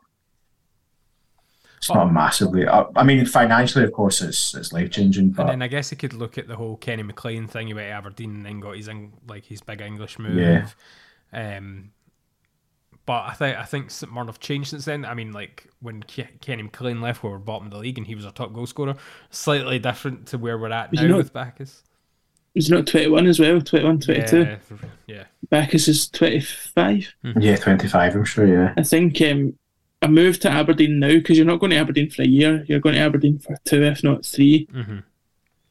It's 1.89 1.93
not 1.95 2.11
massively. 2.11 2.67
I 2.67 2.85
I 2.95 3.03
mean, 3.03 3.25
financially, 3.25 3.83
of 3.85 3.91
course, 3.93 4.21
it's 4.21 4.55
it's 4.55 4.73
life 4.73 4.89
changing, 4.91 5.35
And 5.37 5.49
then 5.49 5.61
I 5.61 5.67
guess 5.67 5.89
he 5.91 5.95
could 5.95 6.13
look 6.13 6.37
at 6.37 6.47
the 6.47 6.55
whole 6.55 6.77
Kenny 6.77 7.03
McLean 7.03 7.47
thing. 7.47 7.67
He 7.67 7.73
went 7.73 7.87
to 7.87 7.91
Aberdeen 7.91 8.31
and 8.31 8.45
then 8.45 8.59
got 8.59 8.75
his 8.77 8.89
like 9.27 9.45
his 9.45 9.61
big 9.61 9.81
English 9.81 10.17
move. 10.17 10.35
Yeah. 10.37 10.67
Um, 11.31 11.91
but 13.05 13.23
I 13.27 13.33
think 13.33 13.57
I 13.57 13.63
think 13.65 13.91
St 13.91 14.11
Mirren 14.11 14.27
have 14.27 14.39
changed 14.39 14.69
since 14.71 14.85
then. 14.85 15.05
I 15.05 15.13
mean, 15.13 15.31
like 15.31 15.67
when 15.79 16.01
Ke- 16.01 16.41
Kenny 16.41 16.63
McLean 16.63 17.01
left, 17.01 17.21
we 17.23 17.29
were 17.29 17.37
bottom 17.37 17.67
of 17.67 17.71
the 17.73 17.77
league 17.77 17.99
and 17.99 18.07
he 18.07 18.15
was 18.15 18.25
our 18.25 18.31
top 18.31 18.51
goal 18.51 18.65
scorer. 18.65 18.95
Slightly 19.29 19.77
different 19.77 20.25
to 20.27 20.39
where 20.39 20.57
we're 20.57 20.71
at 20.71 20.89
Was 20.91 21.01
now 21.01 21.07
not- 21.07 21.17
with 21.17 21.33
Baccus. 21.33 21.83
He's 22.55 22.69
not 22.69 22.87
21 22.87 23.27
as 23.27 23.37
well? 23.37 23.59
21, 23.59 23.99
22? 23.99 24.39
Yeah, 24.43 24.57
yeah. 25.07 25.23
Baccus 25.49 25.89
is 25.89 26.07
25. 26.09 27.13
yeah, 27.37 27.57
twenty 27.57 27.89
five. 27.89 28.15
I'm 28.15 28.23
sure. 28.23 28.47
Yeah, 28.47 28.73
I 28.77 28.81
think 28.83 29.21
um, 29.21 29.59
a 30.01 30.07
move 30.07 30.39
to 30.41 30.49
Aberdeen 30.49 30.99
now, 30.99 31.09
because 31.09 31.37
you're 31.37 31.47
not 31.47 31.59
going 31.59 31.71
to 31.71 31.77
Aberdeen 31.77 32.09
for 32.09 32.21
a 32.21 32.27
year, 32.27 32.63
you're 32.67 32.79
going 32.79 32.95
to 32.95 33.01
Aberdeen 33.01 33.39
for 33.39 33.57
two, 33.65 33.83
if 33.83 34.03
not 34.03 34.25
3 34.25 34.67
Mhm. 34.73 35.03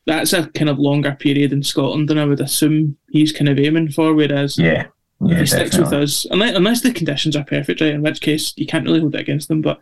That's 0.06 0.32
a 0.34 0.48
kind 0.48 0.68
of 0.68 0.78
longer 0.78 1.12
period 1.12 1.52
in 1.52 1.62
Scotland 1.62 2.08
than 2.10 2.18
I 2.18 2.26
would 2.26 2.40
assume 2.40 2.98
he's 3.10 3.32
kind 3.32 3.48
of 3.48 3.58
aiming 3.58 3.90
for. 3.90 4.12
Whereas 4.12 4.58
yeah, 4.58 4.86
if 5.22 5.30
yeah. 5.30 5.38
he 5.38 5.46
sticks 5.46 5.78
with 5.78 5.94
us, 5.94 6.26
unless, 6.30 6.54
unless 6.54 6.80
the 6.82 6.92
conditions 6.92 7.36
are 7.36 7.44
perfect, 7.44 7.80
right, 7.80 7.94
in 7.94 8.02
which 8.02 8.20
case 8.20 8.52
you 8.56 8.66
can't 8.66 8.84
really 8.84 9.00
hold 9.00 9.14
it 9.14 9.20
against 9.20 9.48
them. 9.48 9.62
But 9.62 9.80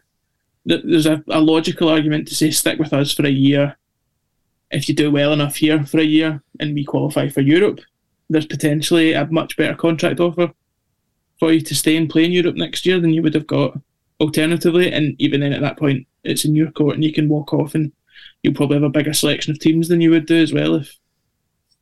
th- 0.69 0.83
there's 0.85 1.07
a, 1.07 1.25
a 1.29 1.41
logical 1.41 1.89
argument 1.89 2.29
to 2.29 2.37
say 2.37 2.53
stick 2.53 2.79
with 2.79 2.93
us 2.93 3.13
for 3.13 3.27
a 3.27 3.31
year. 3.31 3.77
If 4.71 4.89
you 4.89 4.95
do 4.95 5.11
well 5.11 5.33
enough 5.33 5.57
here 5.57 5.85
for 5.85 5.99
a 5.99 6.05
year 6.05 6.41
and 6.61 6.73
we 6.73 6.85
qualify 6.85 7.29
for 7.29 7.41
Europe, 7.41 7.81
there's 8.31 8.47
potentially 8.47 9.15
a 9.15 9.27
much 9.27 9.57
better 9.57 9.75
contract 9.75 10.21
offer 10.21 10.53
for 11.41 11.53
you 11.53 11.61
to 11.63 11.75
stay 11.75 11.97
and 11.97 12.09
play 12.09 12.27
in 12.27 12.33
Europe 12.33 12.55
next 12.55 12.87
year 12.87 13.01
than 13.01 13.13
you 13.13 13.23
would 13.23 13.35
have 13.35 13.49
got 13.49 13.77
alternatively. 14.23 14.91
And 14.91 15.15
even 15.19 15.41
then, 15.41 15.53
at 15.53 15.61
that 15.61 15.79
point, 15.79 16.07
it's 16.25 16.45
in 16.45 16.55
your 16.55 16.71
court 16.71 16.95
and 16.95 17.05
you 17.05 17.13
can 17.13 17.29
walk 17.29 17.53
off 17.53 17.75
and 17.75 17.93
you'll 18.43 18.55
probably 18.55 18.77
have 18.77 18.85
a 18.85 18.89
bigger 18.89 19.13
selection 19.13 19.51
of 19.53 19.59
teams 19.59 19.89
than 19.89 20.01
you 20.01 20.11
would 20.11 20.27
do 20.27 20.41
as 20.41 20.53
well 20.53 20.77
if 20.77 20.97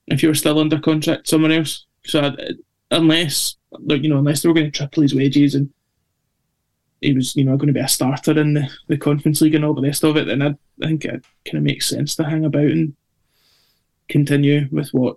if 0.08 0.22
you 0.22 0.28
were 0.28 0.34
still 0.34 0.58
under 0.58 0.80
contract 0.80 1.28
somewhere 1.28 1.52
else. 1.52 1.86
So 2.04 2.20
I'd- 2.20 2.54
unless 2.90 3.56
you 3.88 4.08
know 4.08 4.18
unless 4.18 4.42
they 4.42 4.48
were 4.48 4.54
going 4.54 4.66
to 4.72 4.76
triple 4.76 5.02
his 5.02 5.14
wages 5.14 5.54
and 5.54 5.70
he 7.00 7.12
was 7.12 7.36
you 7.36 7.44
know 7.44 7.56
going 7.56 7.68
to 7.68 7.72
be 7.72 7.78
a 7.80 7.86
starter 7.88 8.38
in 8.38 8.54
the, 8.54 8.68
the 8.88 8.98
conference 8.98 9.40
league 9.40 9.54
and 9.54 9.64
all 9.64 9.74
the 9.74 9.82
rest 9.82 10.02
of 10.04 10.16
it, 10.16 10.26
then 10.26 10.42
I'd, 10.42 10.56
I 10.82 10.86
think 10.88 11.04
it 11.04 11.24
kind 11.44 11.58
of 11.58 11.62
makes 11.62 11.88
sense 11.88 12.16
to 12.16 12.24
hang 12.24 12.44
about 12.44 12.64
and 12.64 12.94
continue 14.08 14.68
with 14.72 14.88
what 14.90 15.16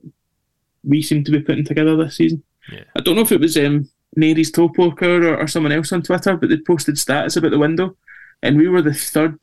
we 0.83 1.01
seem 1.01 1.23
to 1.23 1.31
be 1.31 1.41
putting 1.41 1.65
together 1.65 1.95
this 1.95 2.17
season. 2.17 2.43
Yeah. 2.71 2.83
I 2.95 2.99
don't 3.01 3.15
know 3.15 3.21
if 3.21 3.31
it 3.31 3.41
was 3.41 3.57
um, 3.57 3.89
Nary's 4.15 4.51
Toe 4.51 4.69
Poker 4.69 5.27
or, 5.33 5.37
or 5.41 5.47
someone 5.47 5.71
else 5.71 5.91
on 5.91 6.01
Twitter, 6.03 6.35
but 6.37 6.49
they 6.49 6.57
posted 6.57 6.95
stats 6.95 7.35
about 7.37 7.51
the 7.51 7.59
window, 7.59 7.95
and 8.41 8.57
we 8.57 8.67
were 8.67 8.81
the 8.81 8.93
third 8.93 9.37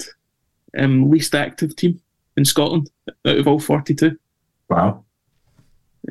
um, 0.79 1.11
least 1.11 1.35
active 1.35 1.75
team 1.77 2.01
in 2.37 2.45
Scotland 2.45 2.91
out 3.27 3.39
of 3.39 3.49
all 3.49 3.59
42 3.59 4.16
Wow. 4.68 5.05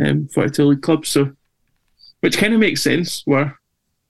um, 0.01 0.27
42 0.27 0.63
league 0.65 0.81
clubs. 0.81 1.09
So, 1.09 1.31
which 2.19 2.37
kind 2.37 2.53
of 2.53 2.59
makes 2.59 2.81
sense. 2.81 3.23
We're 3.25 3.53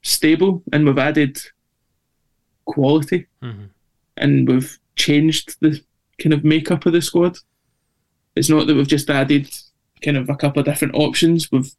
stable 0.01 0.63
and 0.73 0.85
we've 0.87 0.97
added 0.97 1.39
quality 2.65 3.27
Mhm. 3.43 3.69
and 4.17 4.47
we've 4.47 4.79
changed 4.95 5.57
the 5.61 5.81
kind 6.21 6.33
of 6.33 6.43
makeup 6.43 6.85
of 6.85 6.93
the 6.93 7.01
squad. 7.01 7.37
It's 8.35 8.49
not 8.49 8.67
that 8.67 8.75
we've 8.75 8.87
just 8.87 9.09
added 9.09 9.49
kind 10.03 10.17
of 10.17 10.29
a 10.29 10.35
couple 10.35 10.59
of 10.59 10.65
different 10.65 10.95
options. 10.95 11.51
We've 11.51 11.63
got 11.63 11.75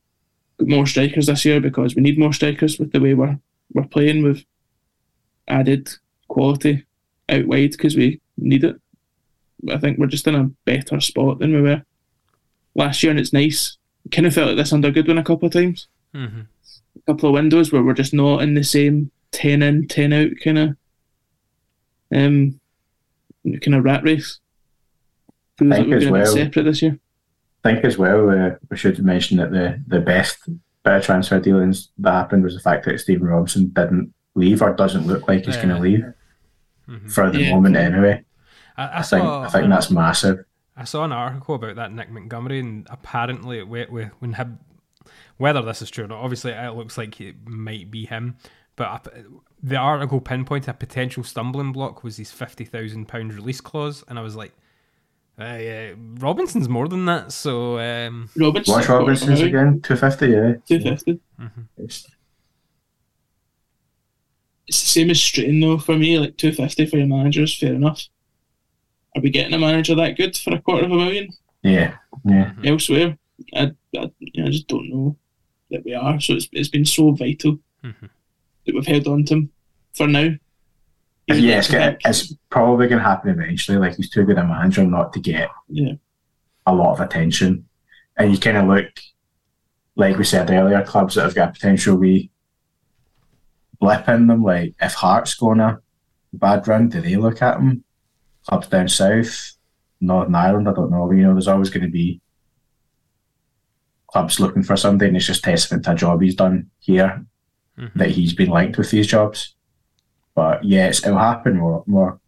more 0.60 0.86
strikers 0.86 1.26
this 1.26 1.44
year 1.44 1.60
because 1.60 1.94
we 1.94 2.02
need 2.02 2.18
more 2.18 2.32
strikers 2.32 2.78
with 2.78 2.92
the 2.92 3.00
way 3.00 3.14
we're 3.14 3.38
we're 3.72 3.84
playing. 3.86 4.22
We've 4.22 4.44
added 5.48 5.88
quality 6.28 6.84
out 7.28 7.46
wide 7.46 7.70
because 7.72 7.96
we 7.96 8.20
need 8.36 8.64
it. 8.64 8.76
I 9.70 9.78
think 9.78 9.98
we're 9.98 10.06
just 10.06 10.26
in 10.26 10.34
a 10.34 10.50
better 10.64 11.00
spot 11.00 11.38
than 11.38 11.54
we 11.54 11.60
were 11.62 11.82
last 12.74 13.02
year, 13.02 13.10
and 13.10 13.20
it's 13.20 13.32
nice. 13.32 13.76
Kind 14.10 14.26
of 14.26 14.34
felt 14.34 14.48
like 14.48 14.56
this 14.56 14.72
under 14.72 14.90
Goodwin 14.90 15.18
a 15.18 15.24
couple 15.24 15.46
of 15.46 15.52
times. 15.52 15.86
Mhm. 16.14 16.46
A 16.96 17.00
couple 17.12 17.28
of 17.28 17.34
windows 17.34 17.70
where 17.72 17.82
we're 17.82 17.92
just 17.94 18.14
not 18.14 18.42
in 18.42 18.54
the 18.54 18.64
same 18.64 19.10
ten 19.30 19.62
in, 19.62 19.86
ten 19.88 20.12
out 20.12 20.30
kind 20.42 20.58
of 20.58 20.68
um 22.14 22.60
kind 23.44 23.74
of 23.74 23.84
rat 23.84 24.02
race. 24.02 24.40
Feels 25.58 25.70
like 25.70 25.78
think 25.80 25.88
we're 25.90 25.96
as 25.98 26.04
going 26.04 26.14
a 26.14 26.18
bit 26.18 26.24
well- 26.24 26.32
separate 26.34 26.62
this 26.64 26.82
year. 26.82 26.98
I 27.64 27.72
think 27.72 27.84
as 27.84 27.98
well, 27.98 28.30
uh, 28.30 28.56
we 28.70 28.76
should 28.76 28.98
mention 29.04 29.36
that 29.38 29.50
the, 29.52 29.82
the 29.86 30.00
best 30.00 30.38
bit 30.82 30.94
of 30.94 31.04
transfer 31.04 31.38
dealings 31.40 31.90
that 31.98 32.12
happened 32.12 32.42
was 32.42 32.54
the 32.54 32.60
fact 32.60 32.86
that 32.86 32.98
Stephen 33.00 33.26
Robinson 33.26 33.68
didn't 33.68 34.14
leave 34.34 34.62
or 34.62 34.72
doesn't 34.72 35.06
look 35.06 35.28
like 35.28 35.44
he's 35.44 35.56
going 35.56 35.68
to 35.68 35.78
leave 35.78 36.04
for 37.08 37.30
the 37.30 37.40
Yeah. 37.42 37.54
moment 37.54 37.76
anyway. 37.76 38.24
I, 38.76 38.84
I 38.84 38.98
I 38.98 39.02
think 39.02 39.22
saw, 39.22 39.42
I 39.42 39.48
think 39.48 39.68
that's 39.68 39.90
massive. 39.90 40.44
I 40.76 40.84
saw 40.84 41.04
an 41.04 41.12
article 41.12 41.56
about 41.56 41.76
that 41.76 41.92
Nick 41.92 42.10
Montgomery, 42.10 42.60
and 42.60 42.86
apparently, 42.90 43.58
it 43.58 43.68
went 43.68 43.92
with 43.92 44.08
when 44.20 44.32
him, 44.34 44.58
whether 45.36 45.60
this 45.60 45.82
is 45.82 45.90
true 45.90 46.04
or 46.04 46.08
not, 46.08 46.22
obviously 46.22 46.52
it 46.52 46.74
looks 46.74 46.96
like 46.96 47.20
it 47.20 47.46
might 47.46 47.90
be 47.90 48.06
him. 48.06 48.36
But 48.76 48.88
I- 49.06 49.22
the 49.62 49.76
article 49.76 50.22
pinpointed 50.22 50.70
a 50.70 50.72
potential 50.74 51.22
stumbling 51.24 51.72
block 51.72 52.02
was 52.02 52.16
his 52.16 52.30
fifty 52.32 52.64
thousand 52.64 53.06
pound 53.08 53.34
release 53.34 53.60
clause, 53.60 54.02
and 54.08 54.18
I 54.18 54.22
was 54.22 54.34
like, 54.36 54.52
uh, 55.40 55.56
yeah, 55.60 55.92
Robinson's 56.18 56.68
more 56.68 56.88
than 56.88 57.04
that. 57.06 57.32
So 57.32 57.78
um, 57.78 58.28
Robinson's 58.36 58.76
What's 58.76 58.88
Robinson's 58.88 59.40
again? 59.40 59.80
Two 59.80 59.96
fifty, 59.96 60.28
yeah. 60.28 60.54
Two 60.66 60.80
fifty. 60.80 61.20
It's- 61.78 62.06
It's 64.66 64.82
the 64.82 64.88
same 64.88 65.10
as 65.10 65.20
Strain 65.20 65.60
though 65.60 65.78
for 65.78 65.96
me. 65.96 66.18
Like 66.18 66.36
two 66.36 66.52
fifty 66.52 66.86
for 66.86 66.96
your 66.98 67.06
manager 67.08 67.42
is 67.42 67.56
fair 67.56 67.74
enough. 67.74 68.06
Are 69.16 69.22
we 69.22 69.30
getting 69.30 69.54
a 69.54 69.58
manager 69.58 69.94
that 69.96 70.16
good 70.16 70.36
for 70.36 70.54
a 70.54 70.60
quarter 70.60 70.84
of 70.84 70.92
a 70.92 70.94
million 70.96 71.28
Yeah, 71.62 71.96
yeah. 72.24 72.52
elsewhere? 72.64 73.18
I, 73.54 73.72
I, 73.96 74.10
you 74.20 74.42
know, 74.42 74.46
I 74.46 74.50
just 74.50 74.68
don't 74.68 74.88
know 74.88 75.16
that 75.72 75.84
we 75.84 75.94
are. 75.94 76.20
So 76.20 76.34
it's 76.34 76.48
it's 76.52 76.68
been 76.68 76.84
so 76.84 77.10
vital 77.12 77.58
Mhm. 77.84 78.10
that 78.66 78.74
we've 78.74 78.86
held 78.86 79.08
on 79.08 79.24
to 79.24 79.34
him 79.34 79.50
for 79.94 80.06
now. 80.06 80.34
Yeah, 81.38 81.58
it's, 81.58 81.70
gonna, 81.70 81.98
it's 82.04 82.34
probably 82.50 82.88
going 82.88 83.02
to 83.02 83.08
happen 83.08 83.30
eventually. 83.30 83.78
Like 83.78 83.96
he's 83.96 84.10
too 84.10 84.24
good 84.24 84.38
a 84.38 84.44
manager 84.44 84.84
not 84.84 85.12
to 85.12 85.20
get 85.20 85.48
yeah. 85.68 85.94
a 86.66 86.74
lot 86.74 86.92
of 86.92 87.00
attention, 87.00 87.66
and 88.16 88.32
you 88.32 88.38
kind 88.38 88.56
of 88.56 88.66
look 88.66 88.88
like 89.96 90.16
we 90.16 90.24
said 90.24 90.50
earlier, 90.50 90.82
clubs 90.82 91.14
that 91.14 91.24
have 91.24 91.34
got 91.34 91.52
potential 91.52 91.96
we 91.96 92.30
blip 93.78 94.08
in 94.08 94.26
them. 94.26 94.42
Like 94.42 94.74
if 94.80 94.94
Hearts 94.94 95.34
go 95.34 95.50
on 95.50 95.60
a 95.60 95.80
bad 96.32 96.66
run, 96.66 96.88
do 96.88 97.00
they 97.00 97.16
look 97.16 97.42
at 97.42 97.56
them? 97.56 97.84
Clubs 98.48 98.68
down 98.68 98.88
south, 98.88 99.52
Northern 100.00 100.34
Ireland, 100.34 100.68
I 100.68 100.72
don't 100.72 100.90
know. 100.90 101.10
You 101.10 101.24
know, 101.24 101.34
there's 101.34 101.48
always 101.48 101.70
going 101.70 101.84
to 101.84 101.90
be 101.90 102.20
clubs 104.06 104.40
looking 104.40 104.62
for 104.62 104.76
something. 104.76 105.08
and 105.08 105.16
it's 105.16 105.26
just 105.26 105.44
testament 105.44 105.84
to 105.84 105.92
a 105.92 105.94
job 105.94 106.20
he's 106.20 106.34
done 106.34 106.70
here 106.80 107.24
mm-hmm. 107.78 107.98
that 107.98 108.10
he's 108.10 108.32
been 108.32 108.50
linked 108.50 108.78
with 108.78 108.90
these 108.90 109.06
jobs. 109.06 109.54
But 110.40 110.64
yes, 110.64 111.04
it'll 111.04 111.18
happen 111.18 111.58
more. 111.58 111.84
More, 111.86 112.18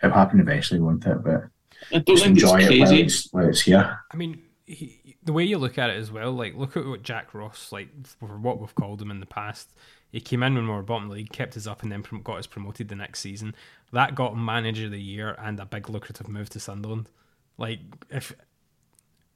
it'll 0.00 0.14
happen 0.14 0.38
eventually, 0.38 0.78
won't 0.78 1.04
it? 1.04 1.24
But 1.24 1.48
I 1.90 1.98
don't 1.98 2.06
just 2.06 2.22
think 2.22 2.36
it's 2.36 2.44
enjoy 2.44 2.60
it 2.60 2.78
while 2.78 2.92
it's, 2.92 3.32
while 3.32 3.48
it's 3.48 3.62
here. 3.62 3.98
I 4.08 4.16
mean, 4.16 4.40
he, 4.66 5.16
the 5.24 5.32
way 5.32 5.42
you 5.42 5.58
look 5.58 5.76
at 5.76 5.90
it 5.90 5.96
as 5.96 6.12
well, 6.12 6.30
like 6.30 6.54
look 6.54 6.76
at 6.76 6.86
what 6.86 7.02
Jack 7.02 7.34
Ross, 7.34 7.72
like 7.72 7.88
for 8.06 8.38
what 8.38 8.60
we've 8.60 8.74
called 8.76 9.02
him 9.02 9.10
in 9.10 9.18
the 9.18 9.26
past. 9.26 9.74
He 10.12 10.20
came 10.20 10.44
in 10.44 10.54
when 10.54 10.68
we 10.68 10.72
were 10.72 10.82
bottom 10.84 11.08
league, 11.08 11.32
kept 11.32 11.56
us 11.56 11.66
up, 11.66 11.82
and 11.82 11.90
then 11.90 12.04
got 12.22 12.38
us 12.38 12.46
promoted 12.46 12.88
the 12.88 12.94
next 12.94 13.18
season. 13.18 13.52
That 13.92 14.14
got 14.14 14.36
manager 14.36 14.84
of 14.84 14.92
the 14.92 15.02
year 15.02 15.34
and 15.36 15.58
a 15.58 15.66
big 15.66 15.90
lucrative 15.90 16.28
move 16.28 16.48
to 16.50 16.60
Sunderland. 16.60 17.10
Like 17.58 17.80
if 18.10 18.32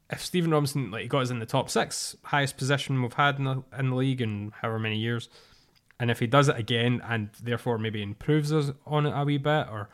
if 0.08 0.24
Stephen 0.24 0.52
Robinson 0.52 0.92
like 0.92 1.02
he 1.02 1.08
got 1.08 1.22
us 1.22 1.30
in 1.30 1.40
the 1.40 1.46
top 1.46 1.68
six, 1.68 2.14
highest 2.22 2.56
position 2.56 3.02
we've 3.02 3.12
had 3.12 3.38
in 3.38 3.44
the 3.44 3.64
in 3.76 3.90
the 3.90 3.96
league 3.96 4.20
in 4.20 4.52
however 4.60 4.78
many 4.78 4.98
years, 4.98 5.28
and 6.00 6.10
if 6.10 6.18
he 6.18 6.26
does 6.26 6.48
it 6.48 6.56
again 6.58 7.00
and 7.08 7.28
therefore 7.42 7.78
maybe 7.78 8.02
improves 8.02 8.52
us 8.52 8.72
on 8.86 9.06
it 9.06 9.12
a 9.14 9.24
wee 9.24 9.38
bit, 9.38 9.68
or 9.70 9.88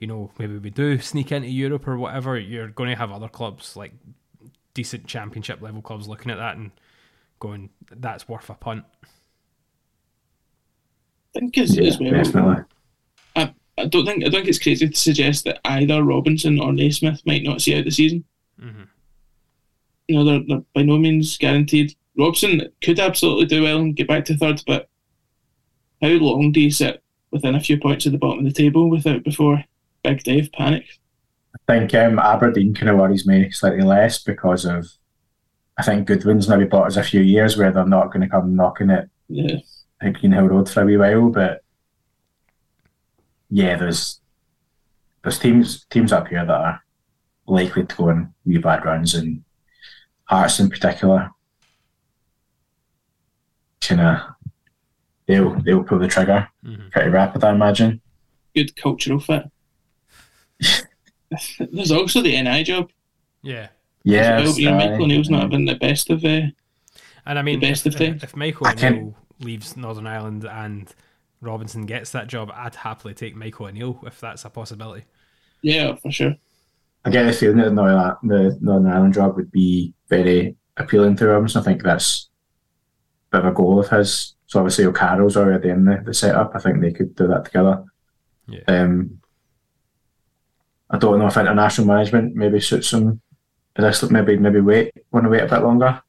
you 0.00 0.06
know 0.08 0.30
maybe 0.38 0.58
we 0.58 0.70
do 0.70 0.98
sneak 0.98 1.30
into 1.30 1.48
Europe 1.48 1.86
or 1.86 1.96
whatever, 1.98 2.36
you're 2.38 2.68
going 2.68 2.90
to 2.90 2.96
have 2.96 3.12
other 3.12 3.28
clubs 3.28 3.76
like 3.76 3.92
decent 4.74 5.06
championship 5.06 5.60
level 5.60 5.82
clubs 5.82 6.08
looking 6.08 6.30
at 6.32 6.38
that 6.38 6.56
and 6.56 6.70
going, 7.38 7.70
that's 7.96 8.28
worth 8.28 8.50
a 8.50 8.54
punt. 8.54 8.84
I 11.36 11.38
think 11.40 11.58
as, 11.58 11.76
Yeah, 11.76 11.88
as 11.88 12.00
well. 12.00 12.10
definitely. 12.10 12.64
I, 13.36 13.54
I 13.78 13.86
don't 13.86 14.04
think 14.04 14.24
I 14.26 14.30
think 14.30 14.48
it's 14.48 14.58
crazy 14.58 14.88
to 14.88 14.96
suggest 14.96 15.44
that 15.44 15.60
either 15.64 16.02
Robinson 16.02 16.60
or 16.60 16.72
Naismith 16.72 17.22
might 17.24 17.42
not 17.42 17.62
see 17.62 17.78
out 17.78 17.84
the 17.84 17.90
season. 17.90 18.24
Mm-hmm. 18.60 18.82
You 20.08 20.16
know, 20.16 20.24
they're, 20.24 20.42
they're 20.48 20.64
by 20.74 20.82
no 20.82 20.98
means 20.98 21.38
guaranteed. 21.38 21.94
Robson 22.18 22.68
could 22.82 22.98
absolutely 22.98 23.46
do 23.46 23.62
well 23.62 23.78
and 23.78 23.96
get 23.96 24.08
back 24.08 24.24
to 24.26 24.36
third, 24.36 24.62
but 24.66 24.89
how 26.02 26.08
long 26.08 26.52
do 26.52 26.60
you 26.60 26.70
sit 26.70 27.02
within 27.30 27.54
a 27.54 27.60
few 27.60 27.78
points 27.78 28.06
at 28.06 28.12
the 28.12 28.18
bottom 28.18 28.40
of 28.40 28.44
the 28.44 28.52
table 28.62 28.88
without 28.90 29.22
before 29.24 29.64
Big 30.02 30.22
Dave 30.22 30.50
panics? 30.52 30.98
I 31.54 31.72
think 31.72 31.94
um, 31.94 32.18
Aberdeen 32.18 32.74
kind 32.74 32.88
of 32.90 32.96
worries 32.98 33.26
me 33.26 33.50
slightly 33.50 33.82
less 33.82 34.22
because 34.22 34.64
of 34.64 34.86
I 35.78 35.82
think 35.82 36.06
Goodwin's 36.06 36.48
maybe 36.48 36.64
bought 36.64 36.88
us 36.88 36.96
a 36.96 37.02
few 37.02 37.20
years 37.22 37.56
where 37.56 37.72
they're 37.72 37.86
not 37.86 38.12
going 38.12 38.20
to 38.20 38.28
come 38.28 38.54
knocking 38.54 38.90
it 38.90 39.08
Yeah. 39.28 39.56
at 40.02 40.14
Greenhill 40.14 40.48
Road 40.48 40.68
for 40.68 40.82
a 40.82 40.84
wee 40.84 40.96
while, 40.98 41.30
but 41.30 41.62
yeah, 43.50 43.76
there's 43.76 44.20
there's 45.22 45.38
teams 45.38 45.84
teams 45.90 46.12
up 46.12 46.28
here 46.28 46.44
that 46.44 46.50
are 46.52 46.82
likely 47.46 47.84
to 47.86 47.96
go 47.96 48.10
on 48.10 48.34
wee 48.44 48.58
bad 48.58 48.84
runs, 48.84 49.14
and 49.14 49.42
Hearts 50.24 50.60
in 50.60 50.70
particular, 50.70 51.30
kind 53.80 54.00
of 54.00 54.18
they'll 55.30 55.60
they'll 55.60 55.84
pull 55.84 55.98
the 55.98 56.08
trigger 56.08 56.48
pretty 56.90 57.10
rapid, 57.10 57.44
I 57.44 57.50
imagine. 57.52 58.00
Good 58.54 58.74
cultural 58.76 59.20
fit. 59.20 59.44
There's 61.72 61.92
also 61.92 62.20
the 62.20 62.40
NI 62.42 62.64
job. 62.64 62.90
Yeah. 63.42 63.68
Yeah, 64.02 64.40
well. 64.40 64.58
You 64.58 64.70
know, 64.70 64.76
Michael 64.76 65.04
O'Neill's 65.04 65.30
not 65.30 65.40
aye. 65.40 65.44
having 65.44 65.64
the 65.66 65.74
best 65.76 66.10
of 66.10 66.24
uh, 66.24 66.42
And 67.26 67.38
I 67.38 67.42
mean, 67.42 67.60
the 67.60 67.68
best 67.68 67.86
if, 67.86 67.94
of 67.94 68.00
times. 68.00 68.22
if 68.24 68.34
Michael 68.34 68.66
I 68.66 68.72
O'Neill 68.72 69.16
leaves 69.40 69.76
Northern 69.76 70.06
Ireland 70.06 70.44
and 70.44 70.92
Robinson 71.40 71.86
gets 71.86 72.10
that 72.10 72.26
job, 72.26 72.50
I'd 72.54 72.74
happily 72.74 73.14
take 73.14 73.36
Michael 73.36 73.66
O'Neill 73.66 74.00
if 74.06 74.18
that's 74.20 74.44
a 74.44 74.50
possibility. 74.50 75.04
Yeah, 75.62 75.94
for 75.96 76.10
sure. 76.10 76.34
I 77.04 77.10
get 77.10 77.24
the 77.24 77.32
feeling 77.32 77.58
that 77.58 77.66
the 77.66 77.74
Northern, 77.74 78.16
the 78.22 78.58
Northern 78.60 78.90
Ireland 78.90 79.14
job 79.14 79.36
would 79.36 79.52
be 79.52 79.94
very 80.08 80.56
appealing 80.76 81.16
to 81.16 81.28
Robinson. 81.28 81.60
I 81.60 81.64
think 81.64 81.82
that's 81.82 82.28
a 83.32 83.36
bit 83.36 83.46
of 83.46 83.52
a 83.52 83.54
goal 83.54 83.78
of 83.78 83.88
his. 83.88 84.34
So 84.50 84.58
obviously 84.58 84.84
O'Carroll's 84.84 85.36
already 85.36 85.68
in 85.68 85.84
the, 85.84 86.02
the 86.04 86.12
setup. 86.12 86.50
I 86.56 86.58
think 86.58 86.80
they 86.80 86.90
could 86.90 87.14
do 87.14 87.28
that 87.28 87.44
together. 87.44 87.84
Yeah. 88.48 88.62
Um, 88.66 89.20
I 90.90 90.98
don't 90.98 91.20
know 91.20 91.28
if 91.28 91.36
international 91.36 91.86
management 91.86 92.34
maybe 92.34 92.58
suits 92.58 92.92
him. 92.92 93.20
This 93.76 94.02
maybe 94.10 94.36
maybe 94.36 94.60
wait 94.60 94.92
want 95.12 95.22
to 95.24 95.30
wait 95.30 95.44
a 95.44 95.46
bit 95.46 95.62
longer. 95.62 96.02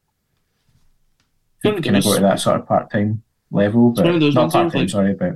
one 1.62 1.76
of 1.78 1.84
Kind 1.84 1.98
of 1.98 2.04
go 2.04 2.16
to 2.16 2.22
that 2.22 2.40
sort 2.40 2.60
of 2.60 2.68
part 2.68 2.90
time 2.92 3.22
level, 3.52 3.92
but 3.92 4.06
one 4.06 4.16
of 4.16 4.22
those 4.22 4.34
not 4.34 4.52
ones 4.52 4.54
where 4.56 4.64
part 4.64 4.74
time. 4.74 4.82
like- 4.82 4.90
Sorry, 4.90 5.14
but 5.14 5.34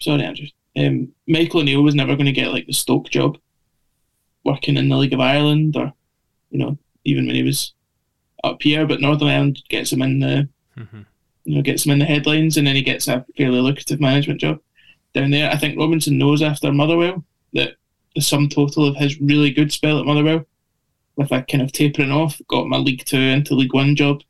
Sorry, 0.00 0.24
Andrew. 0.24 0.46
Um, 0.76 1.08
Michael 1.28 1.60
O'Neill 1.60 1.84
was 1.84 1.94
never 1.94 2.16
going 2.16 2.26
to 2.26 2.32
get 2.32 2.50
like 2.52 2.66
the 2.66 2.72
Stoke 2.72 3.08
job, 3.08 3.38
working 4.44 4.76
in 4.76 4.88
the 4.88 4.96
League 4.96 5.14
of 5.14 5.20
Ireland, 5.20 5.76
or 5.76 5.92
you 6.50 6.58
know, 6.58 6.76
even 7.04 7.26
when 7.26 7.36
he 7.36 7.44
was 7.44 7.72
up 8.42 8.60
here. 8.62 8.84
But 8.84 9.00
Northern 9.00 9.28
Ireland 9.28 9.62
gets 9.68 9.92
him 9.92 10.02
in 10.02 10.18
the, 10.18 10.48
you 11.46 11.54
know, 11.54 11.62
gets 11.62 11.86
him 11.86 11.92
in 11.92 11.98
the 11.98 12.04
headlines, 12.04 12.56
and 12.56 12.66
then 12.66 12.76
he 12.76 12.82
gets 12.82 13.08
a 13.08 13.24
fairly 13.36 13.60
lucrative 13.60 14.00
management 14.00 14.40
job 14.40 14.58
down 15.14 15.30
there. 15.30 15.50
I 15.50 15.56
think 15.56 15.78
Robinson 15.78 16.18
knows 16.18 16.42
after 16.42 16.72
Motherwell 16.72 17.24
that 17.54 17.76
the 18.14 18.20
sum 18.20 18.48
total 18.48 18.86
of 18.86 18.96
his 18.96 19.20
really 19.20 19.50
good 19.50 19.72
spell 19.72 19.98
at 19.98 20.06
Motherwell, 20.06 20.44
with 21.16 21.32
a 21.32 21.42
kind 21.42 21.62
of 21.62 21.72
tapering 21.72 22.10
off, 22.10 22.40
got 22.48 22.64
him 22.64 22.72
a 22.72 22.78
League 22.78 23.04
Two 23.04 23.16
into 23.16 23.54
League 23.54 23.72
One 23.72 23.94
job, 23.96 24.22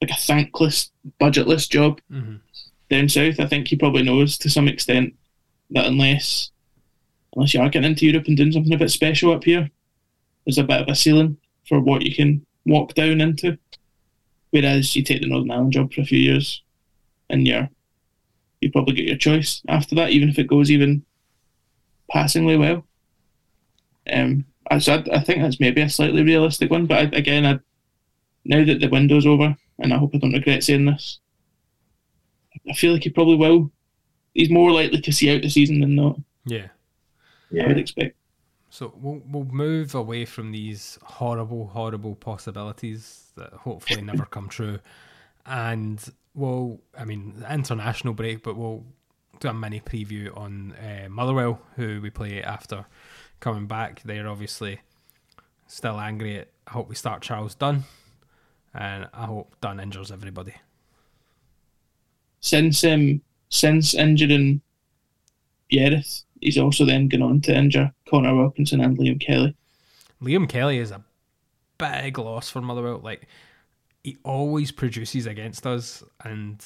like 0.00 0.10
a 0.10 0.16
thankless, 0.16 0.90
budgetless 1.20 1.68
job 1.68 2.00
Mm-hmm. 2.10 2.36
down 2.88 3.08
south, 3.08 3.40
I 3.40 3.46
think 3.46 3.68
he 3.68 3.76
probably 3.76 4.02
knows 4.02 4.38
to 4.38 4.48
some 4.48 4.68
extent 4.68 5.14
that 5.70 5.86
unless 5.86 6.50
unless 7.36 7.54
you 7.54 7.60
are 7.60 7.68
getting 7.68 7.90
into 7.90 8.06
Europe 8.06 8.26
and 8.26 8.36
doing 8.36 8.52
something 8.52 8.72
a 8.72 8.78
bit 8.78 8.90
special 8.90 9.32
up 9.32 9.44
here, 9.44 9.68
there's 10.44 10.58
a 10.58 10.64
bit 10.64 10.80
of 10.80 10.88
a 10.88 10.94
ceiling 10.94 11.36
for 11.68 11.80
what 11.80 12.02
you 12.02 12.14
can 12.14 12.44
walk 12.66 12.94
down 12.94 13.20
into. 13.20 13.56
Whereas 14.50 14.94
you 14.96 15.02
take 15.02 15.20
the 15.20 15.28
Northern 15.28 15.50
Ireland 15.50 15.72
job 15.72 15.92
for 15.92 16.00
a 16.00 16.04
few 16.04 16.18
years 16.18 16.62
and 17.28 17.46
you're 17.46 17.68
you 18.60 18.70
probably 18.70 18.94
get 18.94 19.06
your 19.06 19.16
choice 19.16 19.62
after 19.68 19.94
that, 19.94 20.10
even 20.10 20.28
if 20.28 20.38
it 20.38 20.46
goes 20.46 20.70
even 20.70 21.02
passingly 22.10 22.56
well. 22.56 22.84
Um, 24.12 24.44
I, 24.70 24.78
so 24.78 24.94
I, 24.94 25.16
I 25.16 25.20
think 25.20 25.40
that's 25.40 25.60
maybe 25.60 25.80
a 25.80 25.88
slightly 25.88 26.22
realistic 26.22 26.70
one, 26.70 26.86
but 26.86 26.98
I, 26.98 27.16
again, 27.16 27.46
I, 27.46 27.58
now 28.44 28.64
that 28.64 28.80
the 28.80 28.88
window's 28.88 29.26
over, 29.26 29.56
and 29.78 29.94
I 29.94 29.96
hope 29.96 30.14
I 30.14 30.18
don't 30.18 30.32
regret 30.32 30.62
saying 30.62 30.84
this, 30.84 31.20
I 32.68 32.74
feel 32.74 32.92
like 32.92 33.04
he 33.04 33.10
probably 33.10 33.36
will. 33.36 33.70
He's 34.34 34.50
more 34.50 34.70
likely 34.72 35.00
to 35.00 35.12
see 35.12 35.34
out 35.34 35.42
the 35.42 35.48
season 35.48 35.80
than 35.80 35.96
not. 35.96 36.16
Yeah, 36.44 36.68
Yeah. 37.50 37.64
I 37.64 37.68
would 37.68 37.78
expect. 37.78 38.16
So 38.72 38.92
we'll 38.96 39.20
we'll 39.26 39.46
move 39.46 39.96
away 39.96 40.24
from 40.24 40.52
these 40.52 40.96
horrible, 41.02 41.66
horrible 41.66 42.14
possibilities 42.14 43.29
that 43.40 43.52
hopefully 43.52 44.02
never 44.02 44.24
come 44.24 44.48
true, 44.48 44.78
and 45.44 46.02
we'll, 46.34 46.80
I 46.96 47.04
mean, 47.04 47.44
international 47.50 48.14
break, 48.14 48.42
but 48.42 48.56
we'll 48.56 48.84
do 49.40 49.48
a 49.48 49.54
mini 49.54 49.80
preview 49.80 50.36
on 50.36 50.72
uh, 50.72 51.08
Motherwell, 51.08 51.60
who 51.76 52.00
we 52.00 52.10
play 52.10 52.42
after 52.42 52.86
coming 53.40 53.66
back. 53.66 54.02
They're 54.04 54.28
obviously 54.28 54.80
still 55.66 55.98
angry 55.98 56.38
at. 56.38 56.48
I 56.66 56.72
hope 56.72 56.88
we 56.88 56.94
start 56.94 57.22
Charles 57.22 57.54
Dunn, 57.54 57.84
and 58.72 59.08
I 59.12 59.26
hope 59.26 59.56
Dunn 59.60 59.80
injures 59.80 60.12
everybody. 60.12 60.54
Since 62.40 62.84
um, 62.84 63.22
since 63.48 63.94
injuring 63.94 64.60
Yerith, 65.72 66.22
he's 66.40 66.58
also 66.58 66.84
then 66.84 67.08
gone 67.08 67.22
on 67.22 67.40
to 67.42 67.56
injure 67.56 67.92
Conor 68.08 68.36
Wilkinson 68.36 68.80
and 68.80 68.96
Liam 68.98 69.20
Kelly. 69.20 69.56
Liam 70.22 70.48
Kelly 70.48 70.78
is 70.78 70.90
a 70.90 71.02
big 71.80 72.18
loss 72.18 72.50
for 72.50 72.60
Motherwell. 72.60 73.00
Like 73.02 73.26
he 74.04 74.16
always 74.22 74.70
produces 74.70 75.26
against 75.26 75.66
us, 75.66 76.02
and 76.24 76.64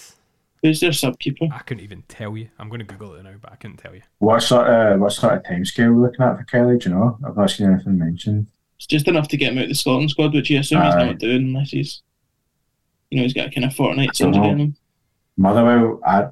who's 0.62 0.80
their 0.80 0.90
subkeeper? 0.90 1.50
I 1.52 1.58
couldn't 1.60 1.82
even 1.84 2.02
tell 2.08 2.36
you. 2.36 2.48
I'm 2.58 2.68
going 2.68 2.80
to 2.80 2.84
Google 2.84 3.14
it 3.14 3.22
now, 3.22 3.34
but 3.40 3.52
I 3.52 3.56
couldn't 3.56 3.78
tell 3.78 3.94
you. 3.94 4.02
what 4.18 4.42
sort 4.42 4.66
of 4.68 4.92
uh, 4.92 4.96
what 4.98 5.12
sort 5.12 5.34
of 5.34 5.42
timescale 5.42 5.94
we're 5.94 6.06
looking 6.06 6.24
at 6.24 6.36
for 6.36 6.44
Kelly? 6.44 6.78
Do 6.78 6.88
you 6.90 6.94
know? 6.94 7.18
I've 7.26 7.36
not 7.36 7.50
seen 7.50 7.70
anything 7.70 7.98
mentioned. 7.98 8.46
It's 8.76 8.86
just 8.86 9.08
enough 9.08 9.28
to 9.28 9.36
get 9.36 9.52
him 9.52 9.58
out 9.58 9.64
of 9.64 9.70
the 9.70 9.74
Scotland 9.74 10.10
squad, 10.10 10.34
which 10.34 10.50
you 10.50 10.58
assume 10.58 10.82
he's 10.82 10.94
Aye. 10.94 11.06
not 11.06 11.18
doing 11.18 11.36
unless 11.36 11.70
he's, 11.70 12.02
you 13.10 13.16
know, 13.16 13.22
he's 13.22 13.32
got 13.32 13.46
a 13.46 13.50
kind 13.50 13.64
of 13.64 13.74
fortnight 13.74 14.10
don't 14.14 14.34
injury 14.34 14.52
know. 14.52 14.56
him. 14.64 14.76
Motherwell, 15.36 16.00
I 16.06 16.28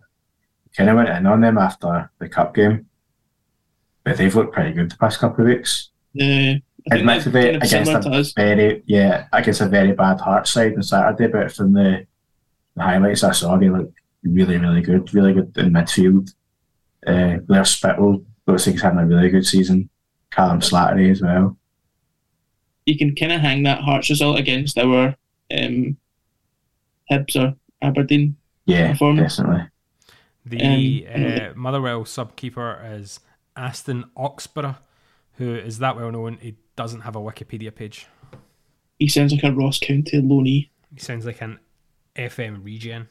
kind 0.76 0.90
of 0.90 0.96
went 0.96 1.08
in 1.08 1.26
on 1.26 1.40
them 1.40 1.58
after 1.58 2.10
the 2.18 2.28
cup 2.28 2.54
game, 2.54 2.86
but 4.04 4.16
they've 4.16 4.34
looked 4.34 4.52
pretty 4.52 4.72
good 4.72 4.90
the 4.90 4.96
past 4.96 5.18
couple 5.20 5.44
of 5.44 5.50
weeks. 5.50 5.90
Yeah, 6.14 6.56
I 6.90 6.96
think 6.96 7.06
that's 7.06 7.26
Admittedly, 7.26 7.54
against 7.56 7.92
a 7.92 8.32
very 8.36 8.82
yeah 8.86 9.26
against 9.32 9.60
a 9.60 9.68
very 9.68 9.92
bad 9.92 10.20
Heart 10.20 10.48
side 10.48 10.74
on 10.74 10.82
Saturday, 10.82 11.28
but 11.28 11.52
from 11.52 11.72
the, 11.74 12.06
the 12.74 12.82
highlights 12.82 13.22
I 13.22 13.32
saw, 13.32 13.56
they 13.56 13.68
looked 13.68 13.94
really 14.24 14.56
really 14.58 14.80
good, 14.82 15.12
really 15.14 15.32
good 15.32 15.56
in 15.56 15.72
midfield. 15.72 16.34
Uh, 17.06 17.36
Blair 17.38 17.64
Spittle 17.64 18.24
looks 18.46 18.66
like 18.66 18.74
he's 18.74 18.82
having 18.82 18.98
a 19.00 19.06
really 19.06 19.28
good 19.30 19.46
season. 19.46 19.88
Callum 20.30 20.60
Slattery 20.60 21.10
as 21.10 21.20
well. 21.22 21.56
You 22.86 22.98
can 22.98 23.14
kind 23.14 23.32
of 23.32 23.40
hang 23.40 23.62
that 23.64 23.80
Hearts 23.82 24.10
result 24.10 24.38
against 24.38 24.76
our 24.78 25.14
um, 25.56 25.96
Hibs 27.10 27.36
or 27.36 27.54
Aberdeen 27.80 28.36
Yeah, 28.66 28.92
performance. 28.92 29.36
definitely. 29.36 29.68
The 30.44 31.06
Um, 31.06 31.22
uh, 31.22 31.52
Motherwell 31.54 32.04
subkeeper 32.04 32.98
is 32.98 33.20
Aston 33.56 34.04
Oxborough, 34.16 34.78
who 35.34 35.54
is 35.54 35.78
that 35.78 35.94
well 35.96 36.10
known. 36.10 36.38
He 36.40 36.56
doesn't 36.76 37.00
have 37.00 37.16
a 37.16 37.20
Wikipedia 37.20 37.74
page. 37.74 38.06
He 38.98 39.08
sounds 39.08 39.32
like 39.32 39.44
a 39.44 39.52
Ross 39.52 39.78
County 39.78 40.22
loanee. 40.22 40.70
He 40.94 41.00
sounds 41.00 41.26
like 41.26 41.40
an 41.40 41.58
FM 42.16 42.64
regen. 42.64 43.08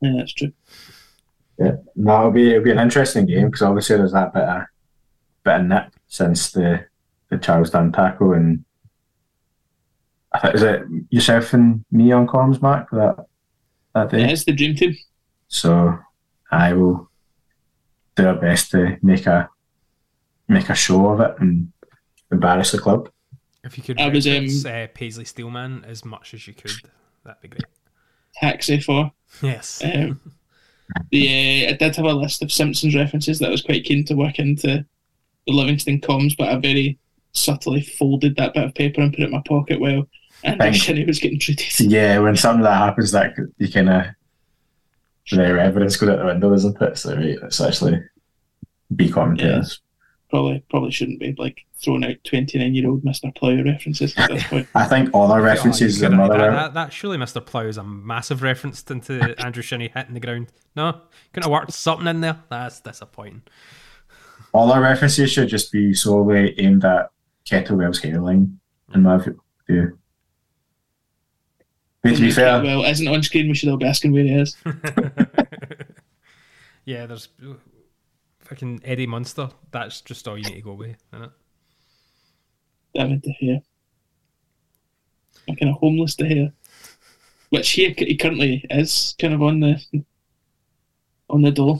Yeah, 0.00 0.12
that's 0.16 0.32
true. 0.32 0.52
Yeah, 1.58 1.76
no, 1.96 2.18
it'll 2.18 2.30
be 2.30 2.50
it'll 2.50 2.62
be 2.62 2.70
an 2.70 2.78
interesting 2.78 3.26
game 3.26 3.46
because 3.46 3.62
obviously 3.62 3.96
there's 3.96 4.12
that 4.12 4.32
bit 4.32 4.44
of 4.44 4.62
bit 5.44 5.60
of 5.60 5.66
nip 5.66 5.92
since 6.06 6.50
the 6.52 6.86
the 7.30 7.38
Charles 7.38 7.70
Dunn 7.70 7.92
tackle, 7.92 8.32
and 8.32 8.64
I 10.32 10.38
think 10.38 10.54
is 10.54 10.62
it 10.62 10.82
yourself 11.10 11.52
and 11.52 11.84
me 11.90 12.12
on 12.12 12.26
comms, 12.26 12.62
Mark, 12.62 12.90
for 12.90 12.96
that 12.96 13.26
that 13.94 14.10
day. 14.10 14.24
It 14.24 14.32
is 14.32 14.44
the 14.44 14.52
dream 14.52 14.76
team. 14.76 14.96
So 15.48 15.98
I 16.50 16.72
will 16.72 17.10
do 18.14 18.26
our 18.26 18.36
best 18.36 18.70
to 18.72 18.96
make 19.02 19.26
a 19.26 19.48
make 20.48 20.68
a 20.68 20.74
show 20.74 21.08
of 21.08 21.20
it 21.20 21.34
and 21.40 21.72
embarrass 22.30 22.72
the 22.72 22.78
club. 22.78 23.10
If 23.64 23.76
you 23.76 23.84
could 23.84 24.00
I 24.00 24.08
was, 24.08 24.26
reference 24.26 24.64
um, 24.64 24.72
uh, 24.72 24.86
Paisley 24.94 25.24
Steelman 25.24 25.84
as 25.84 26.04
much 26.04 26.34
as 26.34 26.46
you 26.46 26.54
could, 26.54 26.72
that'd 27.24 27.42
be 27.42 27.48
great. 27.48 27.64
Taxi 28.34 28.80
for. 28.80 29.10
Yes. 29.42 29.82
Um, 29.84 30.20
the 31.10 31.66
uh, 31.66 31.70
I 31.70 31.72
did 31.72 31.96
have 31.96 32.04
a 32.04 32.12
list 32.12 32.42
of 32.42 32.52
Simpsons 32.52 32.94
references 32.94 33.38
that 33.38 33.48
I 33.48 33.50
was 33.50 33.62
quite 33.62 33.84
keen 33.84 34.04
to 34.06 34.14
work 34.14 34.38
into 34.38 34.84
the 35.46 35.52
Livingston 35.52 36.00
comms, 36.00 36.36
but 36.36 36.48
I 36.48 36.56
very 36.56 36.98
subtly 37.32 37.82
folded 37.82 38.36
that 38.36 38.54
bit 38.54 38.64
of 38.64 38.74
paper 38.74 39.00
and 39.00 39.12
put 39.12 39.20
it 39.20 39.26
in 39.26 39.30
my 39.32 39.42
pocket 39.46 39.80
while 39.80 40.08
Andrew 40.44 40.58
Thank- 40.58 40.76
Shinnie 40.76 41.04
was 41.04 41.18
getting 41.18 41.38
treated. 41.38 41.68
Yeah, 41.90 42.18
when 42.20 42.36
something 42.36 42.62
like 42.62 42.72
that 42.72 42.78
happens, 42.78 43.12
that 43.12 43.34
you 43.58 43.70
kind 43.70 43.88
of 43.88 44.04
their 45.30 45.58
evidence 45.58 45.96
going 45.96 46.12
out 46.12 46.20
the 46.20 46.24
window, 46.24 46.52
isn't 46.54 46.80
it? 46.80 46.96
So 46.96 47.14
right, 47.14 47.38
it's 47.42 47.60
actually 47.60 48.00
be 48.94 49.10
commentators. 49.10 49.80
Probably 50.30 50.62
probably 50.68 50.90
shouldn't 50.90 51.20
be 51.20 51.34
like 51.38 51.64
throwing 51.82 52.04
out 52.04 52.16
twenty 52.22 52.58
nine 52.58 52.74
year 52.74 52.88
old 52.88 53.02
Mr. 53.02 53.34
Plough 53.34 53.62
references 53.64 54.12
at 54.18 54.28
this 54.30 54.44
point. 54.44 54.68
I 54.74 54.84
think 54.84 55.08
all 55.14 55.32
our 55.32 55.40
references 55.40 56.02
Oh, 56.02 56.06
are 56.06 56.10
you 56.10 56.14
another. 56.16 56.38
that, 56.38 56.50
that, 56.50 56.74
that 56.74 56.92
surely 56.92 57.16
Mr. 57.16 57.44
Plough 57.44 57.66
is 57.66 57.78
a 57.78 57.82
massive 57.84 58.42
reference 58.42 58.82
into 58.90 59.34
Andrew 59.44 59.62
Shinnie 59.62 59.90
hitting 59.94 60.12
the 60.14 60.20
ground. 60.20 60.48
No, 60.76 61.00
couldn't 61.32 61.44
have 61.44 61.52
worked 61.52 61.72
something 61.72 62.06
in 62.06 62.20
there. 62.20 62.38
That's 62.50 62.80
disappointing. 62.80 63.42
all 64.52 64.70
our 64.70 64.82
references 64.82 65.32
should 65.32 65.48
just 65.48 65.72
be 65.72 65.94
solely 65.94 66.58
aimed 66.60 66.84
at 66.84 67.10
Kettlewell's 67.46 68.00
hairline, 68.00 68.60
in 68.94 69.02
my 69.04 69.18
view. 69.66 69.98
But 72.02 72.16
to 72.16 72.20
be 72.20 72.30
fair, 72.30 72.62
well, 72.62 72.84
isn't 72.84 73.08
on 73.08 73.22
screen. 73.22 73.48
We 73.48 73.54
should 73.54 73.70
all 73.70 73.76
be 73.78 73.86
asking 73.86 74.12
where 74.12 74.24
he 74.24 74.34
is. 74.34 74.56
Yeah, 76.84 77.04
there's 77.04 77.28
fucking 78.48 78.80
Eddie 78.84 79.06
Munster. 79.06 79.48
That's 79.70 80.00
just 80.00 80.26
all 80.26 80.38
you 80.38 80.44
need 80.44 80.56
to 80.56 80.62
go 80.62 80.74
with, 80.74 80.96
isn't 81.12 81.24
it? 81.24 81.30
David 82.94 83.22
De 83.22 83.36
Gea. 83.42 83.62
A 85.48 85.56
kind 85.56 85.70
of 85.72 85.78
homeless 85.78 86.14
De 86.14 86.24
Gea. 86.24 86.52
Which 87.50 87.70
he, 87.70 87.90
he 87.96 88.16
currently 88.16 88.64
is 88.70 89.14
kind 89.20 89.34
of 89.34 89.42
on 89.42 89.60
the 89.60 89.82
on 91.30 91.42
the 91.42 91.50
door. 91.50 91.78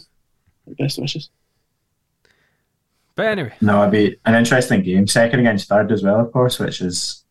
Best 0.79 0.99
wishes. 0.99 1.31
But 3.15 3.27
anyway, 3.27 3.55
no, 3.61 3.81
it'd 3.83 3.91
be 3.93 4.17
an 4.27 4.35
interesting 4.35 4.83
game. 4.83 5.07
Second 5.07 5.41
against 5.41 5.69
third 5.69 5.91
as 5.91 6.03
well, 6.03 6.21
of 6.21 6.33
course, 6.33 6.59
which 6.59 6.81
is 6.81 7.25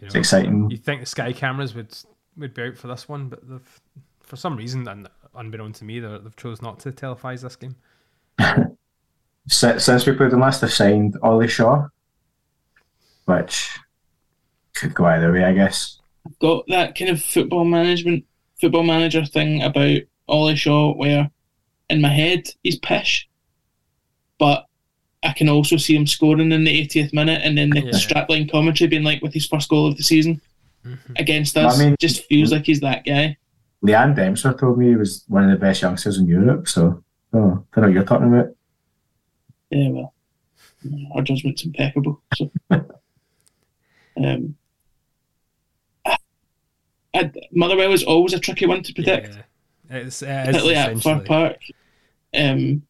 you 0.00 0.06
it's 0.06 0.14
exciting. 0.14 0.70
you 0.70 0.76
think 0.76 1.00
the 1.00 1.06
Sky 1.06 1.32
cameras 1.32 1.74
would 1.74 1.92
would 2.36 2.54
be 2.54 2.62
out 2.62 2.76
for 2.78 2.86
this 2.88 3.08
one, 3.08 3.28
but 3.28 3.46
they've, 3.48 3.80
for 4.20 4.36
some 4.36 4.56
reason, 4.56 4.86
and 4.88 5.08
unbeknown 5.34 5.72
to 5.74 5.84
me, 5.84 5.98
they're- 6.00 6.18
they've 6.18 6.36
chose 6.36 6.62
not 6.62 6.78
to 6.80 6.92
televise 6.92 7.42
this 7.42 7.56
game. 7.56 7.76
Since, 9.48 9.84
since 9.84 10.06
we 10.06 10.12
played 10.12 10.30
them 10.30 10.40
last, 10.40 10.60
they've 10.60 10.72
signed 10.72 11.16
Ollie 11.22 11.48
Shaw, 11.48 11.88
which 13.24 13.76
could 14.74 14.94
go 14.94 15.04
either 15.06 15.32
way, 15.32 15.44
I 15.44 15.52
guess. 15.52 15.98
I've 16.26 16.38
got 16.38 16.64
that 16.68 16.96
kind 16.96 17.10
of 17.10 17.22
football 17.22 17.64
management, 17.64 18.24
football 18.60 18.84
manager 18.84 19.24
thing 19.24 19.62
about 19.62 19.98
Ollie 20.28 20.56
Shaw, 20.56 20.94
where 20.94 21.28
in 21.90 22.00
my 22.00 22.08
head 22.08 22.48
he's 22.62 22.78
pish, 22.78 23.28
but 24.38 24.66
I 25.24 25.32
can 25.32 25.48
also 25.48 25.76
see 25.76 25.94
him 25.94 26.06
scoring 26.06 26.52
in 26.52 26.64
the 26.64 26.86
80th 26.86 27.12
minute, 27.12 27.42
and 27.44 27.58
then 27.58 27.70
the 27.70 27.82
Yeah. 27.82 27.90
strapline 27.90 28.50
commentary 28.50 28.88
being 28.88 29.04
like 29.04 29.22
with 29.22 29.34
his 29.34 29.46
first 29.46 29.68
goal 29.68 29.88
of 29.88 29.96
the 29.96 30.02
season 30.02 30.40
mm-hmm. 30.86 31.12
against 31.16 31.56
us. 31.56 31.78
I 31.78 31.84
mean- 31.84 31.96
just 32.00 32.24
feels 32.26 32.52
like 32.52 32.66
he's 32.66 32.80
that 32.80 33.04
guy. 33.04 33.36
Leanne 33.84 34.14
Dempster 34.14 34.52
told 34.52 34.78
me 34.78 34.90
he 34.90 34.96
was 34.96 35.24
one 35.26 35.42
of 35.42 35.50
the 35.50 35.56
best 35.56 35.82
youngsters 35.82 36.16
in 36.18 36.26
Europe, 36.26 36.68
so 36.68 37.02
oh, 37.32 37.38
I 37.38 37.40
don't 37.40 37.64
know 37.76 37.82
what 37.82 37.92
you're 37.92 38.04
talking 38.04 38.28
about. 38.28 38.54
Yeah, 39.70 39.88
well, 39.88 40.14
our 41.14 41.22
judgment's 41.22 41.64
impeccable. 41.64 42.20
So, 42.34 42.50
um, 44.16 44.56
I, 47.14 47.30
Motherwell 47.52 47.92
is 47.92 48.04
always 48.04 48.32
a 48.32 48.38
tricky 48.38 48.66
one 48.66 48.82
to 48.82 48.94
predict. 48.94 49.38
It's, 49.90 50.22
uh, 50.22 50.44
it's 50.46 50.58
particularly 50.58 50.76
at 50.76 51.02
Fir 51.02 51.20
Park. 51.20 51.58
Um, 52.34 52.82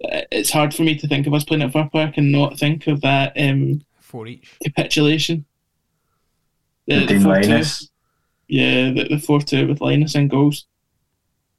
it's 0.00 0.50
hard 0.50 0.74
for 0.74 0.82
me 0.82 0.96
to 0.96 1.06
think 1.06 1.26
of 1.26 1.34
us 1.34 1.44
playing 1.44 1.62
at 1.62 1.72
Fir 1.72 1.88
Park 1.92 2.16
and 2.16 2.32
not 2.32 2.58
think 2.58 2.86
of 2.86 3.02
that 3.02 3.32
um, 3.38 3.82
four 3.98 4.26
each 4.26 4.58
capitulation. 4.64 5.44
The 6.86 7.06
Dean 7.06 7.20
4-2. 7.20 7.88
Yeah, 8.48 8.90
the, 8.90 9.08
the 9.10 9.18
4 9.18 9.40
2 9.40 9.68
with 9.68 9.80
Linus 9.80 10.16
and 10.16 10.28
goals. 10.28 10.66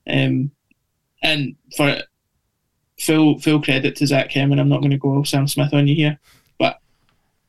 Um, 0.09 0.51
and 1.21 1.55
for 1.75 1.97
full 2.99 3.39
full 3.39 3.61
credit 3.61 3.95
to 3.97 4.07
Zach 4.07 4.31
Hemming, 4.31 4.59
I'm 4.59 4.69
not 4.69 4.79
going 4.79 4.91
to 4.91 4.97
go 4.97 5.15
all 5.15 5.25
Sam 5.25 5.47
Smith 5.47 5.73
on 5.73 5.87
you 5.87 5.95
here, 5.95 6.19
but 6.57 6.79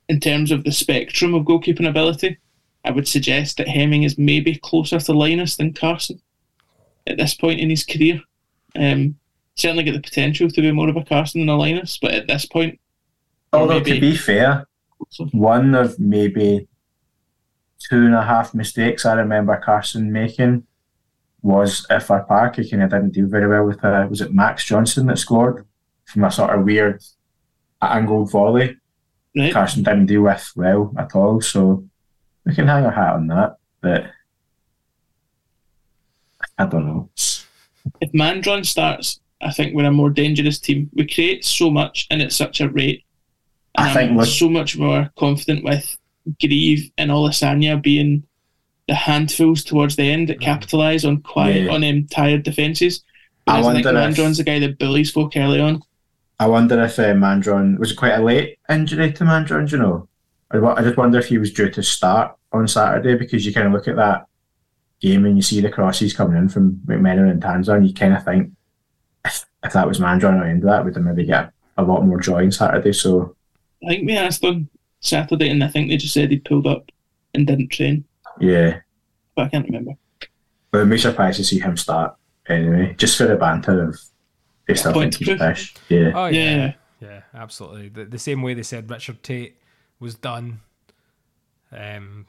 in 0.09 0.21
terms 0.21 0.51
of 0.51 0.65
the 0.65 0.73
spectrum 0.73 1.35
of 1.35 1.45
goalkeeping 1.45 1.89
ability, 1.89 2.39
I 2.85 2.91
would 2.91 3.09
suggest 3.09 3.57
that 3.59 3.69
Hemming 3.69 4.03
is 4.03 4.19
maybe 4.19 4.57
closer 4.57 4.99
to 4.99 5.13
Linus 5.13 5.57
than 5.57 5.73
Carson 5.73 6.21
at 7.07 7.17
this 7.17 7.35
point 7.35 7.61
in 7.61 7.71
his 7.71 7.85
career. 7.85 8.21
Um, 8.75 9.17
certainly 9.55 9.85
got 9.85 9.93
the 9.93 10.01
potential 10.01 10.49
to 10.49 10.61
be 10.61 10.73
more 10.73 10.89
of 10.89 10.97
a 10.97 11.05
Carson 11.05 11.43
than 11.43 11.49
a 11.49 11.57
Linus, 11.57 11.99
but 12.01 12.13
at 12.13 12.27
this 12.27 12.47
point, 12.47 12.79
Although 13.53 13.81
to 13.81 14.01
be 14.01 14.17
fair, 14.17 14.67
one 15.33 15.75
of 15.75 15.99
maybe 15.99 16.67
two 17.79 18.07
and 18.07 18.15
a 18.15 18.23
half 18.23 18.55
mistakes 18.55 19.05
I 19.05 19.15
remember 19.15 19.57
Carson 19.57 20.11
making 20.11 20.67
was 21.43 21.87
Fir 21.87 22.25
Park. 22.29 22.57
He 22.57 22.71
kind 22.71 22.83
of 22.83 22.91
didn't 22.91 23.13
do 23.13 23.27
very 23.27 23.49
well 23.49 23.65
with 23.65 23.85
uh, 23.85 24.07
was 24.09 24.21
it 24.21 24.33
Max 24.33 24.65
Johnston 24.65 25.07
that 25.07 25.19
scored 25.19 25.67
from 26.07 26.25
a 26.25 26.31
sort 26.31 26.57
of 26.57 26.65
weird 26.65 27.03
angled 27.81 28.31
volley. 28.31 28.77
Right. 29.37 29.53
Carson 29.53 29.83
didn't 29.83 30.07
deal 30.07 30.23
with 30.23 30.53
well 30.57 30.93
at 30.99 31.15
all, 31.15 31.41
so 31.41 31.85
we 32.45 32.55
can 32.55 32.69
hang 32.69 32.85
our 32.85 32.93
hat 32.93 33.15
on 33.15 33.27
that. 33.29 33.57
But 33.81 34.07
I 36.59 36.67
don't 36.67 36.87
know. 36.87 37.11
if 38.01 38.13
Mandron 38.13 38.65
starts, 38.65 39.21
I 39.41 39.51
think 39.53 39.75
we're 39.75 39.87
a 39.87 39.91
more 39.91 40.11
dangerous 40.11 40.59
team. 40.59 40.91
We 40.95 41.07
create 41.07 41.45
so 41.45 41.71
much 41.71 42.07
and 42.11 42.23
at 42.23 42.33
such 42.33 42.61
a 42.61 42.69
rate. 42.69 43.05
And 43.77 43.89
I 43.89 43.95
think 43.95 44.13
I'm 44.13 44.27
so 44.27 44.49
much 44.49 44.77
more 44.77 45.11
confident 45.17 45.65
with 45.65 45.97
Grieve 46.41 46.91
and 46.99 47.11
Olusanya 47.11 47.83
being 47.83 48.25
the 48.89 48.95
handfuls 48.95 49.63
towards 49.65 49.97
the 49.97 50.11
end 50.11 50.29
that 50.29 50.41
capitalise 50.41 51.05
on 51.05 51.21
quiet 51.23 51.65
Yeah. 51.65 51.73
on 51.73 51.85
um, 51.85 52.07
tired 52.11 52.43
defences. 52.43 53.03
I 53.47 53.59
I, 53.59 53.63
think 53.75 53.85
wonder 53.85 54.01
if- 54.01 54.17
Mandron's 54.17 54.39
the 54.39 54.45
guy 54.45 54.59
that 54.61 54.79
bullies 54.79 55.11
folk 55.11 55.37
early 55.37 55.61
on. 55.61 55.83
I 56.41 56.47
wonder 56.47 56.83
if 56.83 56.99
uh, 56.99 57.13
Mandron 57.15 57.79
was 57.79 57.93
it 57.93 57.97
quite 57.97 58.15
a 58.19 58.23
late 58.23 58.59
injury 58.69 59.13
to 59.13 59.25
Mandron. 59.25 59.69
Do 59.69 59.77
you 59.77 59.83
know? 59.83 60.09
I, 60.51 60.59
I 60.59 60.83
just 60.83 60.97
wonder 60.97 61.19
if 61.19 61.27
he 61.29 61.39
was 61.39 61.53
due 61.53 61.71
to 61.71 61.83
start 61.83 62.37
on 62.53 62.67
Saturday 62.67 63.15
because 63.15 63.47
you 63.47 63.55
kind 63.55 63.67
of 63.69 63.73
look 63.73 63.87
at 63.87 63.97
that 63.97 64.27
game 65.01 65.25
and 65.25 65.37
you 65.37 65.43
see 65.43 65.61
the 65.61 65.71
crosses 65.71 66.13
coming 66.13 66.37
in 66.37 66.49
from 66.49 66.81
McMenamin 66.87 67.31
and 67.31 67.43
Tanser, 67.43 67.77
and 67.77 67.87
you 67.87 67.95
kind 67.95 68.15
of 68.15 68.25
think 68.25 68.51
if, 69.25 69.45
if 69.63 69.73
that 69.73 69.87
was 69.87 70.01
Mandron 70.01 70.39
at 70.41 70.45
the 70.45 70.51
end 70.51 70.65
of 70.65 70.71
that, 70.71 70.85
we'd 70.85 70.95
have 70.97 71.05
maybe 71.05 71.25
get 71.25 71.53
a 71.79 71.83
lot 71.85 72.05
more 72.05 72.21
joy 72.21 72.43
on 72.43 72.51
Saturday. 72.53 72.93
So 72.93 73.37
I 73.85 73.89
think 73.89 74.07
we 74.07 74.17
asked 74.17 74.45
on 74.45 74.69
Saturday 75.01 75.49
and 75.49 75.63
I 75.63 75.69
think 75.69 75.89
they 75.91 75.97
just 75.97 76.15
said 76.15 76.31
he 76.31 76.39
pulled 76.39 76.67
up 76.67 76.91
and 77.35 77.47
didn't 77.47 77.69
train. 77.69 78.05
Yeah, 78.41 78.81
But 79.37 79.47
I 79.47 79.49
can't 79.49 79.67
remember. 79.67 79.93
but 80.71 80.79
it'd 80.79 80.91
be 80.91 80.99
surprised 80.99 81.37
to 81.39 81.45
see 81.45 81.59
him 81.61 81.77
start 81.77 82.17
anyway, 82.49 82.95
just 82.99 83.17
for 83.17 83.27
the 83.27 83.37
banter 83.37 83.89
of 83.89 83.99
they 84.67 84.75
still 84.75 84.93
Point 84.93 85.15
think 85.17 85.29
he's 85.31 85.39
fish. 85.39 85.75
Yeah, 85.89 86.13
Oh 86.15 86.27
yeah, 86.27 86.57
Yeah. 86.57 86.73
yeah, 87.01 87.21
absolutely. 87.35 87.89
The, 87.89 88.05
the 88.07 88.19
same 88.19 88.43
way 88.43 88.55
they 88.55 88.63
said 88.63 88.89
Richard 88.91 89.23
Tait 89.23 89.57
was 90.01 90.15
done. 90.15 90.61
Um, 91.71 92.27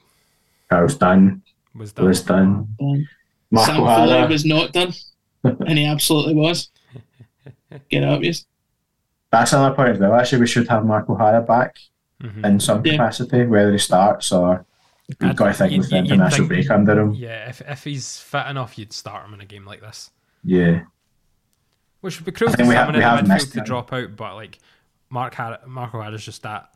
Carl's 0.70 0.94
done. 0.96 1.42
Was 1.74 1.92
done. 1.92 2.06
Was 2.06 2.22
done. 2.22 2.68
Um, 2.80 3.08
Marco 3.50 3.72
Sam 3.72 3.76
Foley 3.84 4.10
Hara. 4.12 4.28
was 4.28 4.44
not 4.44 4.72
done, 4.72 4.92
and 5.44 5.78
he 5.78 5.84
absolutely 5.86 6.34
was. 6.34 6.70
Get 7.90 8.04
up, 8.04 8.22
yes. 8.22 8.44
That's 9.30 9.52
another 9.52 9.74
point 9.74 9.90
as 9.90 9.98
well. 9.98 10.14
Actually, 10.14 10.40
we 10.40 10.46
should 10.46 10.68
have 10.68 10.84
Mark 10.86 11.10
O'Hara 11.10 11.42
back 11.42 11.76
Mhm. 12.22 12.44
in 12.46 12.60
some 12.60 12.84
Yeah. 12.86 12.92
capacity, 12.92 13.44
whether 13.46 13.72
he 13.72 13.78
starts 13.78 14.30
or 14.32 14.64
you've 15.08 15.36
got 15.36 15.46
to 15.48 15.52
think 15.54 15.78
with 15.78 15.90
the 15.90 15.96
international 15.98 16.30
think- 16.36 16.48
break 16.48 16.70
under 16.70 17.00
him. 17.00 17.14
Yeah, 17.14 17.48
if 17.48 17.60
if 17.62 17.84
he's 17.84 18.18
fit 18.18 18.46
enough, 18.46 18.78
you'd 18.78 18.92
start 18.92 19.26
him 19.26 19.34
in 19.34 19.40
a 19.40 19.44
game 19.46 19.64
like 19.64 19.80
this. 19.80 20.10
Yeah. 20.42 20.82
Which 22.00 22.18
would 22.18 22.26
be 22.26 22.32
cruel 22.32 22.50
I 22.50 22.52
to 22.52 22.56
think 22.58 22.68
we 22.68 22.74
have- 22.74 22.86
someone 22.94 23.02
in 23.02 23.22
we 23.24 23.28
the 23.28 23.34
midfield 23.34 23.52
to 23.52 23.58
him. 23.60 23.64
drop 23.64 23.92
out, 23.92 24.16
but 24.16 24.34
like 24.34 24.58
Mark 25.10 25.34
Har- 25.34 25.60
Marco 25.66 26.00
Harris 26.02 26.20
is 26.20 26.24
just 26.26 26.42
that, 26.42 26.70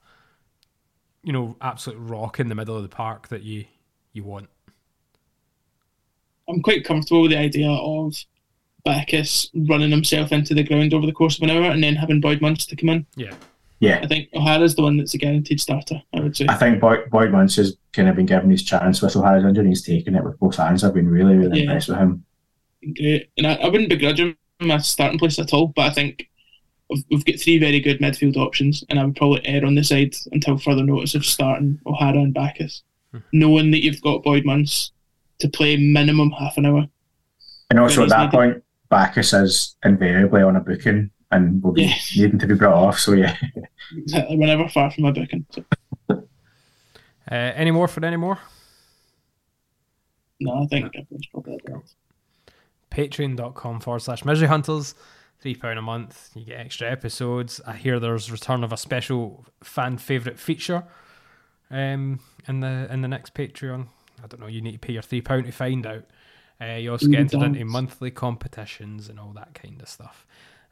you 1.23 1.33
know, 1.33 1.57
absolute 1.61 1.99
rock 1.99 2.41
in 2.41 2.49
the 2.49 2.55
middle 2.55 2.77
of 2.77 2.83
the 2.83 2.89
park 2.89 3.29
that 3.29 3.43
you 3.43 3.65
you 4.13 4.25
want. 4.25 4.49
I'm 6.49 6.63
quite 6.63 6.85
comfortable 6.85 7.23
with 7.23 7.31
the 7.33 7.39
idea 7.39 7.69
of 7.71 8.15
Baccus 8.85 9.51
running 9.69 9.91
himself 9.91 10.33
into 10.33 10.55
the 10.55 10.63
ground 10.63 10.95
over 10.95 11.05
the 11.07 11.13
course 11.13 11.37
of 11.37 11.43
an 11.43 11.51
hour 11.51 11.71
and 11.71 11.83
then 11.85 11.95
having 11.97 12.21
Boyd 12.23 12.41
Munce 12.41 12.67
come 12.79 12.89
in. 12.89 13.07
Yeah. 13.17 13.35
Yeah. 13.81 14.01
I 14.03 14.07
think 14.07 14.29
O'Hara's 14.35 14.75
the 14.75 14.83
one 14.83 14.97
that's 14.97 15.15
a 15.15 15.19
guaranteed 15.19 15.61
starter, 15.61 16.03
I 16.13 16.21
would 16.21 16.37
say. 16.37 16.47
I 16.49 16.55
think 16.55 16.81
Boyd, 16.81 17.11
Boyd 17.11 17.31
Munce 17.31 17.57
has 17.57 17.77
kind 17.93 18.09
of 18.09 18.17
been 18.17 18.27
given 18.27 18.51
his 18.51 18.63
chance 18.65 19.01
with 19.01 19.15
O'Hara's 19.17 19.45
injury. 19.45 19.69
He's 19.69 19.83
taken 19.83 20.17
it 20.17 20.25
with 20.25 20.39
both 20.41 20.57
hands. 20.57 20.83
I've 20.83 20.95
been 20.95 21.09
really, 21.09 21.37
really 21.37 21.59
Yeah. 21.59 21.65
impressed 21.65 21.89
with 21.89 21.99
him. 21.99 22.25
Great. 22.97 23.31
And 23.37 23.47
I, 23.47 23.55
I 23.55 23.69
wouldn't 23.69 23.89
begrudge 23.89 24.21
him 24.21 24.37
my 24.61 24.79
starting 24.79 25.19
place 25.19 25.39
at 25.39 25.53
all, 25.53 25.69
but 25.69 25.87
I 25.87 25.91
think 25.91 26.29
we've, 26.91 27.05
we've 27.11 27.25
got 27.25 27.39
three 27.39 27.59
very 27.59 27.81
good 27.81 28.01
midfield 28.01 28.37
options, 28.37 28.83
and 28.89 28.99
I 28.99 29.05
would 29.05 29.17
probably 29.17 29.47
err 29.47 29.65
on 29.65 29.75
the 29.75 29.85
side 29.85 30.15
until 30.33 30.59
further 30.59 30.83
notice 30.83 31.15
of 31.15 31.25
starting 31.25 31.79
O'Hara 31.87 32.19
and 32.19 32.35
Baccus, 32.35 32.83
hmm. 33.13 33.19
knowing 33.33 33.71
that 33.71 33.85
you've 33.85 34.03
got 34.03 34.25
Boyd 34.25 34.45
Munce 34.45 34.91
to 35.39 35.49
play 35.49 35.77
minimum 35.77 36.33
half 36.33 36.57
an 36.57 36.67
hour. 36.67 36.87
And 37.71 37.79
also 37.79 38.03
at 38.03 38.09
that 38.09 38.19
needed. 38.19 38.33
point, 38.33 38.65
Baccus 38.89 39.33
is 39.33 39.77
invariably 39.85 40.43
on 40.43 40.57
a 40.57 40.61
booking 40.61 41.11
and 41.31 41.63
will 41.63 41.73
be 41.73 41.83
Yeah. 41.85 41.95
needing 42.17 42.39
to 42.39 42.47
be 42.47 42.55
brought 42.55 42.75
off. 42.75 42.99
So 42.99 43.13
yeah, 43.13 43.37
Exactly, 43.97 44.37
whenever 44.37 44.69
far 44.69 44.91
from 44.91 45.05
my 45.05 45.13
booking. 45.13 45.47
So, 45.51 45.65
Uh, 47.31 47.35
any 47.35 47.71
more 47.71 47.87
for 47.89 48.03
any 48.05 48.17
more? 48.17 48.39
no, 50.41 50.63
I 50.63 50.67
think 50.67 50.87
everyone's 50.97 51.27
probably 51.27 51.55
at. 51.55 51.83
Patreon.com 52.91 53.81
forward 53.81 54.01
slash 54.01 54.25
Misery 54.25 54.49
Hunters. 54.49 54.95
£3 55.45 55.79
a 55.79 55.83
month. 55.83 56.31
You 56.35 56.45
get 56.47 56.59
extra 56.59 56.91
episodes. 56.91 57.61
I 57.67 57.75
hear 57.75 58.01
there's 58.01 58.33
return 58.33 58.65
of 58.65 58.73
a 58.73 58.77
special 58.77 59.45
fan 59.63 59.99
favourite 59.99 60.39
feature 60.39 60.85
um, 61.71 62.19
in 62.49 62.61
the 62.61 62.89
in 62.91 63.03
the 63.03 63.09
next 63.09 63.35
Patreon. 63.35 63.87
I 64.25 64.27
don't 64.27 64.41
know, 64.41 64.47
you 64.49 64.61
need 64.63 64.73
to 64.73 64.79
pay 64.79 64.95
your 64.95 65.03
£3 65.03 65.45
to 65.45 65.53
find 65.53 65.87
out. 65.87 66.05
Uh, 66.61 66.75
you 66.77 66.91
also 66.91 67.07
get 67.07 67.21
entered 67.21 67.43
into 67.43 67.65
monthly 67.65 68.11
competitions 68.11 69.09
and 69.09 69.21
all 69.21 69.33
that 69.35 69.55
kind 69.55 69.81
of 69.81 69.89
stuff. 69.89 70.27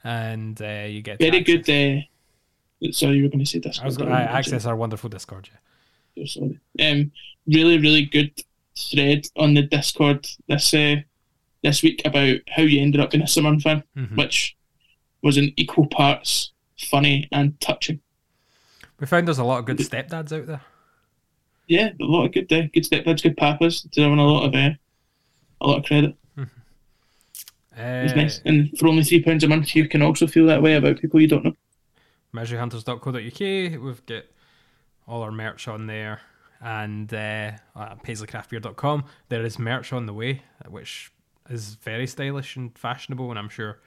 And 0.06 0.62
uh, 0.62 0.86
you 0.88 1.02
get 1.02 1.18
Very 1.18 1.40
good. 1.40 1.68
Uh, 1.68 2.92
sorry, 2.92 3.16
you 3.16 3.24
were 3.24 3.28
going 3.28 3.40
to 3.44 3.46
say 3.50 3.58
this. 3.58 3.80
I 3.80 3.84
was 3.86 3.96
going 3.96 4.10
to 4.10 4.16
access 4.16 4.64
our 4.64 4.76
wonderful 4.76 5.08
Discord. 5.10 5.48
Yeah. 6.16 6.24
so 6.26 6.40
sorry. 6.40 6.60
Um, 6.80 7.10
really, 7.48 7.76
really 7.78 8.04
good 8.04 8.30
thread 8.78 9.26
on 9.36 9.54
the 9.54 9.62
Discord 9.62 10.28
this 10.46 10.72
uh, 10.74 10.96
this 11.64 11.82
week 11.82 12.02
about 12.04 12.36
how 12.48 12.62
you 12.62 12.80
ended 12.80 13.00
up 13.00 13.14
in 13.14 13.22
a 13.22 13.26
Simon 13.26 13.58
fan, 13.58 13.82
Mhm. 13.96 14.16
which 14.16 14.56
was 15.22 15.36
in 15.38 15.52
equal 15.56 15.88
parts 15.88 16.52
funny 16.78 17.26
and 17.32 17.58
touching. 17.60 17.98
We 19.00 19.08
found 19.08 19.26
there's 19.26 19.38
a 19.38 19.44
lot 19.44 19.58
of 19.58 19.64
good 19.64 19.78
stepdads 19.78 20.30
out 20.32 20.46
there. 20.46 20.60
Yeah, 21.66 21.88
a 22.00 22.04
lot 22.04 22.26
of 22.26 22.32
good, 22.32 22.52
uh, 22.52 22.68
good 22.72 22.84
stepdads, 22.84 23.24
good 23.24 23.36
papas, 23.36 23.82
deserving 23.82 24.20
a 24.20 24.24
lot 24.24 24.46
of 24.46 24.54
uh, 24.54 24.70
a 25.62 25.66
lot 25.66 25.78
of 25.78 25.84
credit. 25.84 26.14
It's 27.76 28.12
Uh, 28.12 28.16
nice, 28.16 28.40
and 28.44 28.76
for 28.78 28.88
only 28.88 29.04
three 29.04 29.22
pounds 29.22 29.44
a 29.44 29.48
month, 29.48 29.74
you 29.76 29.86
can 29.88 30.00
also 30.02 30.26
feel 30.26 30.46
that 30.46 30.62
way 30.62 30.74
about 30.76 30.98
people 31.00 31.20
you 31.20 31.28
don't 31.28 31.44
know. 31.44 31.54
miseryhunters.co.uk. 32.34 33.82
We've 33.82 34.06
got 34.06 34.24
all 35.06 35.22
our 35.22 35.32
merch 35.32 35.68
on 35.68 35.86
there. 35.86 36.20
And 36.60 37.12
uh, 37.12 37.52
at 37.76 38.02
paisleycraftbeer.com, 38.02 39.04
there 39.28 39.44
is 39.44 39.58
merch 39.58 39.92
on 39.92 40.06
the 40.06 40.14
way, 40.14 40.42
which 40.68 41.12
is 41.50 41.74
very 41.74 42.06
stylish 42.06 42.56
and 42.56 42.76
fashionable, 42.76 43.28
and 43.30 43.38
I'm 43.38 43.50
sure 43.50 43.78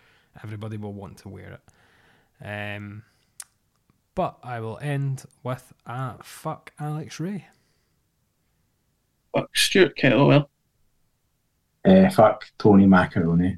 everybody 0.44 0.78
will 0.78 0.94
want 0.94 1.18
to 1.20 1.30
wear 1.30 1.60
it. 1.60 2.46
Um, 2.46 3.04
but 4.14 4.38
I 4.44 4.60
will 4.60 4.78
end 4.80 5.26
with 5.44 5.74
a 5.88 6.22
fuck 6.24 6.72
Alex 6.80 7.20
Ray. 7.20 7.48
Fuck 9.36 9.56
Stuart 9.58 9.98
Kettlewell. 9.98 10.48
uh, 11.86 12.10
fuck 12.12 12.46
Tony 12.60 12.86
Macaroni. 12.86 13.58